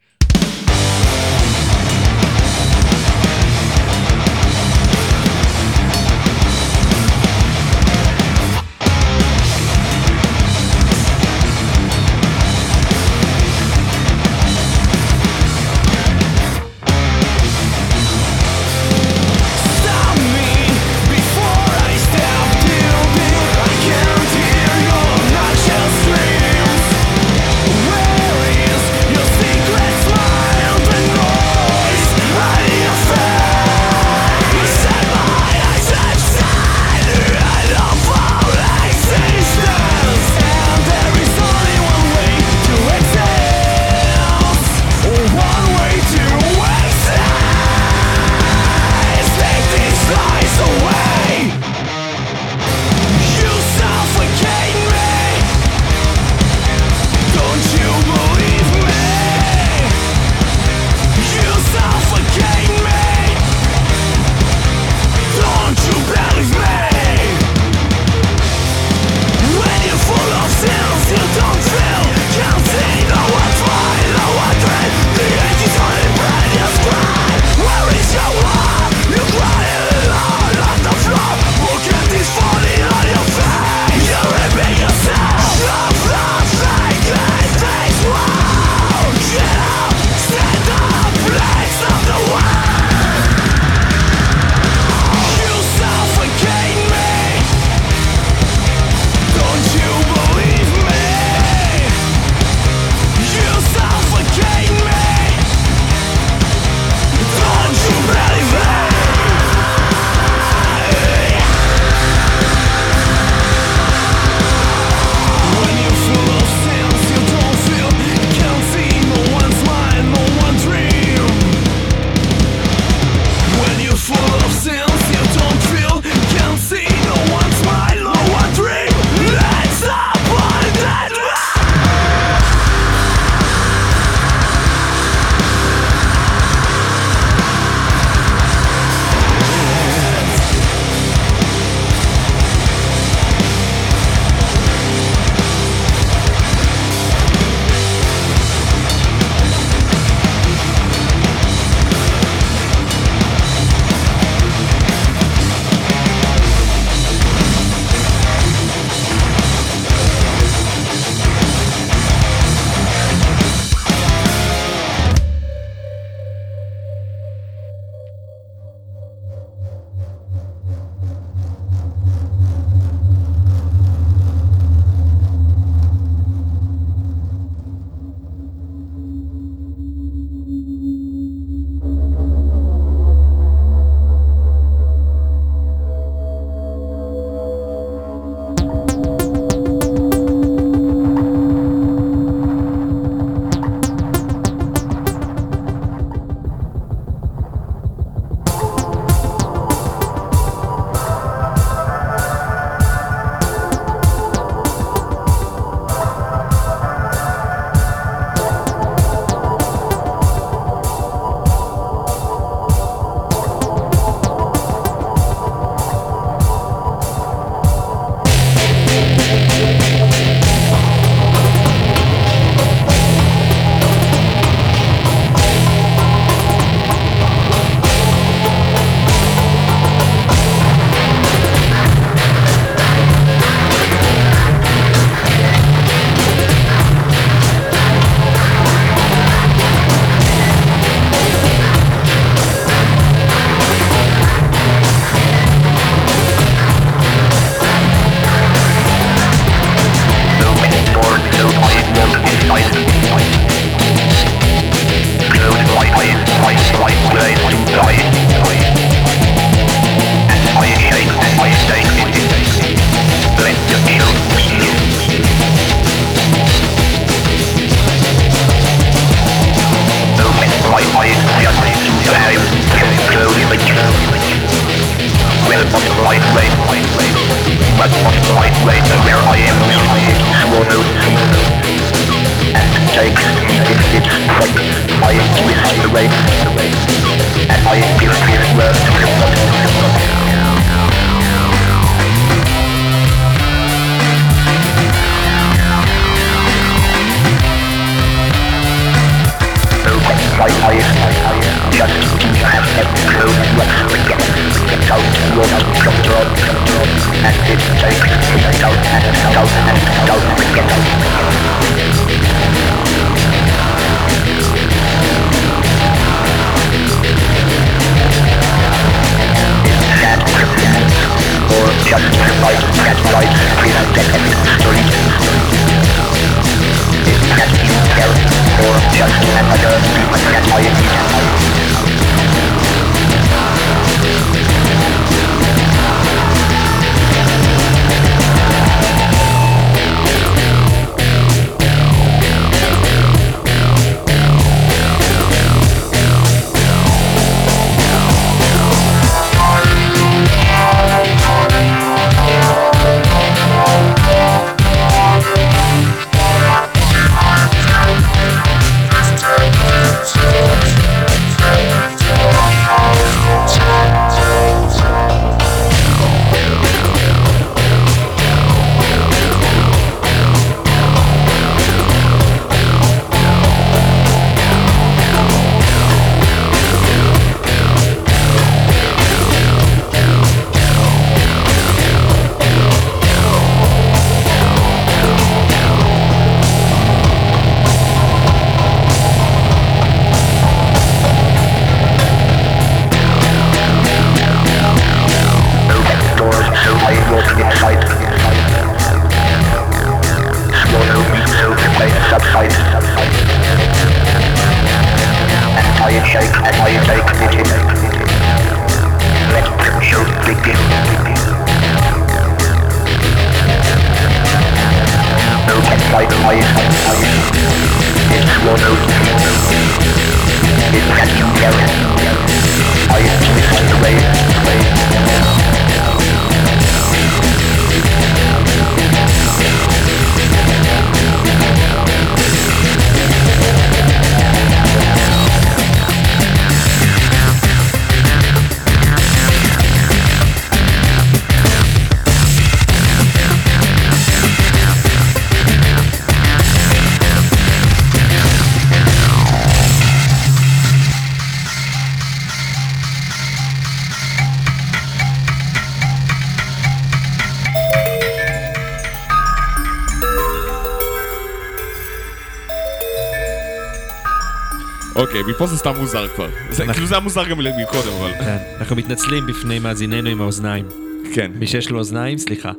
אוקיי, 464.98 465.22
מפה 465.30 465.48
זה 465.48 465.58
סתם 465.58 465.74
מוזר 465.80 466.08
כבר. 466.08 466.28
זה- 466.50 466.66
כאילו 466.74 466.86
זה 466.88 466.96
היה 466.96 467.04
מוזר 467.04 467.24
גם 467.30 467.38
מקודם, 467.40 467.92
אבל... 468.02 468.12
כן, 468.20 468.38
אנחנו 468.60 468.76
מתנצלים 468.76 469.28
בפני 469.28 469.60
מאזיננו 469.60 470.10
עם 470.10 470.22
האוזניים. 470.22 470.66
כן, 471.14 471.32
מי 471.36 471.48
שיש 471.48 471.70
לו 471.70 471.78
אוזניים, 471.80 472.18
סליחה. 472.18 472.52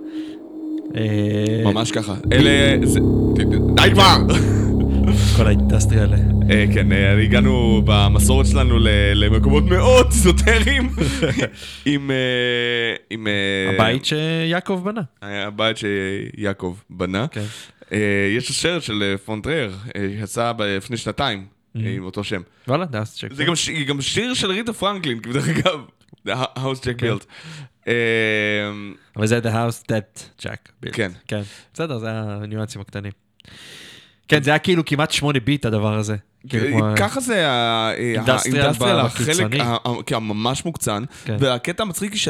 אה, 0.97 1.63
ממש 1.65 1.91
ככה. 1.93 2.15
אלה... 2.33 2.87
זה- 2.87 3.01
די 3.75 3.91
כבר! 3.93 4.17
כל 5.37 5.47
האינדסטריה 5.47 6.01
האלה. 6.03 6.17
אה, 6.51 6.65
כן, 6.75 6.93
אה, 6.93 7.23
הגענו 7.23 7.83
במסורת 7.85 8.47
שלנו 8.47 8.79
ל- 8.79 8.89
למקומות 9.15 9.65
מאוד 9.65 10.07
איזוטריים 10.11 10.89
עם... 11.87 12.11
אה, 12.11 12.17
עם... 13.11 13.27
אה, 13.27 13.75
הבית 13.75 14.05
שיעקב 14.05 14.81
בנה. 14.85 15.01
הבית 15.23 15.77
שיעקב 15.77 16.77
בנה. 16.91 17.27
כן. 17.31 17.45
אה, 17.93 17.99
יש 18.37 18.53
סרט 18.63 18.83
של 18.83 19.03
אה, 19.03 19.19
פון 19.19 19.37
טרייר, 19.37 19.73
אה, 19.97 20.07
שיצא 20.21 20.53
ב- 20.53 20.63
לפני 20.63 20.97
שנתיים, 20.97 21.45
עם 21.87 22.05
אותו 22.05 22.25
שם. 22.25 22.41
וואלה, 22.69 22.85
That 22.85 23.19
Jack. 23.19 23.33
זה 23.33 23.45
גם 23.89 24.01
שיר 24.01 24.35
של 24.35 24.51
אריתה 24.51 24.73
פרנקלין, 24.73 25.19
דרך 25.21 25.49
אגב, 25.49 25.81
The 26.27 26.31
House 26.57 26.81
Jack 26.81 26.95
כן. 26.99 27.07
Built. 27.13 27.25
אה, 27.89 27.93
אבל 29.17 29.27
זה 29.27 29.39
The 29.39 29.53
House 29.53 29.85
That 29.93 30.43
Jack. 30.43 30.85
built. 30.87 30.91
כן. 30.93 31.13
כן. 31.29 31.41
בסדר, 31.75 31.99
זה 31.99 32.07
הניואנסים 32.11 32.81
הקטנים. 32.81 33.13
כן, 34.29 34.43
זה 34.43 34.51
היה 34.51 34.59
כאילו 34.59 34.85
כמעט 34.85 35.11
שמונה 35.11 35.41
ביט 35.41 35.65
הדבר 35.67 35.95
הזה. 35.99 36.17
כאילו, 36.49 36.87
אה, 36.89 36.97
ככה 36.97 37.21
זה 37.21 37.49
ה- 37.51 37.93
industrial 37.95 38.61
ה 38.65 38.68
industrial. 38.68 38.99
החלק 39.01 40.13
הממש 40.13 40.65
מוקצן, 40.65 41.05
כן. 41.25 41.37
והקטע 41.41 41.83
המצחיק 41.83 42.13
היא 42.13 42.21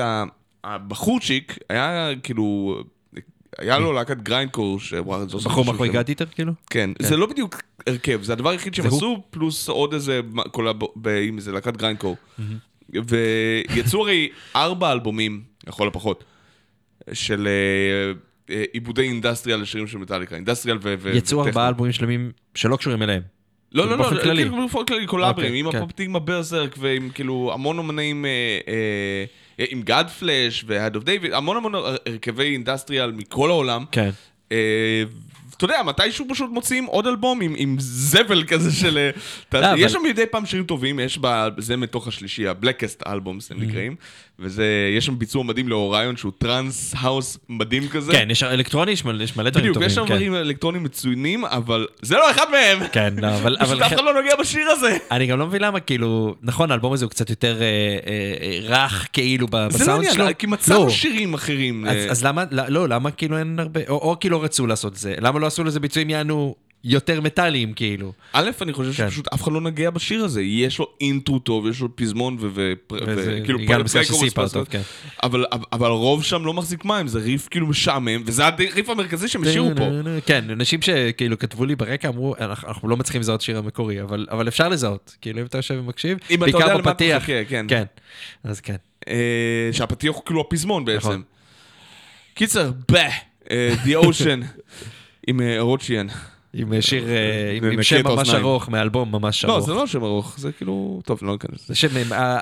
שהבחורצ'יק 0.64 1.58
היה 1.68 2.10
כאילו, 2.22 2.78
היה 3.58 3.78
לו 3.78 3.92
להקת 3.92 4.16
גריינדקור, 4.16 4.78
זו 5.26 5.38
בחור 5.38 5.64
מאחורי 5.64 5.88
גדיטר 5.88 6.26
כאילו? 6.26 6.52
כן, 6.70 6.90
זה 6.98 7.16
לא 7.16 7.26
בדיוק 7.26 7.62
הרכב, 7.86 8.22
זה 8.22 8.32
הדבר 8.32 8.50
היחיד 8.50 8.74
שהם. 8.74 8.86
עשו, 8.86 9.22
פלוס 9.30 9.68
עוד 9.68 9.94
איזה 9.94 10.20
קולאב 10.50 10.76
עם 11.28 11.36
איזה 11.36 11.52
להקת 11.52 11.76
גריינדקור. 11.76 12.16
ויצאו 12.90 14.00
הרי 14.02 14.28
ארבע 14.56 14.92
אלבומים, 14.92 15.42
לכל 15.66 15.88
הפחות, 15.88 16.24
של 17.12 17.48
אה, 17.48 18.12
אה, 18.54 18.64
עיבודי 18.72 19.02
אינדסטריאל 19.02 19.60
לשירים 19.60 19.86
של 19.86 19.98
מטאליקה, 19.98 20.36
אינדסטריאל 20.36 20.78
ו... 20.82 21.10
יצאו. 21.14 21.44
ארבעה 21.44 21.68
אלבומים 21.68 21.92
שלמים 21.92 22.32
שלא 22.54 22.76
קשורים 22.76 23.02
אליהם. 23.02 23.22
לא, 23.72 23.84
לא, 23.84 23.90
לא, 23.90 23.96
באופן 23.96 24.22
כללי. 24.22 24.42
כאילו 24.42 24.56
באופן 24.56 24.84
כללי 24.84 25.06
קולאברים, 25.06 25.46
אוקיי, 25.46 25.60
עם 25.60 25.72
כן. 25.72 25.78
Apoptygma 25.78 26.18
Berzerk 26.18 26.74
ועם 26.78 27.10
כאילו 27.14 27.50
המון 27.54 27.78
אומנים, 27.78 28.24
אה, 28.24 29.24
עם 29.58 29.82
Godflesh 29.82 30.64
ו 30.66 30.72
Head 30.72 30.96
of 30.96 31.04
David, 31.04 31.32
המון 31.32 31.56
המון 31.56 31.74
הרכבי 31.74 32.52
industrial 32.52 33.12
מכל 33.12 33.50
העולם. 33.50 33.84
כן. 33.92 34.10
אה, 35.62 35.80
אתה 35.80 35.94
יודע, 35.94 36.04
מתישהו 36.04 36.26
פשוט 36.28 36.50
מוציאים 36.50 36.84
עוד 36.84 37.06
אלבום 37.06 37.40
עם, 37.40 37.54
עם 37.56 37.76
זבל 37.78 38.44
כזה 38.44 38.72
של... 38.72 38.98
אה, 38.98 39.10
אתה- 39.48 39.60
לא, 39.60 39.66
אבל- 39.70 39.78
יש 39.78 39.92
שם 39.92 39.98
מדי 40.08 40.26
פעם 40.30 40.46
שירים 40.46 40.64
טובים, 40.66 41.00
יש 41.00 41.18
ב... 41.20 41.48
זה 41.58 41.76
מתוך 41.76 42.08
השלישי, 42.08 42.46
ה 42.48 42.54
Blackest 42.54 43.02
Albums 43.06 43.48
Mm. 43.50 43.54
הם 43.54 43.62
נקראים, 43.62 43.94
וזה, 44.38 44.64
יש 44.96 45.06
שם 45.06 45.18
ביצוע 45.18 45.42
מדהים 45.44 45.68
ל 45.68 45.76
Orion 45.76 46.16
שהוא 46.16 46.32
טראנס 46.38 46.94
האוס 46.98 47.38
מדהים 47.48 47.88
כזה. 47.88 48.12
כן, 48.12 48.28
יש 48.30 48.42
אלקטרוני, 48.42 48.90
יש 48.90 49.04
מלא 49.06 49.22
דברים 49.50 49.62
בדיוק, 49.62 49.74
טובים. 49.74 49.86
יש 49.88 49.94
שם 49.94 50.00
כן. 50.06 50.14
דברים 50.14 50.34
אלקטרונים 50.34 50.82
מצוינים, 50.82 51.44
אבל 51.44 51.86
זה 52.02 52.14
לא 52.16 52.30
אחד 52.30 52.46
מהם! 52.50 52.88
כן, 52.92 53.14
לא, 53.22 53.26
אבל... 53.28 53.56
פשוט 53.60 53.72
אבל 53.72 53.84
אף 53.86 53.92
אחד 53.92 54.04
לא 54.04 54.14
נוגע 54.14 54.36
בשיר 54.40 54.68
הזה! 54.70 54.96
אני 55.10 55.26
גם 55.26 55.38
לא 55.38 55.46
מבין 55.46 55.62
למה, 55.62 55.80
כאילו, 55.80 56.34
נכון, 56.42 56.70
האלבום 56.70 56.92
הזה 56.92 57.04
הוא 57.04 57.10
קצת 57.10 57.30
יותר 57.30 57.62
אה, 57.62 57.66
אה, 57.66 58.34
אה, 58.40 58.84
רך, 58.84 59.08
כאילו, 59.12 59.46
ב- 59.46 59.50
זה 59.50 59.58
לא 59.58 59.68
בסאונד 59.68 60.04
שלו. 60.12 60.22
עניין, 60.22 60.34
כי 60.34 60.46
מצאנו 60.46 60.84
לא. 60.84 60.90
שירים 60.90 61.34
אחרים. 61.34 61.84
אז, 61.88 61.96
אה, 61.96 62.10
אז 62.10 62.24
למה, 62.24 62.44
לא, 62.50 62.88
למה 62.88 63.10
כאילו 63.10 63.38
אין 63.38 63.58
הרבה, 63.58 63.80
או, 63.88 64.16
לא 64.30 64.42
רצו 64.44 64.66
לעשות 64.66 64.92
את 64.92 64.98
זה, 64.98 65.14
למה 65.20 65.38
לא 65.40 65.46
עשו 65.48 65.64
לזה 65.64 65.80
ביצועים 65.80 66.10
יענו 66.10 66.54
יותר 66.84 67.20
מטאליים, 67.20 67.72
כאילו. 67.72 68.12
א', 68.32 68.50
אני 68.62 68.72
חושב 68.72 68.92
כן. 68.92 69.10
שפשוט 69.10 69.28
אף 69.34 69.42
אחד 69.42 69.52
לא 69.52 69.60
נגע 69.60 69.90
בשיר 69.90 70.24
הזה. 70.24 70.42
יש 70.42 70.78
לו 70.78 70.88
אינטרו 71.00 71.38
טוב, 71.38 71.66
יש 71.66 71.80
לו 71.80 71.96
פזמון 71.96 72.36
וכאילו, 72.40 73.58
כן. 74.70 74.80
אבל, 75.22 75.44
אבל 75.72 75.86
הרוב 75.86 76.24
שם 76.24 76.44
לא 76.44 76.54
מחזיק 76.54 76.84
מים, 76.84 77.08
זה 77.08 77.18
ריף 77.18 77.48
כאילו 77.50 77.66
משעמם, 77.66 78.22
וזה 78.24 78.46
הריף 78.46 78.88
המרכזי 78.88 79.28
שהם 79.28 79.42
השאירו 79.42 79.70
פה. 79.76 79.84
כן, 80.26 80.50
אנשים 80.50 80.82
שכאילו 80.82 81.38
כתבו 81.38 81.64
לי 81.64 81.76
ברקע 81.76 82.08
אמרו, 82.08 82.34
אנחנו 82.40 82.88
לא 82.88 82.96
מצליחים 82.96 83.20
לזהות 83.20 83.40
שיר 83.40 83.58
המקורי, 83.58 84.02
אבל 84.02 84.26
אבל 84.30 84.48
אפשר 84.48 84.68
לזהות, 84.68 85.16
כאילו 85.20 85.40
אם 85.40 85.46
אתה 85.46 85.58
יושב 85.58 85.74
ומקשיב, 85.78 86.18
בעיקר 86.38 86.78
בפתיח. 86.78 87.24
כן. 87.48 87.66
כן, 87.68 87.84
אז 88.44 88.60
כן. 88.60 88.76
אה, 89.08 89.68
שהפתיח 89.72 90.14
הוא 90.14 90.22
כאילו 90.26 90.40
הפזמון 90.40 90.84
בעצם. 90.84 90.98
נכון. 90.98 91.22
קיצר, 92.34 92.70
ב, 92.92 92.96
אה, 93.50 93.74
The 93.84 94.04
Ocean, 94.04 94.44
עם 95.28 95.40
אה, 95.40 95.60
רוטשיאן. 95.60 96.06
עם 96.54 96.72
אה, 96.72 96.82
שיר, 96.82 97.08
אה, 97.08 97.52
עם- 97.72 97.82
שם 97.82 98.04
ממש. 98.04 98.30
ארוך, 98.30 98.68
מאלבום 98.68 99.12
ממש 99.12 99.44
לא, 99.44 99.52
ארוך. 99.54 99.66
זה 99.66 99.74
לא 99.74 99.86
שם 99.86 100.04
ארוך, 100.04 100.34
זה 100.38 100.52
כאילו... 100.52 101.00
טוב, 101.04 101.18
לא 101.22 101.32
ניכנס 101.32 101.70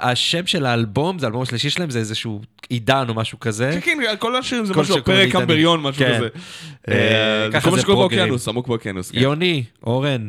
השם 0.02 0.46
של 0.46 0.66
האלבום, 0.66 1.18
זה 1.18 1.26
האלבום 1.26 1.42
השלישי 1.42 1.70
שלהם, 1.70 1.90
זה 1.90 1.98
איזשהו 1.98 2.40
עידן 2.68 3.04
או 3.08 3.14
משהו 3.14 3.40
כזה. 3.40 3.78
כן, 3.84 3.98
כן, 4.02 4.14
כל 4.18 4.36
השירים 4.36 4.64
זה 4.64 4.74
משהו, 4.74 4.96
פרק. 5.04 5.32
קמבריון, 5.32 5.82
משהו 5.82 6.04
כן. 6.04 6.18
כזה. 6.18 6.28
ככה 7.52 7.60
כל 7.64 7.70
מה 7.70 7.76
זה 7.76 7.82
שקורה. 7.82 7.96
באוקיינוס, 7.96 8.48
עמוק 8.48 8.66
באוקיינוס. 8.68 9.10
יוני, 9.14 9.64
אורן. 9.82 10.28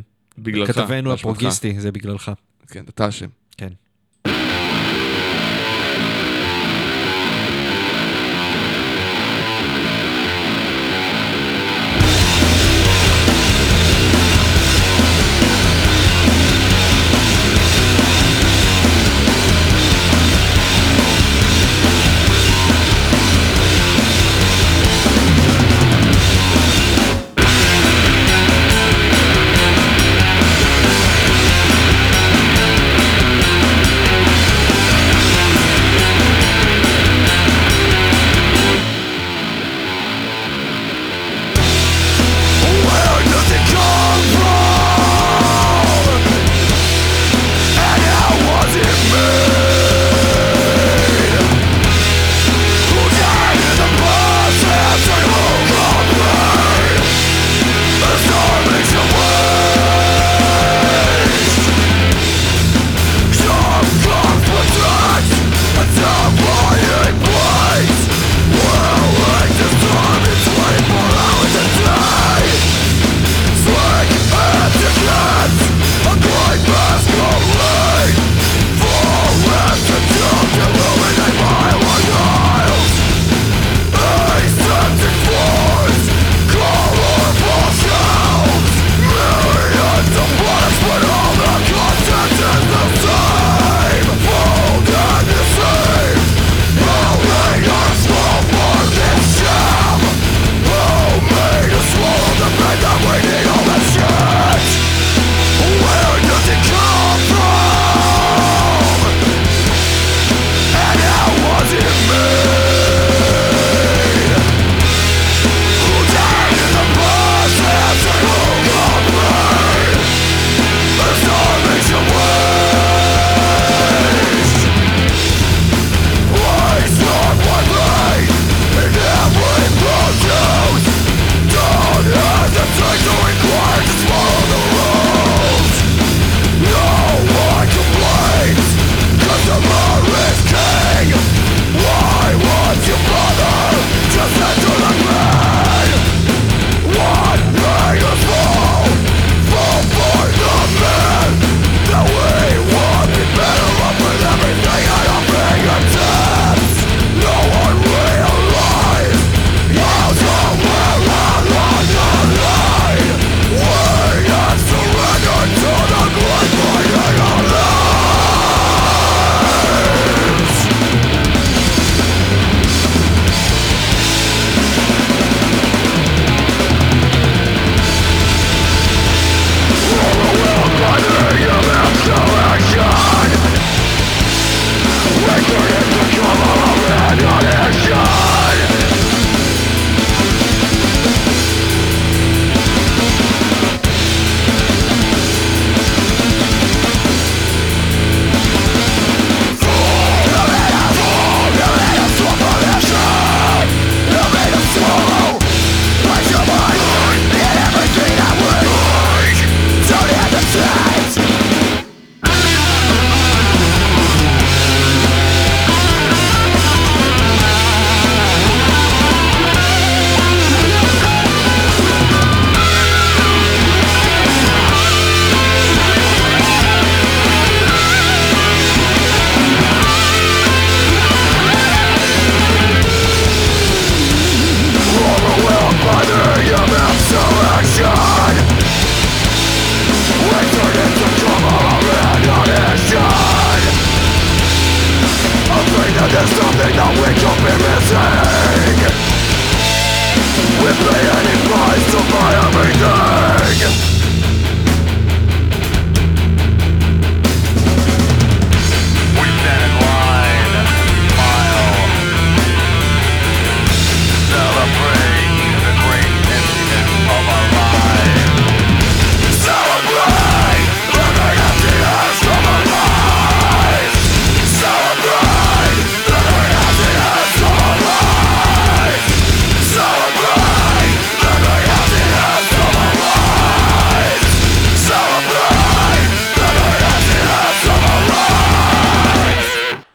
כתבנו. 0.68 1.14
הפרוגיסטי, 1.14 1.80
זה 1.80 1.92
בגללך. 1.92 2.32
כן, 2.72 2.84
אתה 2.90 3.08
אשם. 3.10 3.28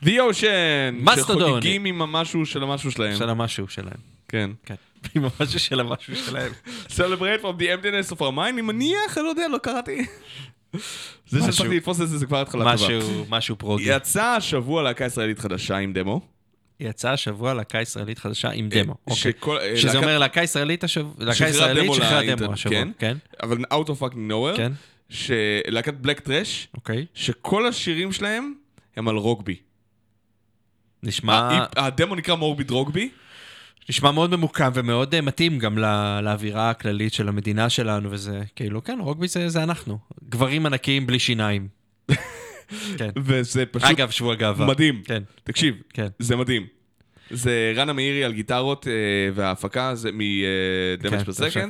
The 0.05 0.09
Ocean! 0.09 0.45
מסטודון. 0.95 1.49
שחוגגים 1.51 1.85
עם 1.85 2.03
המשהו 2.03 2.47
של 2.47 2.63
המשהו 2.63 2.91
שלהם. 2.91 3.17
של 3.17 3.29
המשהו 3.29 3.69
שלהם. 3.69 3.97
כן. 4.29 4.51
כן. 4.67 4.75
עם 5.15 5.23
המשהו 5.25 5.59
של 5.61 5.81
המשהו 5.81 6.17
שלהם. 6.17 6.53
Celebrate 6.89 7.43
from 7.43 7.59
the 7.61 7.83
emptiness 7.83 8.13
of 8.13 8.19
our 8.19 8.37
mind, 8.37 8.49
אני 8.49 8.63
מניח, 8.63 9.19
אני 9.19 9.25
לא 9.25 9.29
יודע, 9.29 9.49
לא 9.49 9.59
קראתי. 9.59 10.07
זה 11.29 11.41
שהצלחתי 11.41 11.77
לתפוס 11.77 12.01
את 12.01 12.09
זה, 12.09 12.19
זה 12.19 12.27
כבר 12.27 12.41
התחלה 12.41 12.77
טובה. 12.77 12.97
משהו, 13.29 13.57
פרוגי. 13.59 13.85
יצא 13.97 14.25
השבוע 14.25 14.83
להקה 14.83 15.05
ישראלית 15.05 15.39
חדשה 15.39 15.77
עם 15.79 15.93
דמו. 15.93 16.21
יצא 16.81 17.11
השבוע 17.11 17.55
להקה 17.55 17.81
ישראלית 17.81 18.19
חדשה 18.19 18.51
עם 18.51 18.69
דמו. 18.69 18.95
אוקיי. 19.07 19.17
שכל- 19.17 19.59
אה, 19.59 19.77
שזה 19.77 19.87
להקת- 19.89 19.99
אומר 20.03 20.19
להקה 20.19 20.43
ישראלית 20.43 20.85
השבוע, 20.85 21.13
להקה 21.19 21.49
ישראלית 21.49 21.95
שחררה 21.95 22.35
דמו 22.37 22.53
השבוע. 22.53 22.77
כן. 22.77 22.89
כן, 22.99 23.17
אבל 23.43 23.59
Out 23.73 23.87
of 23.89 24.03
fucking 24.03 24.31
nowhere, 24.31 24.57
כן, 24.57 24.73
שלהקת 25.11 25.95
בלק 25.95 26.21
טרש, 26.21 26.69
אוקיי. 26.75 27.07
שכל 27.15 27.67
השירים 27.67 28.13
שלהם 28.13 28.55
הם 28.97 29.09
על 29.09 29.17
רוגבי. 29.17 29.57
נשמע... 31.03 31.65
הדמו 31.77 32.15
נקרא 32.15 32.35
מורביד 32.35 32.71
רוגבי. 32.71 33.11
נשמע 33.89 34.11
מאוד 34.11 34.37
ממוקם 34.37 34.71
ומאוד 34.75 35.15
אה, 35.15 35.21
מתאים 35.21 35.59
גם 35.59 35.79
לא, 35.79 36.21
לאווירה 36.21 36.71
הכללית 36.71 37.13
של 37.13 37.29
המדינה 37.29 37.71
שלנו, 37.71 38.11
וזה 38.11 38.43
כאילו, 38.57 38.85
כן, 38.85 38.99
רוגבי 39.01 39.29
זה, 39.29 39.49
זה 39.49 39.63
אנחנו. 39.63 39.99
גברים 40.29 40.67
ענקיים 40.67 41.07
בלי 41.07 41.19
שיניים. 41.19 41.69
כן. 42.99 43.11
וזה 43.17 43.67
פשוט 43.67 43.91
אגב, 43.91 44.11
שבוע 44.11 44.35
גאווה. 44.35 44.67
מדהים. 44.67 45.03
כן, 45.05 45.23
תקשיב, 45.45 45.75
כן. 45.93 46.07
זה 46.19 46.37
מדהים. 46.37 46.67
זה 47.31 47.73
רנה 47.77 47.93
מאירי 47.93 48.25
על 48.25 48.33
גיטרות, 48.33 48.89
אה, 48.89 48.93
וההפקה 49.35 49.95
זה 49.95 50.13
מ-Damage 50.13 51.09
כן, 51.09 51.19
per 51.21 51.35
Seconds, 51.35 51.53
כן. 51.53 51.69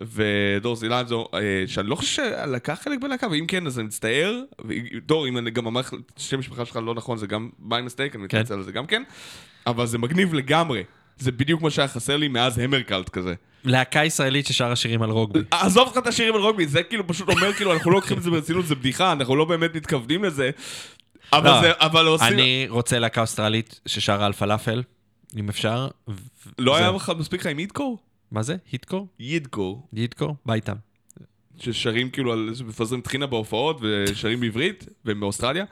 ודור 0.00 0.76
זילנזו, 0.76 1.28
אה, 1.34 1.38
שאני 1.66 1.88
לא 1.88 1.94
חושב 1.94 2.22
שלקח 2.46 2.80
חלק 2.84 2.98
בלהקה, 3.00 3.26
ואם 3.30 3.44
כן, 3.48 3.66
אז 3.66 3.78
אני 3.78 3.86
מצטער. 3.86 4.40
דור, 5.06 5.28
אם 5.28 5.38
אני 5.38 5.50
גם 5.50 5.66
אמר 5.66 5.80
לך, 5.80 5.94
שם 6.16 6.36
המשפחה 6.36 6.64
שלך 6.64 6.76
לא 6.76 6.94
נכון, 6.94 7.18
זה 7.18 7.26
גם 7.26 7.48
by 7.68 7.72
mistake, 7.72 8.00
אני 8.00 8.10
כן. 8.10 8.20
מתנצל 8.20 8.54
על 8.54 8.62
זה 8.62 8.72
גם 8.72 8.86
כן, 8.86 9.02
אבל 9.66 9.86
זה 9.86 9.98
מגניב 9.98 10.34
לגמרי. 10.34 10.82
זה 11.18 11.32
בדיוק 11.32 11.62
מה 11.62 11.70
שהיה 11.70 11.88
חסר 11.88 12.16
לי 12.16 12.28
מאז 12.28 12.58
המרקלט 12.58 13.08
כזה. 13.08 13.34
להקה 13.64 14.04
ישראלית 14.04 14.46
ששרה 14.46 14.76
שירים 14.76 15.02
על 15.02 15.10
רוגבי. 15.10 15.40
עזוב 15.50 15.88
אותך 15.88 15.98
את 15.98 16.06
השירים 16.06 16.34
על 16.34 16.40
רוגבי, 16.40 16.66
זה 16.66 16.82
כאילו 16.82 17.06
פשוט 17.06 17.28
אומר, 17.28 17.52
כאילו, 17.52 17.72
אנחנו 17.72 17.90
לא 17.90 17.96
לוקחים 17.96 18.18
את 18.18 18.22
זה 18.22 18.30
ברצינות, 18.30 18.66
זה 18.66 18.74
בדיחה, 18.74 19.12
אנחנו 19.12 19.36
לא 19.36 19.44
באמת 19.44 19.76
מתכוונים 19.76 20.24
לזה. 20.24 20.50
אבל 21.32 21.50
לא, 21.50 21.60
זה, 21.60 21.70
אבל 21.76 22.06
עושים... 22.06 22.28
אני 22.32 22.66
רוצה 22.68 22.98
להקה 22.98 23.20
אוסטרלית 23.20 23.80
ששרה 23.86 24.26
על 24.26 24.32
פלאפל, 24.32 24.82
אם 25.36 25.48
אפשר. 25.48 25.88
לא 26.58 26.74
זה- 26.74 26.80
היה 26.80 26.90
לך 26.90 27.12
מספיק 27.18 27.40
לך 27.40 27.46
עם 27.46 27.58
Yidcore? 27.58 27.98
מה 28.32 28.42
זה? 28.42 28.56
Yidcore? 28.72 29.08
Yidcore. 29.18 29.88
Yidcore? 29.92 30.36
בא 30.46 30.54
איתם. 30.54 30.74
ששרים 31.58 32.10
כאילו, 32.10 32.32
על- 32.32 32.50
שמפזרים 32.54 33.00
טחינה 33.00 33.26
בהופעות 33.26 33.78
ושרים 33.82 34.40
בעברית, 34.40 34.86
והם 35.04 35.20
באוסטרליה. 35.20 35.64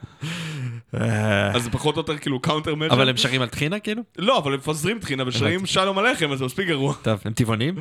אז 1.53 1.63
זה 1.63 1.69
פחות 1.71 1.95
או 1.95 2.01
יותר 2.01 2.17
כאילו 2.17 2.39
counter 2.39 2.75
measure. 2.75 2.93
אבל 2.93 3.09
הם 3.09 3.17
שרים 3.17 3.41
על 3.41 3.49
טחינה 3.49 3.79
כאילו? 3.79 4.01
לא, 4.17 4.37
אבל 4.37 4.53
הם 4.53 4.59
מפזרים 4.59 4.99
טחינה 4.99 5.23
ושרים. 5.27 5.65
שלום 5.65 5.97
עליכם, 5.97 6.31
אז 6.31 6.39
זה 6.39 6.45
מספיק 6.45 6.67
גרוע. 6.67 6.93
טוב, 7.01 7.19
הם 7.25 7.33
טבעונים? 7.33 7.75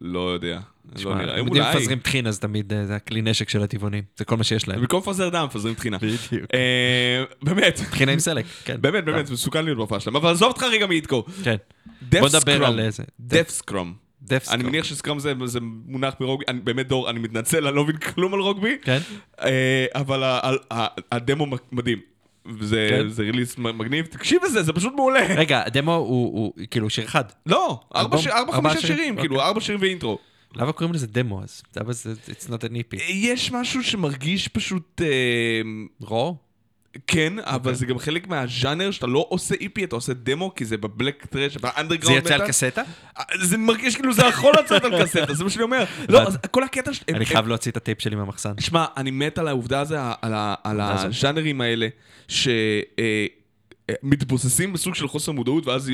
לא 0.00 0.32
יודע. 0.32 0.60
לא 1.04 1.14
נראה. 1.14 1.38
הם 1.40 1.48
אולי. 1.48 1.74
מפזרים 1.76 1.98
טחינה, 1.98 2.30
זה 2.32 2.40
תמיד, 2.40 2.72
אה, 2.72 2.86
זה 2.86 2.96
הכלי 2.96 3.22
נשק 3.22 3.48
של 3.48 3.62
הטבעונים. 3.62 4.04
זה 4.16 4.24
כל 4.24 4.36
מה 4.36 4.44
שיש 4.44 4.68
להם. 4.68 4.80
במקום 4.80 5.00
לפזר 5.02 5.28
דם, 5.28 5.44
מפזרים 5.44 5.74
טחינה. 5.74 5.98
בדיוק. 5.98 6.50
אה, 6.54 7.24
באמת. 7.42 7.76
טחינה 7.90 8.12
עם 8.12 8.18
סלק, 8.18 8.44
כן. 8.64 8.76
באמת, 8.80 9.04
באמת, 9.04 9.30
מסוכן 9.30 9.64
להיות 9.64 9.76
בהופעה 9.78 10.00
שלהם. 10.00 10.16
אבל 10.16 10.30
עזוב 10.30 10.48
אותך 10.48 10.62
רגע 10.62 10.86
מ 10.86 10.90
Yidcore. 10.90 11.24
כן. 11.44 11.56
בוא 12.10 12.28
נדבר. 12.28 12.66
על 12.66 12.80
איזה. 12.80 13.02
דף 13.20 13.48
סקרום. 13.50 14.05
דף 14.26 14.46
אני 14.50 14.62
מניח 14.64 14.84
שסקרום 14.84 15.18
זה 15.18 15.32
זה 15.44 15.58
מונח 15.86 16.14
מרוגבי, 16.20 16.44
אני 16.48 16.60
באמת 16.60 16.88
דור, 16.88 17.10
אני 17.10 17.18
מתנצל, 17.20 17.66
אני 17.66 17.76
לא 17.76 17.84
מבין 17.84 17.96
כלום 17.96 18.34
על 18.34 18.40
רוגבי. 18.40 18.76
כן? 18.82 18.98
אה, 19.42 19.86
אבל 19.94 20.22
ה- 20.22 20.40
ה- 20.42 20.74
ה- 20.80 20.86
הדמו 21.12 21.46
מדהים. 21.72 21.98
וזה 22.58 22.86
כן. 22.90 23.08
זה 23.08 23.22
ריליס 23.22 23.58
מגניב, 23.58 24.06
תקשיב 24.06 24.42
לזה, 24.44 24.62
זה 24.62 24.72
פשוט 24.72 24.94
מעולה. 24.94 25.26
רגע, 25.36 25.62
הדמו 25.66 25.94
הוא 25.94 26.06
הוא 26.38 26.52
כאילו 26.70 26.90
שיר 26.90 27.04
אחד. 27.04 27.24
לא, 27.46 27.80
ארבע? 27.96 28.18
שיר- 28.18 28.32
ארבע 28.32 28.52
ארבעה 28.54 28.72
חמישה 28.72 28.86
שירים? 28.86 28.96
שירים, 28.98 29.14
אוקיי. 29.14 29.28
כאילו 29.28 29.42
ארבע 29.42 29.60
שירים 29.60 29.80
ואינטרו. 29.80 30.18
למה 30.56 30.72
קוראים 30.72 30.94
לזה 30.94 31.06
דמו 31.06 31.42
אז? 31.42 31.62
למה 31.76 31.92
זה, 31.92 32.12
it's 32.26 32.46
not 32.48 32.62
an 32.62 32.72
EP. 32.74 33.02
יש 33.02 33.52
משהו 33.52 33.82
שמרגיש 33.84 34.48
פשוט, 34.48 35.00
אה, 35.04 35.60
רו? 36.00 36.36
כן, 37.06 37.32
אבל 37.38 37.58
אוקיי. 37.58 37.74
זה 37.74 37.86
גם 37.86 37.98
חלק 37.98 38.28
מהז'אנר 38.28 38.90
שאתה 38.90 39.06
לא 39.06 39.26
עושה 39.28 39.54
איפי, 39.60 39.84
אתה 39.84 39.96
עושה 39.96 40.12
דמו, 40.12 40.54
כי 40.54 40.64
זה 40.64 40.76
בבלק 40.76 41.26
טרש, 41.26 41.52
זה 41.52 41.58
באנדרגראונד 41.58 42.22
יוצא 42.22 42.34
על 42.34 42.48
קסטה? 42.48 42.82
זה 43.40 43.58
מרגיש 43.58 43.96
כאילו 43.96 44.12
זה 44.12 44.22
יכול 44.22 44.52
לצאת 44.58 44.84
על 44.84 45.02
קסטה, 45.02 45.34
זה 45.34 45.44
מה 45.44 45.50
שאני 45.50 45.62
אומר. 45.62 45.84
לא, 46.08 46.20
כל 46.50 46.62
הקטע 46.62 46.94
ש... 46.94 47.00
אני 47.08 47.26
חייב 47.26 47.48
להוציא 47.48 47.70
את 47.70 47.76
הטייפ 47.76 48.00
שלי 48.00 48.16
מהמחסן. 48.16 48.52
שמע, 48.60 48.84
אני 48.96 49.10
מת 49.10 49.38
על 49.38 49.48
העובדה 49.48 49.80
הזו, 49.80 49.96
על, 50.22 50.76
זה? 50.76 51.06
הז'אנרים 51.06 51.60
האלה, 51.60 51.88
שמתבוססים 54.02 54.72
בסוג 54.72 54.94
של 54.94 55.08
חוסר 55.08 55.32
מודעות, 55.32 55.66
ואז 55.66 55.90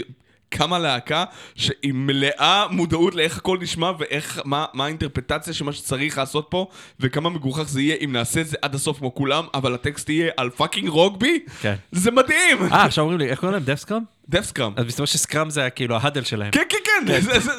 קמה 0.56 0.78
להקה 0.78 1.24
שהיא 1.54 1.92
מלאה 1.94 2.66
מודעות 2.70 3.14
לאיך 3.14 3.36
הכל 3.36 3.58
נשמע, 3.60 3.90
ואיך, 3.98 4.40
מה, 4.44 4.64
מה 4.74 4.84
האינטרפרטציה 4.84 5.52
של 5.52 5.64
מה 5.64 5.72
שצריך 5.72 6.18
לעשות 6.18 6.46
פה, 6.50 6.66
וכמה 7.00 7.30
מגוחך 7.30 7.62
זה 7.68 7.80
יהיה 7.82 7.96
אם 8.04 8.12
נעשה 8.12 8.40
את 8.40 8.46
זה 8.46 8.56
עד 8.62 8.74
הסוף 8.74 8.98
כמו 8.98 9.14
כולם, 9.14 9.44
אבל 9.54 9.74
הטקסט 9.74 10.08
יהיה 10.08 10.30
על 10.36 10.50
fucking 10.50 10.88
רוגבי, 10.88 11.38
כן. 11.60 11.74
זה 11.92 12.10
מדהים! 12.10 12.58
אה, 12.72 12.84
עכשיו 12.84 13.02
אומרים 13.02 13.18
לי, 13.18 13.28
איך 13.28 13.40
קוראים 13.40 13.54
להם? 13.54 13.64
Death 13.64 13.78
Scrum? 13.80 14.02
Death 14.28 14.44
Scrum. 14.44 14.72
אז 14.76 14.84
מסתבר 14.86 15.06
ש 15.06 15.19
scrum 15.19 15.50
זה 15.50 15.70
כאילו 15.70 15.96
ה 15.96 16.00
huddle 16.00 16.24
שלהם. 16.24 16.50
כן, 16.50 16.62
כן, 16.68 16.78
כן, 17.06 17.20
זה- 17.20 17.52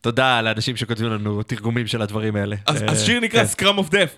תודה 0.00 0.42
לאנשים 0.42 0.76
שכותבים 0.76 1.10
לנו 1.12 1.42
תרגומים 1.42 1.86
של 1.86 2.02
הדברים 2.02 2.36
האלה. 2.36 2.56
אז 2.66 2.82
אה, 2.82 2.96
שיר 2.96 3.20
נקרא 3.20 3.40
כן. 3.40 3.46
Scrum 3.46 3.78
of 3.78 3.90
Death. 3.90 4.14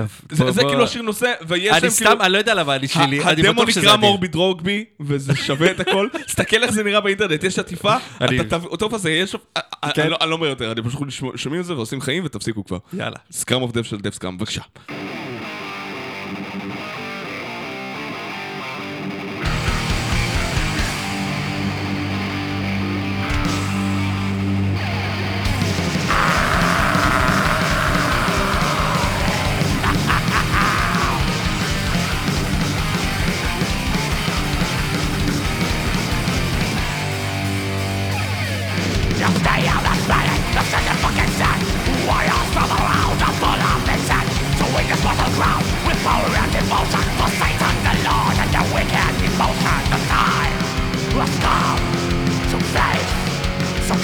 טוב. 0.00 0.20
זה 0.30 0.44
בוא- 0.44 0.52
זה 0.52 0.60
בוא- 0.62 0.70
כאילו 0.70 0.84
השיר 0.84 1.02
נושא, 1.02 1.32
ויש 1.48 1.72
אני 1.72 1.80
להם 1.82 1.90
סתם, 1.90 2.04
כאילו... 2.04 2.20
אני 2.24 2.32
לא 2.32 2.38
יודע 2.38 2.54
למה 2.54 2.76
אני 2.76 2.88
שלי, 2.88 3.02
אני 3.04 3.18
הדמו 3.40 3.52
בטוח 3.62 3.70
שזה 3.70 3.80
נקרא 3.80 3.92
עדיף. 3.92 4.04
Morbid 4.04 4.34
Rugby, 4.34 4.84
וזה 5.00 5.36
שווה 5.36 5.70
את 5.70 5.80
הכל. 5.80 6.08
תסתכל 6.26 6.62
איך 6.62 6.70
זה 6.72 6.82
נראה 6.82 7.00
באינטרנט, 7.00 7.44
יש 7.44 7.58
עטיפה, 7.58 7.96
אני- 8.20 8.40
אתה 8.40 8.58
תביא, 8.58 8.68
טוב 8.76 8.94
הזה, 8.94 9.10
יש... 9.10 9.36
אני 9.82 9.92
כן. 9.94 10.08
לא- 10.10 10.16
אני 10.20 10.30
לא 10.30 10.34
אומר 10.34 10.46
יותר, 10.46 10.72
אני 10.72 10.82
פשוט 10.82 11.10
שומע- 11.10 11.32
שומעים 11.36 11.60
את 11.60 11.66
זה 11.66 11.74
ועושים 11.76 12.00
חיים 12.00 12.24
ותפסיקו 12.24 12.64
כבר. 12.64 12.78
יאללה. 12.92 13.16
Scrum 13.30 13.62
of 13.62 13.72
Death 13.72 13.82
של 13.86 13.96
Death 13.96 14.14
Scrum, 14.14 14.38
בבקשה. 14.38 14.62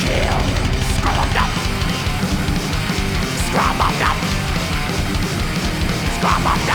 kill. 0.01 0.41
Scrub 0.97 1.37
up. 1.43 1.53
Scrub 3.47 3.81
up. 3.81 4.19
Scrub 6.17 6.47
up. 6.47 6.74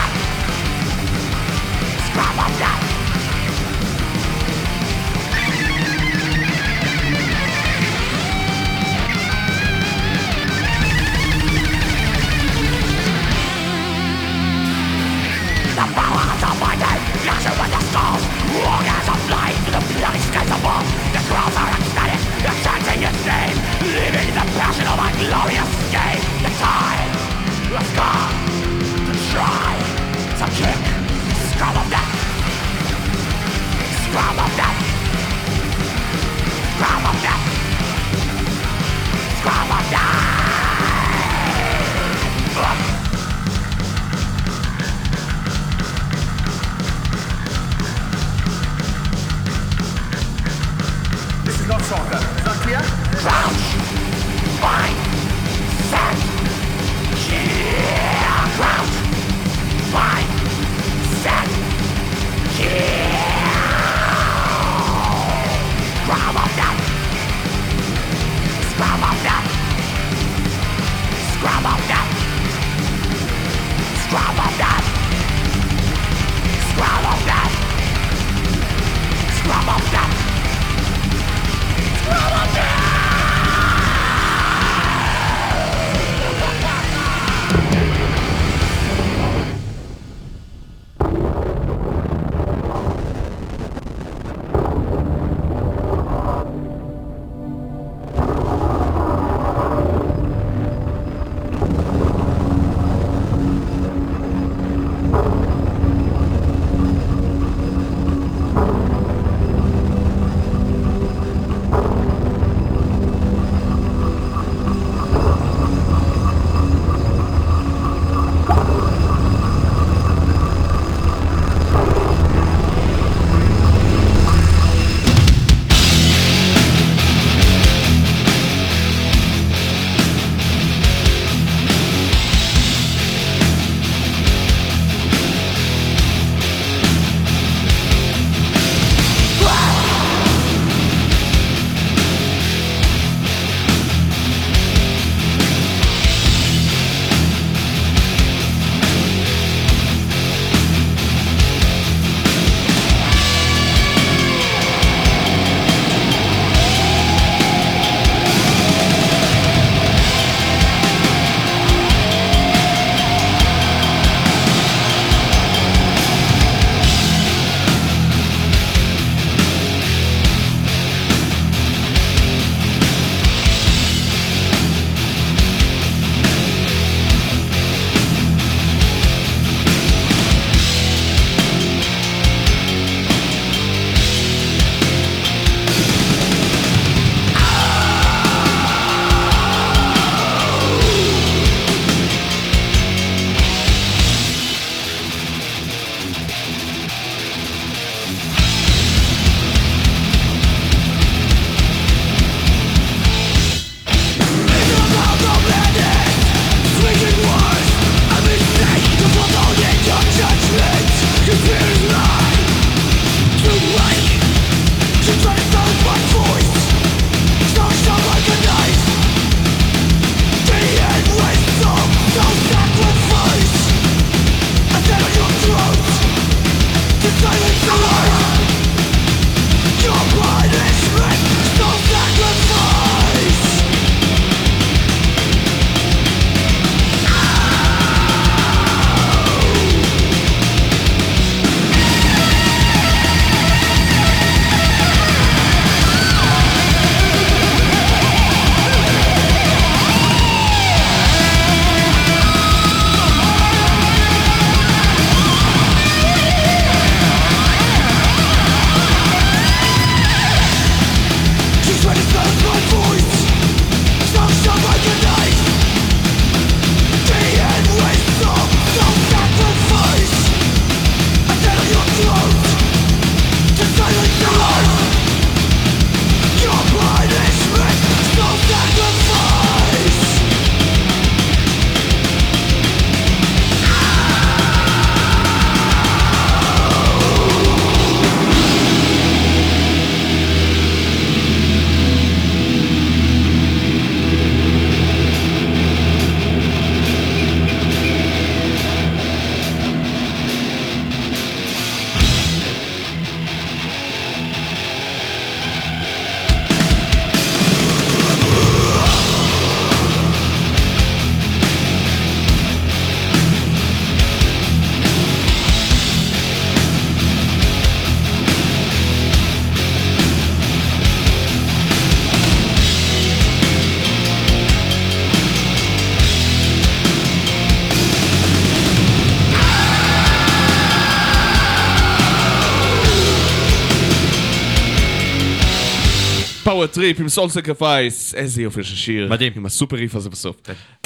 טריפ 336.80 337.00
עם 337.00 337.08
סול 337.08 337.28
סקרפייס, 337.28 338.14
איזה 338.14 338.42
יופי 338.42 338.64
של 338.64 338.76
שיר. 338.76 339.08
מדהים. 339.10 339.32
עם 339.36 339.46
הסופר 339.46 339.76
ריף 339.76 339.94
הזה 339.94 340.10
בסוף. 340.10 340.36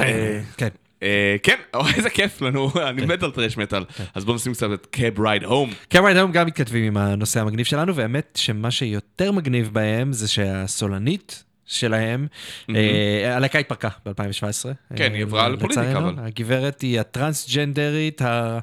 אה, 0.01 0.41
כן. 0.57 0.69
אה, 1.03 1.37
כן, 1.43 1.57
איזה 1.97 2.11
כיף 2.11 2.43
לנו, 2.43 2.71
אני 2.89 3.07
מת 3.07 3.23
על 3.23 3.31
טרש 3.31 3.57
מטאל. 3.57 3.85
אז 4.15 4.25
בואו 4.25 4.37
נשים 4.37 4.53
קצת 4.53 4.66
את 4.75 4.87
Cab 4.91 5.21
Ride 5.21 5.45
Home. 5.45 5.71
Cab 5.89 6.01
Ride 6.01 6.16
Home 6.16 6.33
גם 6.33 6.47
מתכתבים 6.47 6.85
עם 6.85 6.97
הנושא 6.97 7.41
המגניב 7.41 7.66
שלנו, 7.66 7.95
והאמת 7.95 8.39
שמה 8.41 8.71
שיותר 8.71 9.33
מגניב 9.33 9.71
בהם 9.73 10.12
זה 10.12 10.29
שהסולנית 10.29 11.45
שלהם, 11.66 12.27
אה, 12.75 13.37
הלהקה 13.37 13.59
התפרקה 13.59 13.89
ב-2017. 14.07 14.97
כן, 14.97 15.12
היא 15.15 15.23
עברה 15.23 15.49
לפוליטיקה, 15.49 15.99
אבל. 15.99 16.15
הגברת 16.19 16.81
היא 16.81 17.01
הטרנסג'נדרית, 17.01 18.23
ה... 18.23 18.59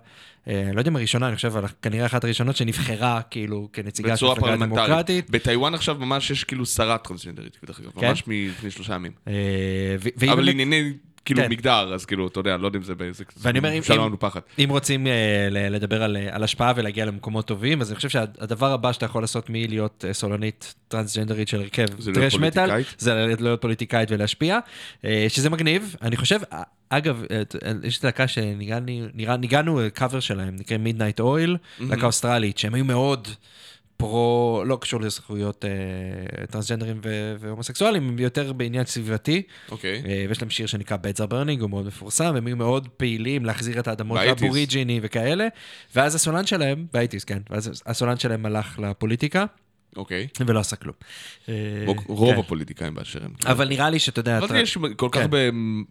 לא 0.48 0.54
יודע 0.80 0.90
אם 0.92 0.96
הראשונה, 0.96 1.28
אני 1.28 1.36
חושב, 1.36 1.58
אבל 1.58 1.68
כנראה 1.82 2.06
אחת 2.06 2.24
הראשונות 2.24 2.56
שנבחרה 2.56 3.22
כאילו 3.30 3.70
כנציגה 3.74 4.18
של 4.18 4.26
מפלגה. 4.26 4.56
דמוקרטית. 4.56 5.30
בטיוואן 5.30 5.74
עכשיו 5.74 5.96
ממש 6.00 6.32
יש 6.32 6.44
כאילו 6.44 6.66
שרה 6.66 6.98
טרנסג'נדרית, 6.98 7.58
דרך 7.68 7.80
אגב, 7.80 7.92
כן? 8.00 8.08
ממש 8.08 8.24
מלפני 8.28 8.72
שלושה 8.72 8.94
ימים. 8.94 9.12
אה, 9.28 9.34
אבל 10.32 10.36
באמת- 10.36 10.50
ענייני 10.54 10.94
כאילו 11.26 11.42
כן. 11.42 11.50
מגדר, 11.50 11.94
אז 11.94 12.06
כאילו, 12.06 12.28
אתה 12.28 12.40
יודע, 12.40 12.58
לא 12.58 12.68
יודע 12.68 12.78
אם 12.78 12.84
זה 12.84 12.96
באיזה... 12.96 13.24
ואני 13.38 13.60
אומר, 13.60 13.70
אם- 13.70 13.82
אם-. 13.94 14.16
אם 14.64 14.70
רוצים 14.70 15.08
אה, 15.08 15.48
לדבר 15.52 16.04
על, 16.04 16.18
אה, 16.18 16.36
על 16.36 16.44
השפעה 16.44 16.74
ולהגיע 16.76 17.06
למקומות 17.06 17.48
טובים, 17.48 17.82
אז 17.82 17.90
אני 17.90 17.96
חושב 17.96 18.10
שהדבר 18.10 18.72
הבא 18.72 18.92
שאתה 18.92 19.06
יכול 19.06 19.24
לעשות 19.24 19.46
מלהיות 19.50 20.06
אה, 20.08 20.14
סולנית 20.14 20.74
טרנסג'נדרית 20.88 21.48
של 21.48 21.60
הרכב 21.62 21.86
טרש 22.14 22.36
מטאל. 22.36 22.82
זה 22.98 23.36
להיות 23.40 23.62
פוליטיקאית 23.62 24.12
ולהשפיע, 24.12 24.60
אה, 25.06 25.26
שזה 25.30 25.50
מגניב. 25.50 25.96
אני 26.02 26.18
חושב, 26.18 26.40
אה, 26.54 26.64
אגב, 26.92 27.24
אה, 27.32 27.42
אה, 27.66 27.72
יש 27.84 28.04
להקה 28.04 28.28
שניגנו 28.28 29.80
קאבר 29.94 30.20
שלהם, 30.20 30.56
נקרא 30.56 30.78
Midnight 30.78 31.20
Oil, 31.20 31.58
להקה 31.80 32.06
אוסטרלית, 32.06 32.58
שהם 32.58 32.74
היו 32.74 32.86
מאוד... 32.86 33.28
פרו, 34.02 34.64
לא 34.66 34.78
קשור 34.82 35.02
לזכויות 35.02 35.66
אה, 35.66 36.46
טרנסג'נדרים 36.46 37.00
ו- 37.04 37.36
והומוסקסואלים, 37.40 38.10
הם 38.10 38.20
יותר 38.20 38.54
בעניין 38.54 38.86
סביבתי. 38.86 39.42
אוקיי. 39.72 40.04
אה, 40.06 40.26
ויש 40.30 40.42
להם 40.42 40.50
שיר 40.50 40.66
שנקרא 40.66 40.98
are 40.98 41.32
Burning, 41.32 41.62
הוא 41.62 41.70
מאוד 41.70 41.86
מפורסם, 41.86 42.32
והם 42.34 42.48
היו 42.48 42.58
מאוד 42.58 42.88
פעילים 42.98 43.46
להחזיר 43.46 43.80
את 43.80 43.88
האדמות. 43.88 44.20
לאבוריג'יני 44.26 45.00
וכאלה, 45.04 45.48
ואז 45.96 46.16
הסולן 46.16 46.46
שלהם, 46.46 46.86
באייטיז, 46.94 47.24
כן, 47.24 47.40
ואז 47.50 47.84
הסולן 47.86 48.18
שלהם 48.18 48.46
הלך 48.46 48.80
לפוליטיקה, 48.80 49.46
אוקיי. 49.96 50.28
ולא 50.46 50.60
עשה 50.60 50.76
כלום. 50.76 50.94
אה, 51.50 51.54
רוב 52.08 52.34
כן. 52.34 52.40
הפוליטיקאים 52.40 52.94
באשר 52.94 53.20
הם. 53.24 53.32
אבל 53.46 53.68
נראה 53.68 53.90
לי 53.90 54.00
שאתה 54.00 54.20
יודע... 54.20 54.38
אבל 54.38 54.48
טר- 54.48 54.56
יש 54.56 54.78
כל 54.96 55.08
כך 55.12 55.18
כן. 55.18 55.22
הרבה 55.22 55.38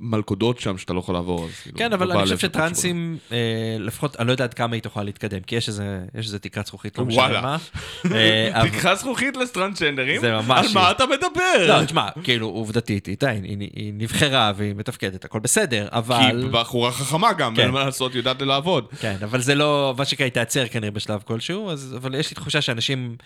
מלכודות 0.01 0.61
שם 0.61 0.79
שאתה 0.79 0.93
לא 0.93 0.99
יכול 0.99 1.15
לעבור, 1.15 1.45
אז 1.45 1.51
כאילו... 1.63 1.79
כן, 1.79 1.93
אבל 1.93 2.09
לא 2.09 2.13
אני 2.15 2.23
חושב 2.23 2.39
שטרנסים, 2.39 3.19
אה, 3.33 3.37
לפחות, 3.79 4.17
אני 4.21 4.27
לא 4.27 4.33
יודע 4.33 4.45
עד 4.45 4.55
כמה 4.55 4.75
היא 4.77 4.83
תוכל 4.83 5.03
להתקדם, 5.03 5.41
כי 5.41 5.57
יש 5.57 5.69
איזה 5.69 5.85
יש 6.19 6.27
איזה 6.27 6.39
תקרת 6.39 6.67
זכוכית, 6.67 6.99
לא. 6.99 7.05
משנה 7.05 7.41
מה. 7.41 7.57
אה, 8.15 8.61
אבל- 8.61 8.69
תקחה 8.69 8.95
זכוכית 8.95 9.37
לטרנסג'נדרים? 9.37 10.21
זה 10.21 10.33
ממש- 10.33 10.67
על 10.67 10.73
מה 10.75 10.91
אתה 10.91 11.05
מדבר? 11.07 11.67
לא, 11.81 11.85
תשמע, 11.85 12.09
כאילו, 12.25 12.47
עובדתית, 12.47 13.07
היא 13.07 13.17
עדיין, 13.21 13.45
היא- 13.45 13.71
היא 13.77 13.93
נבחרה 13.97 14.53
והיא 14.57 14.75
מתפקדת, 14.75 15.25
הכל 15.25 15.39
בסדר, 15.41 15.89
כי 15.91 15.97
אבל... 15.97 16.41
היא 16.43 16.51
בחורה 16.51 16.93
חכמה 16.93 17.33
גם, 17.33 17.55
כן. 17.57 17.63
אין 17.63 17.71
מה 17.71 17.85
לעשות, 17.85 18.15
יודעת 18.15 18.43
לעבוד. 18.43 18.87
כן, 19.01 19.17
אבל 19.23 19.41
זה 19.41 19.55
לא, 19.55 19.95
מה 19.99 20.05
שנקרא, 20.05 20.25
היא 20.25 20.33
תיעצר 20.33 20.67
כנראה 20.69 20.91
בשלב 20.91 21.21
כלשהו, 21.25 21.71
אבל 21.97 22.15
יש 22.15 22.31
לי 22.31 22.35
תחושה 22.35 22.61
שאנשים, 22.61 23.17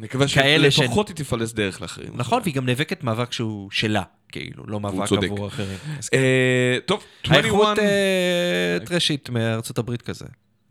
נקווה 0.00 0.28
שלפחות 0.28 1.08
היא 1.08 1.16
תפלס 1.16 1.52
דרך 1.52 1.82
לאחרים. 1.82 2.10
נכון, 2.14 2.42
והיא 2.42 2.54
גם 2.54 2.66
נאבקת 2.66 3.04
מאבק 3.04 3.32
שהוא 3.32 3.70
שלה, 3.70 4.02
כאילו, 4.28 4.64
לא 4.66 4.80
מאבק. 4.80 5.12
עבור 5.12 5.46
אחרים. 5.46 5.78
אז 5.98 6.08
כן. 6.08 6.16
אה, 6.18 6.78
טוב, 6.86 7.04
21... 7.24 7.44
האיכות 7.44 7.78
אה, 7.78 8.78
טרשית 8.86 9.30
מארצות 9.30 9.78
הברית 9.78 10.02
כזה. 10.02 10.24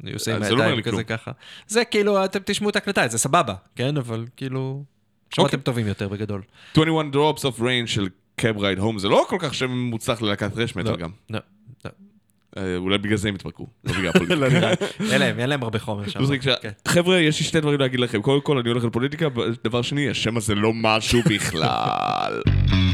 אני 0.03 0.13
עושה 0.13 0.35
עם 0.35 0.43
זה 0.43 0.55
לא 0.55 0.63
הידיים 0.63 0.81
כזה. 0.81 1.03
ככה. 1.03 1.31
זה 1.67 1.85
כאילו, 1.85 2.25
אתם 2.25 2.39
תשמעו 2.45 2.69
את 2.69 2.75
ההקלטה, 2.75 3.07
זה 3.07 3.17
סבבה, 3.17 3.53
כן? 3.75 3.97
אבל 3.97 4.25
כאילו, 4.37 4.83
שמעתם 5.35 5.45
אוקיי. 5.45 5.59
טובים 5.59 5.87
יותר 5.87 6.07
בגדול. 6.07 6.41
21 6.71 7.05
Drops 7.13 7.41
of 7.41 7.59
Rain 7.59 7.87
של 7.87 8.09
קאב 8.35 8.57
רייד 8.57 8.79
הום, 8.79 8.99
זה 8.99 9.09
לא 9.09 9.25
כל 9.29 9.37
כך 9.39 9.53
שם 9.53 9.71
מוצלח 9.71 10.21
ללהקת 10.21 10.57
רש 10.57 10.75
מטאל 10.75 10.91
לא, 10.91 10.97
גם. 10.97 11.09
לא, 11.29 11.39
לא. 11.85 11.91
אה, 12.57 12.77
אולי 12.77 12.97
בגלל 12.97 13.17
זה 13.17 13.29
הם 13.29 13.35
התפרקו, 13.35 13.67
לא 13.83 13.93
בגלל 13.93 14.03
לא 14.03 14.09
הפוליטיקה. 14.09 14.49
נראה, 14.49 14.73
אין 15.11 15.21
להם, 15.21 15.39
אין 15.39 15.49
להם 15.49 15.63
הרבה 15.63 15.79
חומר 15.79 16.07
שם. 16.07 16.19
כן. 16.61 16.69
חבר'ה, 16.87 17.19
יש 17.19 17.39
לי 17.39 17.45
שני 17.45 17.61
דברים 17.61 17.79
להגיד 17.79 17.99
לכם. 17.99 18.21
קודם 18.21 18.41
כל, 18.41 18.57
אני 18.57 18.69
הולך 18.69 18.83
לפוליטיקה, 18.83 19.27
דבר 19.63 19.81
שני, 19.81 20.09
השם 20.09 20.37
הזה 20.37 20.55
לא 20.55 20.71
משהו 20.73 21.21
בכלל. 21.29 22.41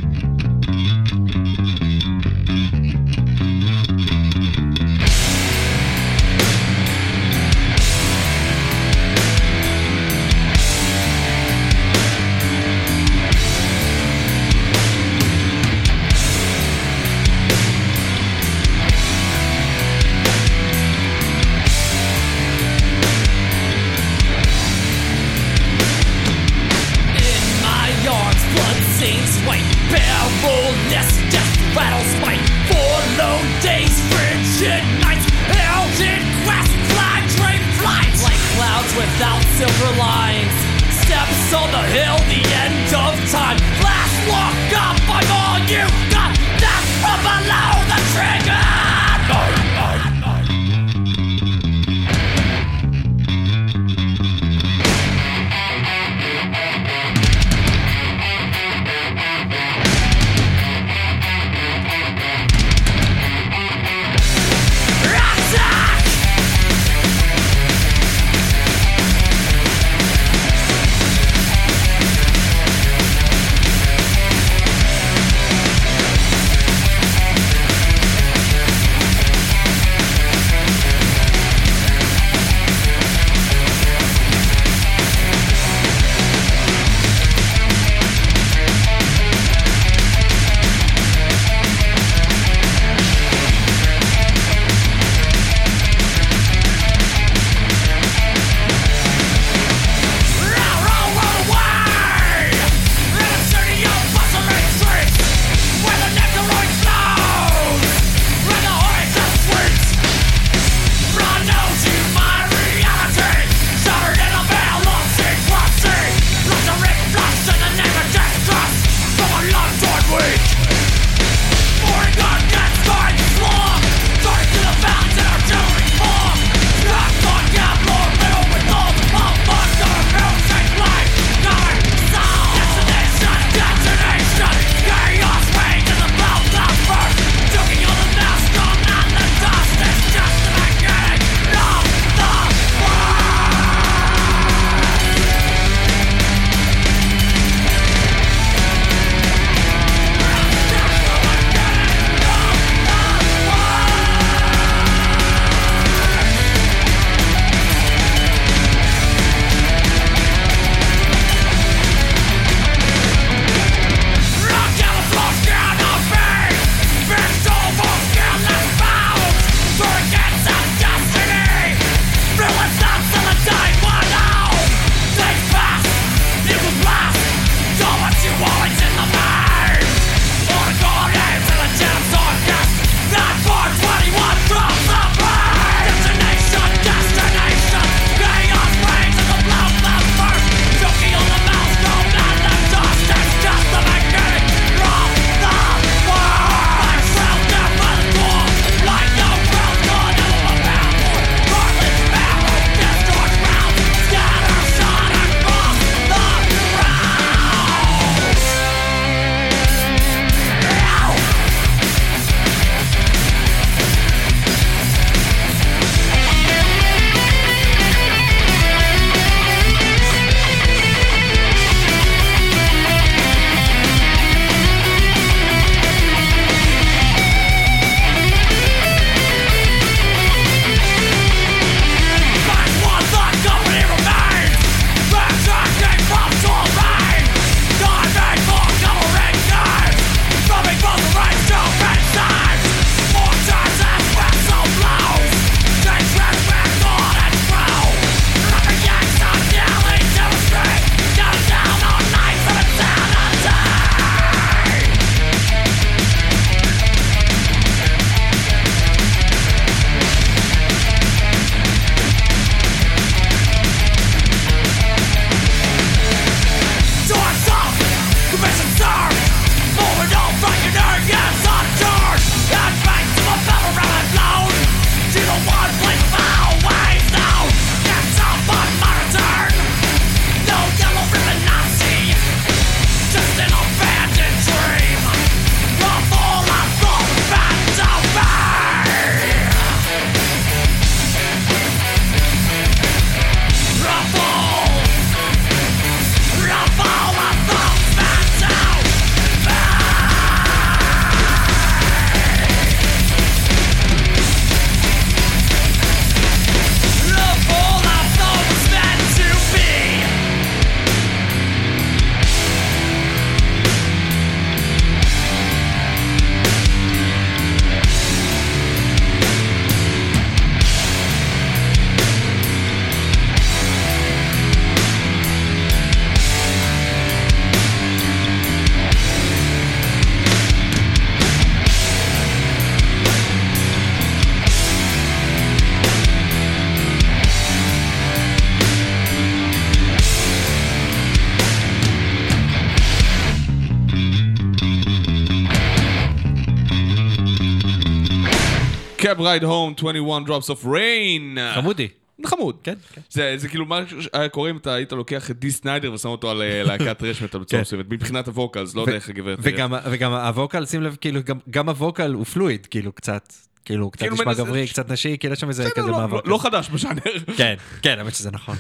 Ride 349.22 349.44
Home, 349.44 349.74
21 349.78 350.22
drops 350.28 350.56
of 350.56 350.66
rain. 350.66 351.40
חמודי. 351.56 351.88
חמוד. 352.26 352.56
כן, 352.64 352.74
כן. 352.94 353.02
זה, 353.10 353.34
זה 353.38 353.48
כאילו 353.50 353.66
מה 353.66 353.82
שהיה 354.00 354.30
קורה 354.30 354.50
אם 354.50 354.58
אתה 354.58 354.74
היית 354.74 354.92
לוקח 354.92 355.32
את 355.32 355.40
די 355.40 355.52
סניידר 355.52 355.94
ושם 355.94 356.10
אותו 356.10 356.32
על 356.32 356.42
אה, 356.42 356.64
להקת 356.64 357.04
טרש 357.04 357.22
מטאל 357.24 357.40
בצורה 357.40 357.60
כן. 357.60 357.62
מסוימת, 357.62 357.86
מבחינת 357.90 358.28
ה 358.28 358.34
vocals, 358.34 358.76
לא 358.76 358.82
יודע 358.82 358.94
איך 358.94 359.10
הגברת 359.10 359.38
וגם, 359.42 359.74
וגם 359.92 360.14
ה 360.14 360.21
vocal, 360.21 360.66
שים 360.66 360.82
לב, 360.84 360.98
כאילו, 361.02 361.22
גם, 361.24 361.38
גם 361.50 361.70
ה 361.70 361.77
vocal 361.77 362.14
הוא 362.14 362.26
fluid, 362.26 362.66
כאילו, 362.66 362.92
קצת, 362.92 363.34
כאילו, 363.66 363.92
קצת 363.92 364.02
כאילו 364.02 364.16
נשמע 364.16 364.34
גברי, 364.34 364.68
קצת 364.68 364.92
נשי, 364.92 365.18
כאילו, 365.18 365.34
יש 365.34 365.40
שם 365.40 365.50
איזה 365.50 365.70
כזה 365.76 365.88
לא-. 365.92 366.08
לא- 366.12 366.22
לא 366.26 366.38
חדש 366.38 366.70
בז'אנר. 366.70 367.02
כן, 367.38 367.56
כן, 367.82 368.00
האמת 368.00 368.16
שזה 368.16 368.32
נכון. 368.32 368.56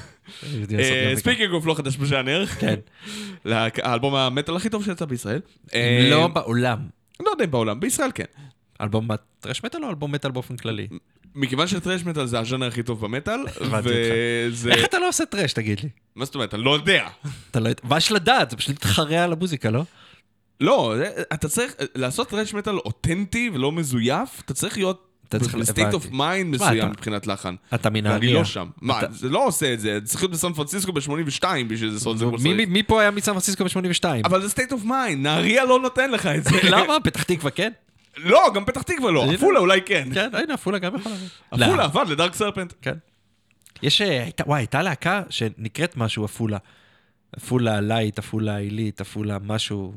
speaking 1.15 1.51
of 1.53 1.65
לא 1.65 1.73
חדש 1.73 1.97
בז'אנר. 1.97 2.45
כן. 2.45 2.75
האלבום 3.83 4.15
המטאל 4.15 4.55
הכי 4.55 4.69
טוב 4.69 4.83
שיצא 4.85 5.05
בישראל. 5.05 5.39
אה, 5.73 6.07
לא 6.11 6.27
בעולם. 6.27 6.79
לא 7.19 7.29
יודע 7.31 7.45
אם 7.45 7.51
בעולם, 7.51 7.79
בישראל 7.79 8.09
כן. 8.15 8.23
אלבום 8.81 9.07
טרש 9.39 9.63
מטאל 9.63 9.83
או 9.85 9.89
אלבום 9.89 10.11
מטאל 10.11 10.31
באופן 10.31 10.57
כללי? 10.57 10.87
מכיוון 11.35 11.67
שטרש 11.67 12.03
מטאל 12.03 12.25
זה 12.25 12.39
הז'אנר 12.39 12.67
הכי 12.67 12.83
טוב 12.83 13.01
במטאל. 13.01 13.39
וזה... 13.83 14.71
איך 14.71 14.85
אתה 14.85 14.99
לא 14.99 15.07
עושה 15.09 15.25
טרש, 15.25 15.53
תגיד 15.53 15.79
לי? 15.79 15.89
מה 16.15 16.25
זאת 16.25 16.35
אומרת? 16.35 16.53
אני 16.53 16.63
לא 16.63 16.75
יודע. 16.75 17.07
אתה 17.51 17.59
לא... 17.59 17.69
מה 17.83 17.97
יש 17.97 18.11
לדעת? 18.11 18.49
זה 18.51 18.57
פשוט 18.57 18.69
להתחרע 18.69 19.23
על 19.23 19.33
המוזיקה, 19.33 19.69
לא? 19.69 19.83
לא, 20.59 20.95
אתה 21.33 21.49
צריך 21.49 21.73
לעשות 21.95 22.29
טרש 22.29 22.53
מטאל 22.53 22.77
אותנטי 22.77 23.49
ולא 23.53 23.71
מזויף, 23.71 24.41
אתה 24.45 24.53
צריך 24.53 24.77
להיות 24.77 25.07
אתה 25.27 25.39
צריך- 25.39 25.55
ב 25.55 25.61
state 25.61 25.93
of. 25.93 26.07
mind 26.11 26.55
מסוים 26.55 26.89
מבחינת 26.89 27.27
לחן. 27.27 27.55
אתה 27.73 27.89
מנהריה. 27.89 28.19
ואני 28.19 28.33
לא 28.33 28.43
שם. 28.45 28.67
מה, 28.81 28.99
זה 29.11 29.29
לא 29.29 29.45
עושה 29.47 29.73
את 29.73 29.79
זה, 29.79 29.99
צריך 30.03 30.23
להיות 30.23 30.31
בסן 30.31 30.53
פרנסיסקו 30.53 30.91
ב-82 30.91 31.43
בשביל 31.67 31.91
לעשות 31.93 32.13
את 32.13 32.19
זה 32.19 32.25
כמו 32.25 32.39
שצריך. 32.39 32.69
מי 32.69 32.83
פה 32.83 33.01
היה 33.01 33.11
מסן 33.11 33.31
פרנסיסקו 33.31 33.63
ב-82? 33.63 34.05
אבל 34.25 34.41
זה 34.41 34.49
state 34.49 34.71
of 34.71 34.83
mind, 34.83 35.23
נהריה 35.23 35.65
לא 35.65 35.79
נותן 35.79 36.11
לך 36.11 36.25
את 36.25 36.43
זה. 36.43 36.49
למה? 36.63 36.93
פתח 37.03 37.23
תקווה 37.23 37.51
כן? 37.51 37.71
לא, 38.17 38.51
גם 38.55 38.65
פתח 38.65 38.81
תקווה 38.81 39.11
לא. 39.11 39.31
עפולה 39.33 39.59
אולי 39.59 39.81
כן. 39.81 40.09
כן, 40.13 40.29
הנה, 40.33 40.53
עפולה 40.53 40.79
גם 40.79 40.95
יכולה. 40.95 41.15
לא. 41.51 41.65
עפולה 41.65 41.83
עבד 41.83 42.05
ל 42.09 42.14
Dark 42.14 42.33
Serpent. 42.33 42.73
כן. 42.81 42.93
יש, 43.83 44.01
אה, 44.01 44.23
הייתה- 44.23 44.43
וואי, 44.47 44.59
הייתה 44.61 44.81
להקה 44.81 45.21
שנקראת 45.29 45.97
משהו 45.97 46.25
עפולה. 46.25 46.57
עפולה 47.37 47.81
לייט, 47.81 48.19
עפולה 48.19 48.57
עילית, 48.57 49.01
עפולה 49.01 49.37
משהו. 49.45 49.93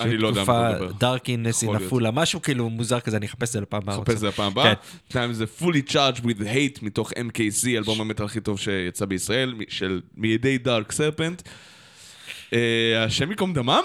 אני 0.00 0.16
לא 0.16 0.28
יודע 0.28 0.44
מה 0.44 0.72
מדבר. 0.72 0.92
דארקינס 0.92 1.62
אין. 1.62 1.74
עפולה, 1.74 2.10
משהו 2.10 2.42
כאילו 2.42 2.70
מוזר 2.70 3.00
כזה, 3.00 3.16
אני 3.16 3.26
אחפש 3.26 3.48
את 3.48 3.52
זה 3.52 3.60
לפעם 3.60 3.82
הבאה. 3.82 3.96
נחפש 3.98 4.14
את 4.14 4.18
זה 4.18 4.28
הפעם 4.28 4.46
הבאה. 4.46 4.74
כן. 4.74 4.80
שניים 5.12 5.32
זה 5.32 5.44
Fully 5.60 5.90
Charged 5.90 6.20
with 6.24 6.40
Hate 6.40 6.78
מתוך 6.82 7.12
MKC, 7.12 7.66
אלבום 7.76 8.00
המטאל 8.00 8.26
הכי 8.26 8.40
טוב 8.40 8.58
שיצא 8.58 9.04
בישראל, 9.04 9.54
של 9.68 10.00
מידי 10.16 10.58
Dark 10.58 10.92
Serpent. 10.92 11.42
אה, 12.52 13.04
השם 13.04 13.30
ייקום 13.30 13.52
דמם? 13.54 13.82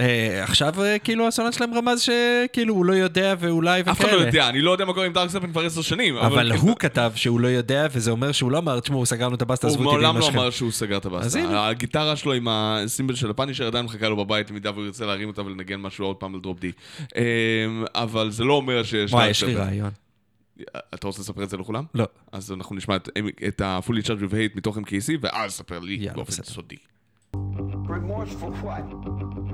אה, 0.00 0.44
עכשיו 0.44 0.82
אה, 0.82 0.98
כאילו 0.98 1.28
הסולן 1.28 1.52
שלהם 1.52 1.74
רמז 1.74 2.00
שכאילו 2.00 2.74
הוא 2.74 2.84
לא 2.84 2.92
יודע 2.92 3.34
ואולי 3.38 3.80
וכאלה. 3.80 3.92
אף 3.92 4.00
אחד 4.00 4.12
לא 4.12 4.16
יודע, 4.16 4.48
אני 4.48 4.60
לא 4.60 4.70
יודע 4.70 4.84
מה 4.84 4.92
קורה 4.94 5.06
עם 5.06 5.12
דארק 5.12 5.30
סרפנט 5.30 5.50
כבר 5.52 5.64
עשר 5.66 5.82
שנים. 5.82 6.16
אבל 6.16 6.52
הוא 6.52 6.76
כתב 6.78 7.12
שהוא 7.14 7.40
לא 7.40 7.48
יודע, 7.48 7.86
וזה 7.92 8.10
אומר 8.10 8.32
שהוא 8.32 8.50
לא 8.50 8.58
אמר, 8.58 8.80
תשמעו, 8.80 9.06
סגרנו 9.06 9.34
את 9.34 9.42
הבאסטה, 9.42 9.66
הוא 9.66 9.74
עזבו 9.76 9.84
אותי 9.84 9.92
מעולם 10.02 10.14
לאמא 10.16 10.26
לא. 10.26 10.28
אמר 10.42 10.50
שהוא 10.50 10.70
סגר 10.70 10.96
את 10.96 11.06
אז 11.06 11.12
הבאסטה. 11.12 11.38
הנה. 11.38 11.68
הגיטרה 11.68 12.16
שלו 12.16 12.32
עם 12.32 12.48
הסימבל 12.50 13.14
של 13.14 13.30
הפאנישר 13.30 13.66
עדיין 13.66 13.84
מחכה 13.84 14.08
לו 14.08 14.16
בבית, 14.16 14.50
במידה 14.50 14.70
והוא 14.70 14.84
ירצה 14.84 15.06
להרים 15.06 15.28
אותה 15.28 15.42
ולנגן 15.42 15.80
משהו 15.80 16.06
עוד 16.06 16.16
פעם 16.16 16.34
על 16.34 16.40
דרופ 16.40 16.60
די. 16.60 16.72
אה, 17.16 17.22
אבל 17.94 18.30
זה 18.30 18.44
לא 18.44 18.52
אומר 18.54 18.82
שיש... 18.82 19.12
וואי, 19.12 19.28
יש 19.30 19.42
לי. 19.44 19.54
רעיון. 19.54 19.90
אתה 20.94 21.06
רוצה 21.06 21.20
לספר 21.20 21.42
את 21.42 21.50
זה 21.50 21.56
לכולם? 21.56 21.84
לא. 21.94 22.04
אז 22.32 22.52
אנחנו 22.52 22.76
נשמע 22.76 22.96
את- 22.96 23.08
את 23.48 23.60
ה-Fully 23.60 24.02
Charged 24.04 24.22
with 24.30 24.32
Hate 24.32 24.56
מתוך 24.56 24.76
MKC, 24.78 25.18
ואז 25.20 25.52
ספר 25.52 25.78
לי 25.78 26.08
באופן. 26.14 26.32
סודי. 26.42 26.76
Remorse 27.86 28.34
for 28.40 28.64
what? 28.64 29.51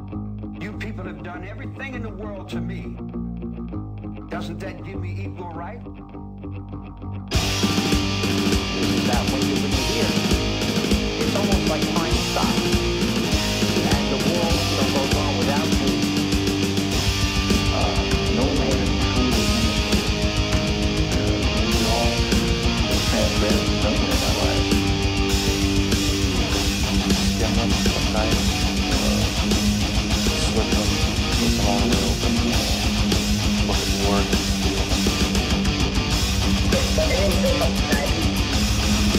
People 0.98 1.14
have 1.14 1.22
done 1.22 1.46
everything 1.46 1.94
in 1.94 2.02
the 2.02 2.10
world 2.10 2.48
to 2.48 2.60
me. 2.60 2.96
Doesn't 4.28 4.58
that 4.58 4.82
give 4.82 5.00
me 5.00 5.26
equal 5.26 5.52
right? 5.52 5.78
is 5.78 5.84
that 9.06 9.30
when 9.30 9.42
you 9.42 9.54
when 9.54 9.70
you 9.70 10.27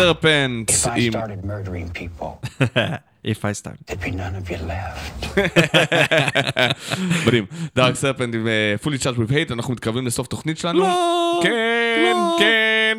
סרפנט 0.00 0.70
If 0.70 0.86
I 0.86 0.90
עם... 0.96 1.12
started 1.12 1.44
murdering 1.44 1.98
people, 1.98 2.48
If 3.24 3.44
I 3.44 3.52
start. 3.52 3.76
there'd 3.86 4.00
be 4.00 4.10
none 4.10 4.34
of 4.40 4.50
you 4.50 4.58
left. 4.72 5.38
מדהים. 7.26 7.46
דארק 7.76 7.94
סרפנט 7.94 8.34
עם 8.34 8.48
אה, 8.48 8.74
fully 8.84 9.02
charged 9.02 9.18
with 9.18 9.30
hate, 9.30 9.52
אנחנו 9.52 9.72
מתקרבים 9.74 10.06
לסוף 10.06 10.26
תוכנית 10.26 10.58
שלנו. 10.58 10.78
לא, 10.80 11.40
כן, 11.42 12.12
לא. 12.14 12.36
כן. 12.38 12.98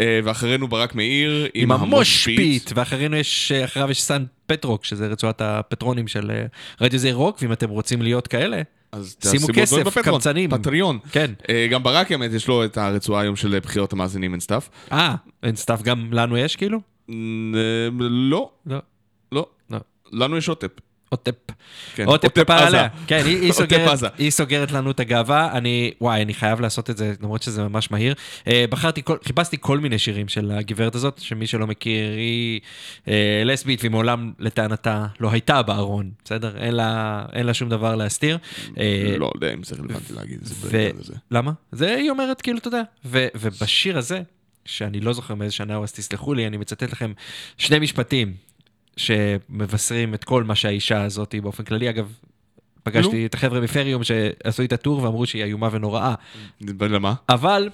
אה, 0.00 0.20
ואחרינו 0.24 0.68
ברק 0.68 0.94
מאיר 0.94 1.46
עם 1.54 1.72
המושפיט, 1.72 2.72
ואחרינו 2.74 3.16
יש, 3.16 3.52
אחריו 3.52 3.90
יש 3.90 4.02
סן 4.02 4.24
פטרוק, 4.46 4.84
שזה 4.84 5.06
רצועת 5.06 5.40
הפטרונים 5.40 6.08
של 6.08 6.30
אה, 6.30 6.46
רדיו 6.80 6.98
זעיר 6.98 7.14
רוק, 7.14 7.38
ואם 7.42 7.52
אתם 7.52 7.70
רוצים 7.70 8.02
להיות 8.02 8.26
כאלה, 8.26 8.62
אז 8.92 9.16
שימו 9.30 9.46
כסף, 9.54 9.98
קמצנים. 10.02 10.50
פטריון. 10.50 10.98
כן. 11.12 11.30
אה, 11.48 11.66
גם 11.70 11.82
ברק 11.82 12.12
האמת, 12.12 12.30
יש 12.32 12.48
לו 12.48 12.64
את 12.64 12.78
הרצועה 12.78 13.22
היום 13.22 13.36
של 13.36 13.58
בחירות 13.58 13.92
המאזינים 13.92 14.32
אין 14.32 14.40
סטאפ. 14.40 14.68
אה, 14.92 15.14
אין 15.42 15.56
סתיו 15.56 15.80
גם 15.82 16.12
לנו 16.12 16.36
יש 16.36 16.56
כאילו? 16.56 16.78
לא, 17.08 18.50
לא. 18.66 18.78
לא. 19.32 19.46
לא. 19.70 19.78
לנו 20.12 20.36
יש 20.36 20.48
עוטפ. 20.48 20.70
עוטפ. 21.08 21.34
כן, 21.94 22.04
עוטפ 22.04 22.50
עזה. 22.50 22.66
עליה. 22.66 22.88
כן, 23.06 23.22
היא, 23.26 23.40
היא, 23.40 23.52
סוגרת. 23.62 23.98
היא 24.18 24.30
סוגרת 24.30 24.72
לנו 24.72 24.90
את 24.90 25.00
הגאווה. 25.00 25.52
אני, 25.52 25.92
וואי, 26.00 26.22
אני 26.22 26.34
חייב 26.34 26.60
לעשות 26.60 26.90
את 26.90 26.96
זה, 26.96 27.14
למרות 27.22 27.42
שזה 27.42 27.62
ממש 27.62 27.90
מהיר. 27.90 28.14
אה, 28.46 28.64
בחרתי, 28.70 29.02
כל, 29.04 29.16
חיפשתי 29.24 29.56
כל 29.60 29.78
מיני 29.78 29.98
שירים 29.98 30.28
של 30.28 30.50
הגברת 30.50 30.94
הזאת, 30.94 31.18
שמי 31.18 31.46
שלא 31.46 31.66
מכיר, 31.66 32.12
היא 32.12 32.60
אה, 33.08 33.42
לסבית, 33.44 33.80
והיא 33.80 33.90
מעולם, 33.90 34.32
לטענתה, 34.38 35.06
לא 35.20 35.30
הייתה 35.30 35.62
בארון, 35.62 36.10
בסדר? 36.24 36.56
אין 36.56 36.74
לה, 36.74 37.24
אין 37.32 37.46
לה 37.46 37.54
שום 37.54 37.68
דבר 37.68 37.94
להסתיר. 37.94 38.38
אה, 38.78 39.14
לא 39.18 39.30
יודע 39.34 39.52
אם 39.52 39.62
זה 39.62 39.76
רלוונטי 39.76 40.12
להגיד 40.12 40.38
את 40.40 40.46
זה 40.46 40.54
ו... 40.58 40.70
בעניין 40.70 40.96
הזה. 41.00 41.14
למה? 41.30 41.52
זה 41.72 41.94
היא 41.94 42.10
אומרת, 42.10 42.40
כאילו, 42.40 42.58
אתה 42.58 42.68
יודע. 42.68 42.82
ו... 43.04 43.26
ובשיר 43.34 43.98
הזה, 43.98 44.22
שאני 44.64 45.00
לא 45.00 45.12
זוכר 45.12 45.34
מאיזה 45.34 45.54
שנה 45.54 45.74
הוא, 45.74 45.84
אז 45.84 45.92
תסלחו 45.92 46.34
לי, 46.34 46.46
אני 46.46 46.56
מצטט 46.56 46.92
לכם 46.92 47.12
שני 47.58 47.78
משפטים 47.78 48.34
שמבשרים 48.96 50.14
את 50.14 50.24
כל 50.24 50.44
מה 50.44 50.54
שהאישה 50.54 51.02
הזאת 51.02 51.34
באופן 51.42 51.64
כללי. 51.64 51.90
אגב, 51.90 52.12
פגשתי 52.82 53.26
את 53.26 53.34
החבר'ה 53.34 53.60
מפריום 53.60 54.02
שעשו 54.04 54.62
איתה 54.62 54.76
טור 54.76 55.02
ואמרו 55.02 55.26
שהיא 55.26 55.44
איומה 55.44 55.68
ונוראה. 55.72 56.14
למה? 56.80 57.14
אבל, 57.28 57.68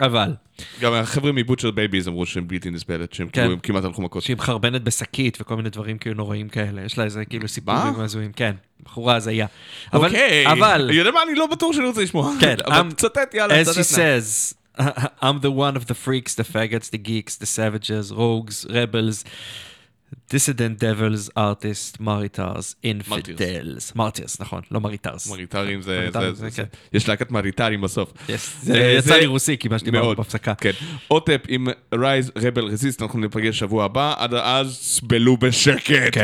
אבל, 0.00 0.34
גם 0.80 0.92
החבר'ה 0.92 1.32
מ 1.32 1.37
Butcher 1.37 1.70
Babies 1.70 2.08
אמרו 2.08 2.26
שהם 2.26 2.48
בלתי 2.48 2.70
נסבלת, 2.70 3.12
שהם 3.12 3.28
כן. 3.28 3.42
כאילו 3.42 3.62
כמעט 3.62 3.84
הלכו 3.84 4.02
מכות. 4.02 4.22
שהיא 4.22 4.36
מחרבנת 4.36 4.82
בשקית 4.82 5.38
וכל 5.40 5.56
מיני 5.56 5.70
דברים 5.70 5.98
כאילו 5.98 6.16
נוראים 6.16 6.48
כאלה. 6.48 6.82
יש 6.82 6.98
לה 6.98 7.04
איזה 7.04 7.24
כאילו 7.24 7.48
סיפורים? 7.48 8.00
הזויים, 8.00 8.32
כן. 8.32 8.54
בחורה 8.82 9.16
הזיה. 9.16 9.46
אבל, 9.92 10.06
אוקיי. 10.06 10.52
אבל, 10.52 10.90
יודע 10.92 11.10
מה? 11.10 11.22
אני 11.22 11.34
לא 11.34 11.46
בטוח 11.46 11.72
שאני 11.72 11.86
רוצה 11.86 12.02
לשמוע. 12.02 12.32
כן, 12.40 12.56
אבל 12.66 12.92
תצטט, 12.92 13.34
יאללה, 13.34 13.62
As 13.62 13.66
she 13.66 13.96
says, 13.96 14.54
I'm 15.22 15.38
the 15.42 15.50
one 15.50 15.76
of 15.76 15.86
the 15.86 15.94
freaks, 15.94 16.34
the 16.34 16.44
faggots, 16.44 16.90
the 16.90 16.98
geeks, 16.98 17.36
the 17.36 17.46
savages, 17.46 18.12
rogues, 18.12 18.66
rebels, 18.70 19.24
dissident 20.32 20.78
devils, 20.78 21.30
artists, 21.36 22.00
maritars, 22.00 22.74
infidels. 22.84 23.92
מרטירס, 23.94 24.40
נכון, 24.40 24.62
לא 24.70 24.80
מריטרס. 24.80 25.30
מריטרים 25.30 25.82
זה... 25.82 26.08
כן. 26.54 26.64
יש 26.92 27.08
להקת 27.08 27.30
מריטרים 27.30 27.80
בסוף. 27.80 28.12
אה, 28.30 28.36
זה 28.62 28.78
יצא 28.78 29.14
לי 29.14 29.26
רוסי, 29.26 29.56
כי 29.58 29.68
מה 29.68 29.78
שדיברנו. 29.78 30.16
בהפסקה. 30.16 30.54
כן. 30.54 30.70
עוטפ 31.08 31.40
עם 31.48 31.66
רייז 31.94 32.32
רבל 32.38 32.64
רזיסט, 32.64 33.02
אנחנו 33.02 33.18
ניפגש 33.18 33.58
שבוע 33.58 33.84
הבא, 33.84 34.14
עד 34.18 34.34
אז 34.34 34.78
סבלו 34.82 35.36
בשקט. 35.36 36.16